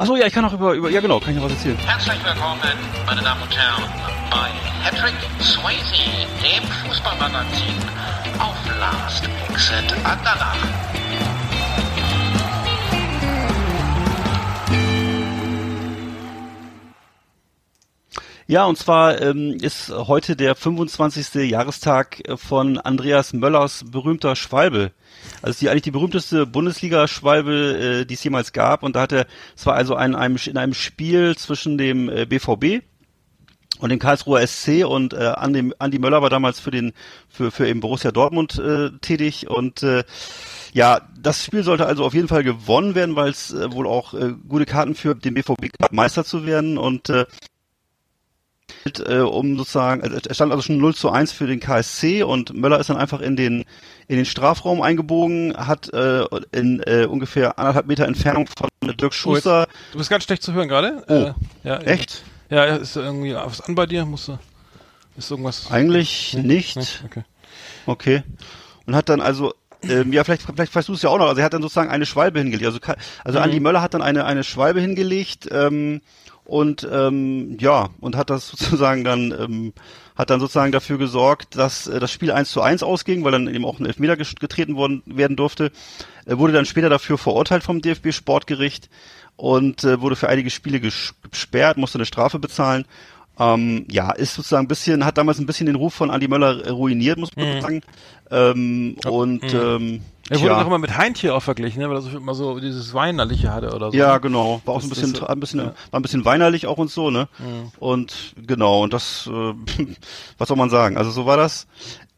[0.00, 1.76] Achso, ja, ich kann auch über, über, ja genau, kann ich noch was erzählen.
[1.76, 2.58] Herzlich willkommen,
[3.04, 3.84] meine Damen und Herren,
[4.30, 4.48] bei
[4.82, 7.76] Patrick Swayze, dem Fußballmagazin
[8.38, 10.56] auf Last Exit Andernach.
[18.50, 21.48] Ja, und zwar ähm, ist heute der 25.
[21.48, 24.90] Jahrestag äh, von Andreas Möllers berühmter Schwalbe.
[25.40, 28.82] Also die eigentlich die berühmteste Bundesliga-Schwalbe, äh, die es jemals gab.
[28.82, 29.26] Und da hat er,
[29.56, 32.82] es war also ein, einem, in einem Spiel zwischen dem äh, BVB
[33.78, 36.92] und dem Karlsruher SC und äh, Andi, Andi Möller war damals für den
[37.28, 40.02] für für eben Borussia Dortmund äh, tätig und äh,
[40.72, 44.12] ja, das Spiel sollte also auf jeden Fall gewonnen werden, weil es äh, wohl auch
[44.12, 47.26] äh, gute Karten für den BVB Meister zu werden und äh,
[49.06, 52.54] äh, um sozusagen, also er stand also schon 0 zu 1 für den KSC und
[52.54, 53.64] Möller ist dann einfach in den
[54.08, 59.68] in den Strafraum eingebogen, hat äh, in äh, ungefähr anderthalb Meter Entfernung von Dirk Schuster.
[59.92, 61.04] Du bist ganz schlecht zu hören gerade.
[61.08, 61.32] Oh, Äh,
[61.68, 62.22] ja, Echt?
[62.48, 64.04] Ja, ist irgendwie was an bei dir?
[64.04, 64.38] Musst du,
[65.16, 65.70] ist irgendwas?
[65.70, 66.42] Eigentlich Nee?
[66.42, 66.76] nicht.
[66.76, 66.82] Nee?
[67.04, 67.22] Okay.
[67.86, 68.22] Okay.
[68.86, 71.28] Und hat dann also, ähm, ja, vielleicht, vielleicht weißt du es ja auch noch.
[71.28, 72.66] Also er hat dann sozusagen eine Schwalbe hingelegt.
[72.66, 72.80] Also,
[73.24, 73.44] also Mhm.
[73.44, 76.00] Andi Möller hat dann eine, eine Schwalbe hingelegt, ähm,
[76.50, 79.72] und ähm, ja, und hat das sozusagen dann, ähm,
[80.16, 83.46] hat dann sozusagen dafür gesorgt, dass äh, das Spiel 1 zu 1 ausging, weil dann
[83.52, 85.70] eben auch ein Elfmeter getreten worden werden durfte.
[86.26, 88.88] Er wurde dann später dafür verurteilt vom DFB Sportgericht
[89.36, 92.84] und äh, wurde für einige Spiele ges- gesperrt, musste eine Strafe bezahlen.
[93.38, 96.66] Ähm, ja, ist sozusagen ein bisschen, hat damals ein bisschen den Ruf von Andi Möller
[96.66, 97.80] äh, ruiniert, muss man sagen.
[98.30, 101.88] Ähm, und ähm, Er wurde doch immer mit Heintje auch verglichen, ne?
[101.90, 103.96] weil er so immer so dieses Weinerliche hatte oder so.
[103.96, 104.20] Ja, ne?
[104.20, 104.62] genau.
[104.64, 105.74] War auch Das ein bisschen, so- ein bisschen, ja.
[105.90, 107.28] war ein bisschen weinerlich auch und so, ne?
[107.80, 109.54] Und genau, und das, äh,
[110.38, 110.96] was soll man sagen?
[110.96, 111.66] Also so war das.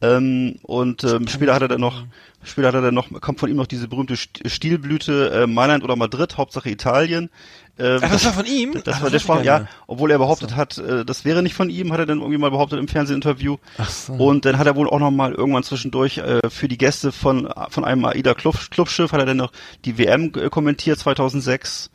[0.02, 2.04] Ähm, und ähm, später hat er dann noch,
[2.42, 5.84] später hat er dann noch, kommt von ihm noch diese berühmte St- Stilblüte äh, Mailand
[5.84, 7.30] oder Madrid, Hauptsache Italien.
[7.78, 8.82] Ähm, Ach, das war von ihm?
[8.84, 11.70] Das Ach, war der Sprach, ja, obwohl er behauptet hat, äh, das wäre nicht von
[11.70, 13.58] ihm, hat er dann irgendwie mal behauptet im Fernsehinterview.
[13.78, 14.12] Ach so.
[14.14, 17.48] Und dann hat er wohl auch noch mal irgendwann zwischendurch äh, für die Gäste von
[17.68, 19.52] von einem AIDA Club, Clubschiff hat er dann noch
[19.84, 21.90] die WM kommentiert 2006.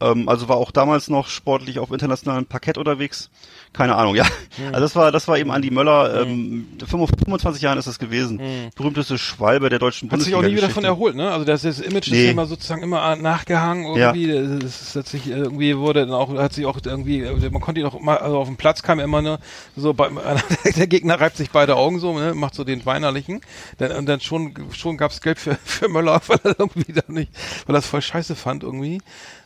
[0.00, 3.30] Ähm, also war auch damals noch sportlich auf internationalem Parkett unterwegs.
[3.72, 4.24] Keine Ahnung, ja.
[4.68, 6.22] Also das war das war eben Andi Möller.
[6.22, 8.38] Ähm, 25 Jahren ist das gewesen.
[8.76, 10.38] Berühmteste Schwalbe der deutschen Hat sich Bundesliga.
[10.38, 11.30] auch nie wieder von erholt, ne?
[11.30, 12.26] Also das, das Image Nee.
[12.26, 14.12] ist immer sozusagen immer nachgehangen Ja.
[14.14, 14.28] irgendwie.
[14.62, 17.86] Das ist, hat sich irgendwie wurde dann auch hat sich auch irgendwie man konnte ihn
[17.86, 19.38] auch mal also auf dem Platz kam er immer nur
[19.74, 20.10] so bei,
[20.76, 22.34] der Gegner reibt sich beide Augen so, ne?
[22.34, 23.40] Macht so den weinerlichen.
[23.78, 27.32] Dann, und dann schon schon gab's Geld für für Möller, weil er irgendwie da nicht,
[27.66, 29.00] weil er das voll scheiße fand irgendwie.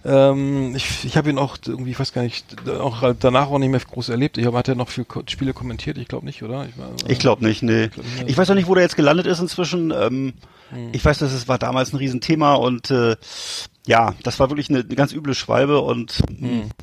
[0.04, 3.70] Ähm, ich ich habe ihn auch irgendwie, ich weiß gar nicht, auch danach auch nicht
[3.70, 4.38] mehr groß erlebt.
[4.38, 6.66] Ich habe hat er noch viel Ko Spiele kommentiert, ich glaube nicht, oder?
[6.68, 7.90] Ich, war- Ich glaube nicht, nee.
[8.26, 9.92] Ich weiß auch nicht, wo der jetzt gelandet ist inzwischen.
[9.92, 10.32] Ähm,
[10.92, 13.16] Ich weiß, dass es war damals ein Riesenthema und äh,
[13.88, 16.20] ja, das war wirklich eine, eine ganz üble Schwalbe und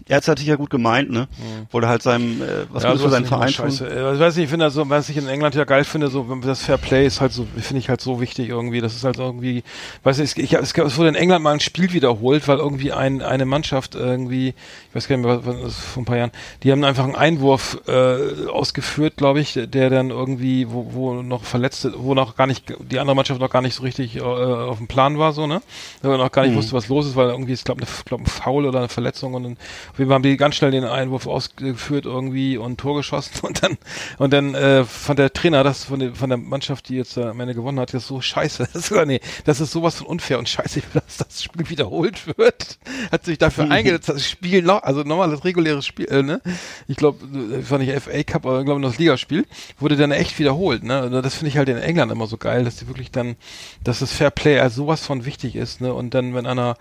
[0.07, 1.27] er hat es natürlich ja gut gemeint, ne?
[1.71, 3.65] Wollte halt seinem, äh, was ja, Gutes für seinen ich Verein immer tun.
[3.71, 3.87] scheiße.
[3.89, 6.07] Äh, Ich weiß nicht, ich finde das so, was ich in England ja geil finde,
[6.07, 8.79] so wenn das Fair Play ist halt so, finde ich halt so wichtig irgendwie.
[8.79, 9.63] Das ist halt irgendwie,
[10.03, 13.21] weiß nicht, ich, es, es wurde in England mal ein Spiel wiederholt, weil irgendwie ein,
[13.21, 14.53] eine Mannschaft irgendwie,
[14.89, 16.31] ich weiß gar nicht mehr, was, was das ist vor ein paar Jahren,
[16.63, 21.43] die haben einfach einen Einwurf äh, ausgeführt, glaube ich, der dann irgendwie, wo, wo noch
[21.43, 24.77] Verletzte, wo noch gar nicht, die andere Mannschaft noch gar nicht so richtig äh, auf
[24.77, 25.61] dem Plan war, so, ne?
[26.01, 28.25] Wo man noch gar nicht wusste, was los ist, weil irgendwie, ich glaube, glaub, ein
[28.25, 29.57] Foul oder eine Verletzung und dann,
[29.91, 33.63] auf jeden Fall haben die ganz schnell den Einwurf ausgeführt irgendwie und Tor geschossen und
[33.63, 33.77] dann,
[34.17, 37.23] und dann äh, fand der Trainer das von der, von der Mannschaft, die jetzt äh,
[37.25, 38.63] am Ende gewonnen hat, das so scheiße.
[38.73, 42.37] Das ist, sogar- nee, das ist sowas von unfair und scheiße, dass das Spiel wiederholt
[42.37, 42.77] wird.
[43.11, 46.41] Hat sich dafür eingesetzt, das Spiel noch, also normales reguläres Spiel, äh, ne?
[46.87, 47.19] Ich glaube,
[47.51, 49.45] das war nicht FA Cup, aber ich glaube das Ligaspiel,
[49.79, 51.05] wurde dann echt wiederholt, ne?
[51.05, 53.35] Und Das finde ich halt in England immer so geil, dass die wirklich dann,
[53.83, 55.93] dass das Fair Play als sowas von wichtig ist, ne?
[55.93, 56.75] Und dann, wenn einer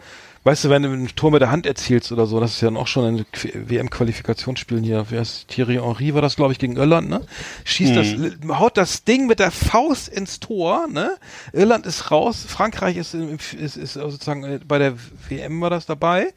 [0.45, 2.67] Weißt du, wenn du ein Tor mit der Hand erzielst oder so, das ist ja
[2.67, 3.27] dann auch schon in
[3.69, 5.07] WM-Qualifikationsspielen hier.
[5.09, 7.21] Wer ist Thierry Henry war das, glaube ich, gegen Irland, ne?
[7.65, 11.17] Schießt das, haut das Ding mit der Faust ins Tor, ne?
[11.53, 14.95] Irland ist raus, Frankreich ist, ist, ist sozusagen äh, bei der
[15.29, 16.35] WM war das dabei.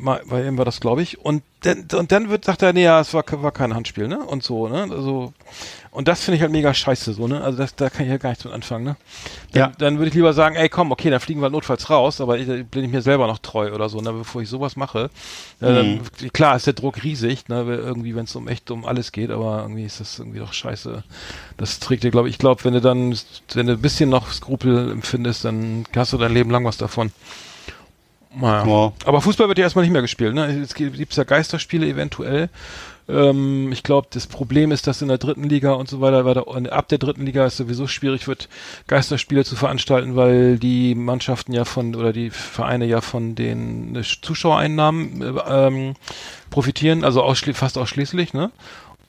[0.00, 1.18] Mal- Bei ihm war das, glaube ich.
[1.18, 4.18] Und dann, und dann wird, sagt er, nee, ja, es war, war kein Handspiel, ne?
[4.20, 4.86] Und so, ne?
[4.90, 5.32] Also,
[5.90, 7.42] und das finde ich halt mega scheiße, so, ne?
[7.42, 8.96] Also das, da kann ich ja gar nichts mit anfangen, ne?
[9.50, 9.72] Dann, Ja.
[9.76, 12.38] dann würde ich lieber sagen, ey, komm, okay, dann fliegen wir halt notfalls raus, aber
[12.38, 14.12] ich, bin ich mir selber noch treu oder so, ne?
[14.12, 15.10] Bevor ich sowas mache.
[15.60, 16.00] Äh, dann,
[16.32, 17.66] klar ist der Druck riesig, ne?
[17.66, 20.52] weil Irgendwie, wenn es um echt um alles geht, aber irgendwie ist das irgendwie doch
[20.52, 21.02] scheiße.
[21.56, 23.18] Das trägt dir, glaube ich, ich glaube, wenn du dann,
[23.54, 27.10] wenn du ein bisschen noch Skrupel empfindest, dann hast du dein Leben lang was davon.
[28.40, 28.66] Naja.
[28.66, 28.92] Ja.
[29.04, 30.34] Aber Fußball wird ja erstmal nicht mehr gespielt.
[30.34, 30.46] Ne?
[30.62, 32.50] Es gibt ja Geisterspiele eventuell.
[33.08, 36.44] Ähm, ich glaube, das Problem ist, dass in der dritten Liga und so weiter, weiter
[36.72, 38.48] ab der dritten Liga es sowieso schwierig wird,
[38.86, 44.02] Geisterspiele zu veranstalten, weil die Mannschaften ja von oder die Vereine ja von den äh,
[44.02, 45.94] Zuschauereinnahmen äh, ähm,
[46.50, 48.50] profitieren, also ausschli fast ausschließlich, ne?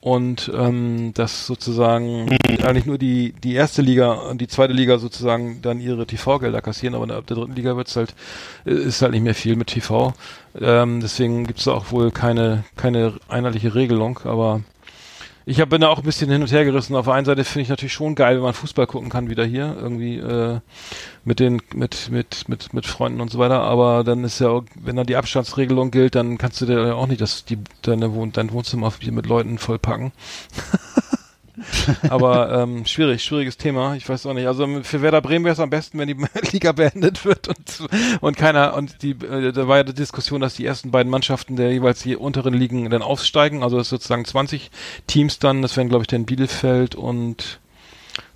[0.01, 2.29] Und ähm, dass sozusagen
[2.63, 6.95] eigentlich nur die die erste Liga und die zweite Liga sozusagen dann ihre TV-Gelder kassieren,
[6.95, 8.15] aber ab der dritten Liga wird's halt
[8.63, 10.13] ist halt nicht mehr viel mit TV.
[10.59, 14.61] Ähm, deswegen gibt's da auch wohl keine keine einheitliche Regelung, aber
[15.45, 16.95] ich hab, bin da auch ein bisschen hin und her gerissen.
[16.95, 19.45] Auf der einen Seite finde ich natürlich schon geil, wenn man Fußball gucken kann wieder
[19.45, 20.59] hier irgendwie äh,
[21.23, 23.61] mit den mit mit mit mit Freunden und so weiter.
[23.61, 26.93] Aber dann ist ja, auch, wenn dann die Abstandsregelung gilt, dann kannst du dir ja
[26.93, 30.11] auch nicht das die deine Wohn dein Wohnzimmer mit Leuten vollpacken.
[32.09, 33.95] Aber ähm, schwierig, schwieriges Thema.
[33.95, 34.47] Ich weiß auch nicht.
[34.47, 36.17] Also für Werder Bremen wäre es am besten, wenn die
[36.51, 37.89] Liga beendet wird und
[38.21, 41.55] und keiner und die äh, da war ja die Diskussion, dass die ersten beiden Mannschaften
[41.55, 43.63] der jeweils die unteren Ligen dann aufsteigen.
[43.63, 44.71] Also das sozusagen 20
[45.07, 45.61] Teams dann.
[45.61, 47.59] Das wären glaube ich dann Bielefeld und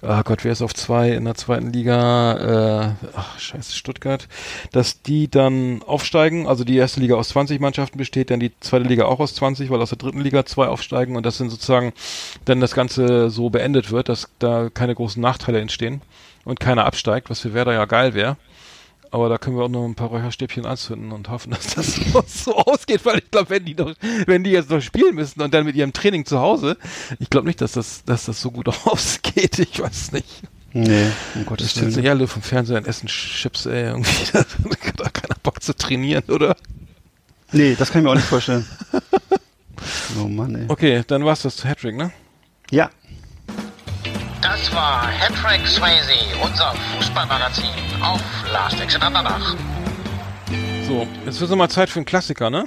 [0.06, 2.90] Ah Gott, wer ist auf zwei in der zweiten Liga?
[2.90, 4.28] Äh, ach, scheiße, Stuttgart.
[4.74, 8.84] Dass die dann aufsteigen, also die erste Liga aus 20 Mannschaften besteht, dann die zweite
[8.84, 11.94] Liga auch aus 20, weil aus der dritten Liga zwei aufsteigen und das sind sozusagen
[12.44, 16.02] dann das Ganze so beendet wird, dass da keine großen Nachteile entstehen
[16.44, 18.36] und keiner absteigt, was für Werder ja geil wäre.
[19.14, 22.56] Aber da können wir auch noch ein paar Räucherstäbchen anzünden und hoffen, dass das so,
[22.56, 23.94] ausgeht, weil ich glaube, wenn die noch,
[24.26, 26.78] wenn die jetzt noch spielen müssen und dann mit ihrem Training zu Hause,
[27.20, 29.60] ich glaube nicht, dass das, dass das so gut ausgeht.
[29.60, 30.42] Ich weiß nicht.
[30.74, 32.04] Nee, um Gottes Willen.
[32.04, 34.32] ja alle vom Fernseher und essen Chips, ey, irgendwie.
[34.98, 36.56] Da hat keiner Bock zu trainieren, oder?
[37.52, 38.66] Nee, das kann ich mir auch nicht vorstellen.
[40.20, 40.66] oh Mann, ey.
[40.70, 42.12] Okay, dann war's das zu Hattrick, ne?
[42.72, 42.90] Ja,
[44.44, 46.12] Das war Hattrick Swayze,
[46.44, 47.70] unser Fußballmagazin
[48.02, 48.22] auf
[48.52, 49.56] Last Exit Andernach.
[50.86, 52.66] So, jetzt wird mal Zeit für einen Klassiker, ne?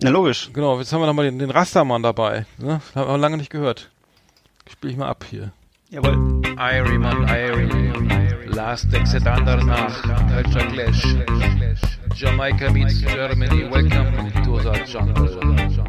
[0.00, 0.50] na logisch.
[0.52, 2.80] Genau, jetzt haben wir nochmal den, den Rastermann dabei, ne?
[2.94, 3.90] Haben wir lange nicht gehört.
[4.70, 5.50] Spiel ich mal ab hier.
[5.88, 6.42] Jawohl.
[6.56, 11.16] Irie Irie, Last Exit Andernach, Culture Clash.
[12.14, 15.26] Jamaica meets Germany, welcome to the jungle.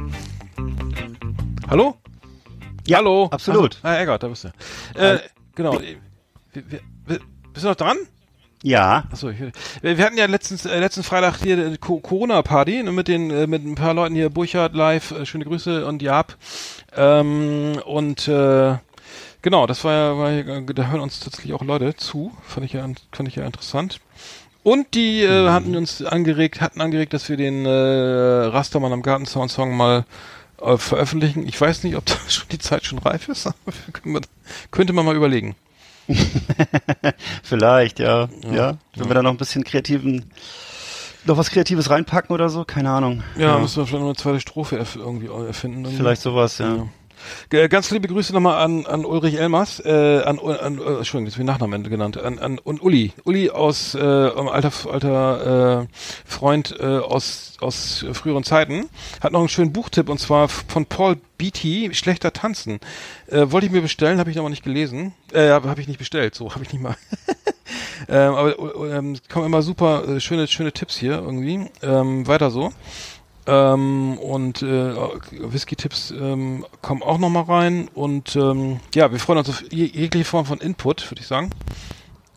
[1.71, 1.97] Hallo?
[2.87, 3.29] Ja, Hallo?
[3.31, 3.79] absolut.
[3.83, 4.49] Ah, Eggert, da bist du.
[5.01, 5.19] Äh,
[5.55, 5.81] genau.
[6.53, 6.81] Wir,
[7.55, 7.97] bist du noch dran?
[8.63, 12.83] Ja, Achso, ich, wir, wir hatten ja letztens, äh, letzten Freitag hier eine Co- Corona-Party
[12.83, 16.03] ne, mit den, äh, mit ein paar Leuten hier, Burchard live, äh, schöne Grüße und
[16.03, 16.37] Jab.
[16.95, 18.77] Ähm, und äh,
[19.41, 22.33] genau, das war ja, war ja, da hören uns tatsächlich auch Leute zu.
[22.47, 24.01] Fand ich ja, fand ich ja interessant.
[24.67, 29.49] Und die äh, hatten uns angeregt, hatten angeregt, dass wir den äh, Rastermann am Gartenzaun
[29.49, 30.05] Song mal
[30.61, 31.47] äh, veröffentlichen.
[31.47, 33.47] Ich weiß nicht, ob da schon die Zeit schon reif ist.
[33.47, 33.55] aber
[33.93, 34.23] können wir-
[34.73, 35.55] könnte man mal überlegen.
[37.43, 38.29] vielleicht, ja.
[38.53, 40.31] Ja, wenn wir da noch ein bisschen kreativen,
[41.25, 43.23] noch was Kreatives reinpacken oder so, keine Ahnung.
[43.39, 45.79] Ja, müssen wir vielleicht noch eine zweite Strophe erf irgendwie erfinden.
[45.85, 45.97] irgendwie.
[45.97, 46.75] Vielleicht sowas, ja.
[46.77, 46.89] Ja.
[47.51, 51.39] G- Ganz liebe Grüße nochmal an, an Ulrich Elmers, äh, an, an äh, Entschuldigung, ist
[51.39, 53.13] wie Nachnamen genannt, an, an und Uli.
[53.25, 55.87] Uli aus äh, alter alter äh,
[56.25, 58.89] Freund äh, aus aus früheren Zeiten
[59.23, 62.81] hat noch einen schönen Buchtipp und zwar von Paul Beatty, Schlechter Tanzen.
[63.29, 65.15] Äh, wollte ich mir bestellen, habe ich noch nicht gelesen.
[65.33, 66.97] Äh, habe hab ich nicht bestellt, so habe ich nicht mal.
[68.09, 71.67] ähm, aber äh, ähm, kommen immer super äh, schöne schöne Tipps hier irgendwie.
[71.83, 72.73] Ähm, weiter so.
[73.47, 74.95] Ähm, und äh,
[75.33, 77.89] Whisky-Tipps ähm, kommen auch noch mal rein.
[77.95, 81.51] Und ähm, ja, wir freuen uns auf je- jegliche Form von Input, würde ich sagen.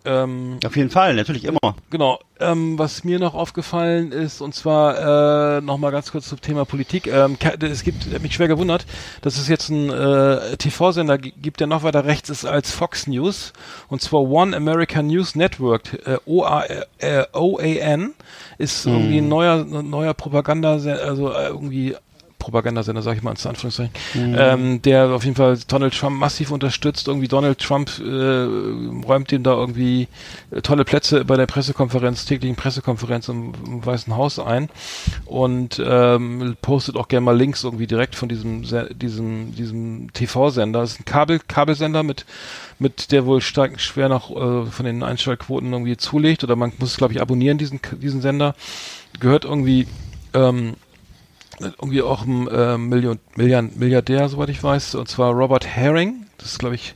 [0.05, 1.75] Ähm, Auf jeden Fall, natürlich immer.
[1.89, 2.19] Genau.
[2.39, 7.07] Ähm, was mir noch aufgefallen ist, und zwar äh, nochmal ganz kurz zum Thema Politik.
[7.07, 8.85] Ähm, es gibt, hat mich schwer gewundert,
[9.21, 13.07] dass es jetzt einen äh, TV-Sender gi- gibt, der noch weiter rechts ist als Fox
[13.07, 13.51] News.
[13.89, 16.63] Und zwar One American News Network, äh, OA,
[16.99, 18.13] äh, OAN,
[18.57, 21.95] ist irgendwie ein neuer, neuer Propaganda, also äh, irgendwie
[22.39, 27.07] Propagandasender, sag ich mal, in Anführungszeichen, ähm, der auf jeden Fall Donald Trump massiv unterstützt.
[27.07, 30.07] Irgendwie Donald Trump äh, räumt ihm da irgendwie
[30.51, 34.69] äh, tolle Plätze bei der Pressekonferenz, täglichen Pressekonferenz im, im Weißen Haus ein
[35.25, 40.79] und ähm, postet auch gerne mal Links irgendwie direkt von diesem Se- diesem diesem TV-Sender.
[40.81, 42.25] Das ist ein Kabel Kabelsender mit
[42.79, 46.95] mit der wohl stark schwer noch äh, von den Einschaltquoten irgendwie zulegt oder man muss
[46.97, 48.55] glaube ich abonnieren diesen diesen Sender.
[49.19, 49.85] Gehört irgendwie
[50.33, 50.75] ähm,
[51.59, 56.25] irgendwie auch ein äh, Million, Milliard, Milliardär, soweit ich weiß, und zwar Robert Herring.
[56.37, 56.95] Das ist, glaube ich,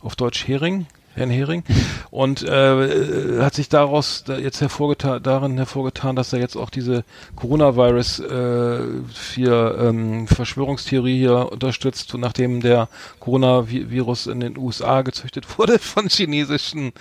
[0.00, 1.64] auf Deutsch Hering, Herrn Hering.
[2.10, 6.70] Und äh, äh, hat sich daraus da jetzt hervorgetan, darin hervorgetan, dass er jetzt auch
[6.70, 7.04] diese
[7.36, 8.78] Coronavirus äh,
[9.12, 12.88] für ähm, Verschwörungstheorie hier unterstützt, nachdem der
[13.18, 16.92] Coronavirus in den USA gezüchtet wurde von chinesischen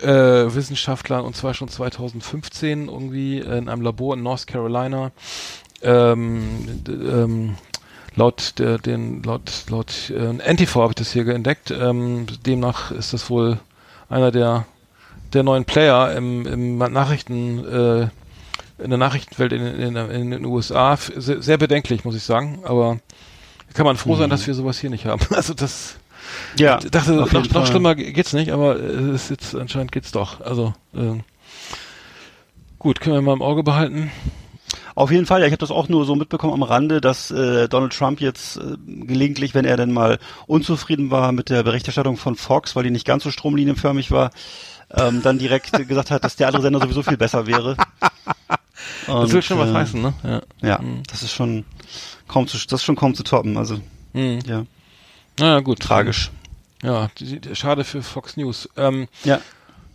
[0.00, 5.12] äh, Wissenschaftlern und zwar schon 2015 irgendwie in einem Labor in North Carolina
[5.82, 7.54] ähm, ähm,
[8.16, 11.70] laut der den laut laut äh, Antifa habe ich das hier entdeckt.
[11.70, 13.58] Ähm, demnach ist das wohl
[14.08, 14.66] einer der
[15.32, 18.08] der neuen Player im, im Nachrichten äh,
[18.82, 22.60] in der Nachrichtenwelt in, in, in den USA sehr, sehr bedenklich, muss ich sagen.
[22.64, 22.98] Aber
[23.74, 25.20] kann man froh sein, dass wir sowas hier nicht haben.
[25.30, 25.96] Also das
[26.58, 27.66] Ja, ich dachte, noch, noch Fall.
[27.66, 30.40] schlimmer ge- geht's nicht, aber äh, es ist jetzt anscheinend geht's doch.
[30.40, 31.20] Also ähm,
[32.78, 34.10] gut, können wir mal im Auge behalten.
[35.00, 37.68] Auf jeden Fall, ja, ich habe das auch nur so mitbekommen am Rande, dass äh,
[37.70, 42.36] Donald Trump jetzt äh, gelegentlich, wenn er denn mal unzufrieden war mit der Berichterstattung von
[42.36, 44.30] Fox, weil die nicht ganz so stromlinienförmig war,
[44.94, 47.76] ähm, dann direkt gesagt hat, dass der andere Sender sowieso viel besser wäre.
[49.06, 50.12] Das Und, will schon was äh, heißen, ne?
[50.22, 50.42] Ja.
[50.68, 51.64] Ja, das ist schon
[52.28, 53.56] kaum zu, das ist schon kaum zu toppen.
[53.56, 53.80] Also
[54.12, 54.40] Mhm.
[54.46, 54.66] ja,
[55.38, 55.80] Naja, gut.
[55.80, 56.30] tragisch.
[56.82, 57.08] Ja,
[57.54, 58.68] schade für Fox News.
[58.76, 59.40] Ähm, Ja.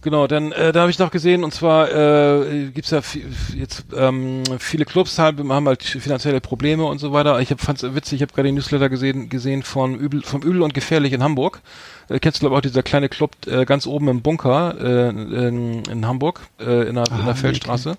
[0.06, 3.24] Genau, dann äh, da habe ich noch gesehen und zwar äh, gibt's ja vi-
[3.58, 7.40] jetzt ähm, viele Clubs haben, haben halt finanzielle Probleme und so weiter.
[7.40, 10.62] Ich hab, fand's witzig, ich habe gerade den Newsletter gesehen gesehen von Übel, vom Übel
[10.62, 11.60] und Gefährlich in Hamburg.
[12.08, 15.82] Äh, kennst du glaube auch dieser kleine Club äh, ganz oben im Bunker äh, in,
[15.86, 17.98] in Hamburg äh, in der, in Ah, der nee, Feldstraße.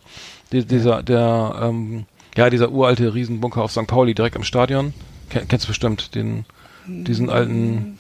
[0.53, 2.05] Die, dieser der ähm,
[2.37, 3.89] ja dieser uralte Riesenbunker auf St.
[3.89, 4.95] Pauli direkt am Stadion.
[5.29, 6.45] Ken, kennst du bestimmt den
[6.87, 7.99] diesen alten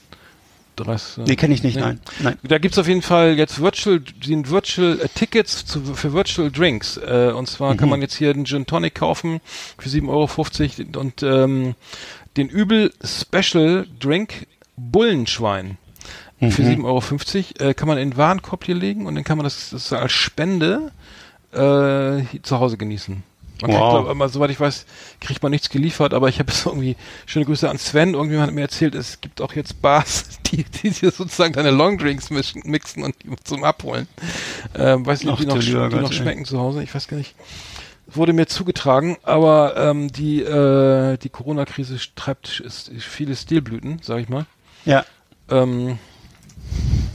[0.77, 1.83] 30, Nee, kenne ich nicht, Nee.
[1.83, 2.01] nein.
[2.21, 2.39] Nein.
[2.43, 6.97] Da gibt's auf jeden Fall jetzt Virtual, sind Virtual äh, Tickets zu, für Virtual Drinks.
[6.99, 9.41] Äh, und zwar kann man jetzt hier einen Gin Tonic kaufen
[9.79, 10.09] für 7,50
[10.95, 11.75] Euro und ähm,
[12.37, 14.47] den Übel Special Drink
[14.77, 15.79] Bullenschwein
[16.39, 16.85] für 7,50
[17.61, 19.93] Euro äh, kann man in den Warenkorb hier legen und dann kann man das, das
[19.93, 20.93] als Spende
[21.53, 23.23] äh, zu Hause genießen.
[23.63, 23.93] Man kriegt, Wow.
[23.93, 24.85] glaub, aber soweit ich weiß,
[25.21, 28.55] kriegt man nichts geliefert, aber ich habe es irgendwie, schöne Grüße an Sven, irgendjemand hat
[28.55, 33.03] mir erzählt, es gibt auch jetzt Bars, die, die dir sozusagen deine Longdrinks mischen, mixen
[33.03, 34.09] und die zum Abholen.
[34.75, 37.35] Ähm, weiß nicht, ob die noch, die noch schmecken zu Hause, ich weiß gar nicht.
[38.09, 44.29] Wurde mir zugetragen, aber ähm, die, äh, die Corona-Krise treibt ist, viele Stilblüten, sag ich
[44.29, 44.47] mal.
[44.85, 45.05] Ja.
[45.51, 45.99] Ähm,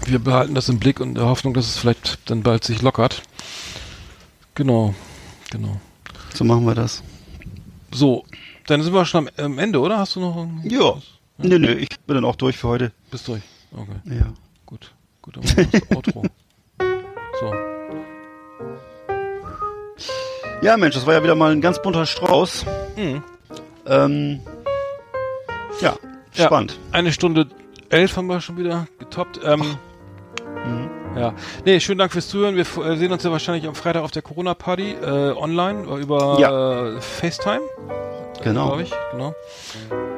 [0.05, 2.81] wir behalten das im Blick und in der Hoffnung, dass es vielleicht dann bald sich
[2.81, 3.22] lockert.
[4.55, 4.93] Genau,
[5.49, 5.80] genau.
[6.33, 7.03] So machen wir das.
[7.93, 8.23] So,
[8.67, 9.97] dann sind wir schon am, Ende, oder?
[9.99, 10.95] Hast du noch ein- Ja.
[11.37, 12.91] Nö, nö, ich bin dann auch durch für heute.
[13.09, 13.41] Bist durch.
[13.71, 14.33] Okay, Ja.
[14.65, 14.93] gut.
[15.21, 16.23] Gut, dann machen wir das Outro.
[17.39, 17.51] So.
[20.61, 22.65] Ja, Mensch, das war ja wieder mal ein ganz bunter Strauß.
[22.95, 23.23] Mhm.
[23.87, 24.39] Ähm,
[25.79, 25.95] ja,
[26.35, 26.45] Ja.
[26.45, 26.77] spannend.
[26.91, 27.47] Eine Stunde
[27.89, 29.39] elf haben wir schon wieder getoppt.
[29.43, 29.77] Ähm,
[31.15, 31.33] Ja.
[31.65, 32.55] Nee, schönen Dank fürs Zuhören.
[32.55, 37.01] Wir äh, sehen uns ja wahrscheinlich am Freitag auf der Corona-Party äh, online über äh,
[37.01, 37.61] FaceTime.
[38.43, 38.67] Genau.
[38.67, 39.35] Glaube ich, genau.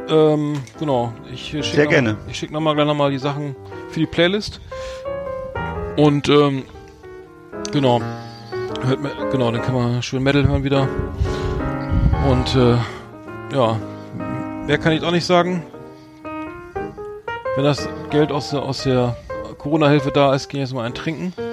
[0.07, 1.13] Ähm, genau.
[1.31, 2.17] Ich schicke Sehr noch, gerne.
[2.27, 3.55] Ich schicke nochmal gleich nochmal die Sachen
[3.89, 4.61] für die Playlist.
[5.97, 6.63] Und ähm,
[7.71, 8.01] genau.
[8.85, 10.87] Hört mir, genau, dann kann man schön Metal hören wieder.
[12.29, 12.77] Und äh,
[13.55, 13.79] ja,
[14.67, 15.63] mehr kann ich auch nicht sagen.
[17.55, 19.15] Wenn das Geld aus der, aus der
[19.63, 21.33] Corona-Hilfe da ist, gehe ich jetzt mal einen trinken.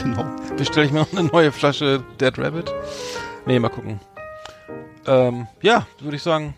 [0.00, 0.24] Genau.
[0.56, 2.72] Bestelle ich mir noch eine neue Flasche Dead Rabbit.
[3.46, 3.98] Nee, mal gucken.
[5.08, 6.54] Ähm, ja, würde ich sagen.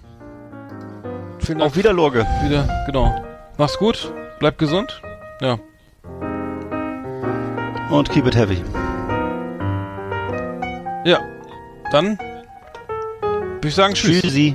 [1.38, 1.70] Vielen Dank.
[1.70, 2.26] Auf wieder, Lorge.
[2.44, 3.24] Wieder, genau.
[3.56, 5.00] Mach's gut, bleib gesund.
[5.40, 5.58] Ja.
[7.90, 8.62] Und keep it heavy.
[11.06, 11.20] Ja.
[11.90, 14.20] Dann würde ich sagen, tschüss.
[14.20, 14.54] Tschüssi.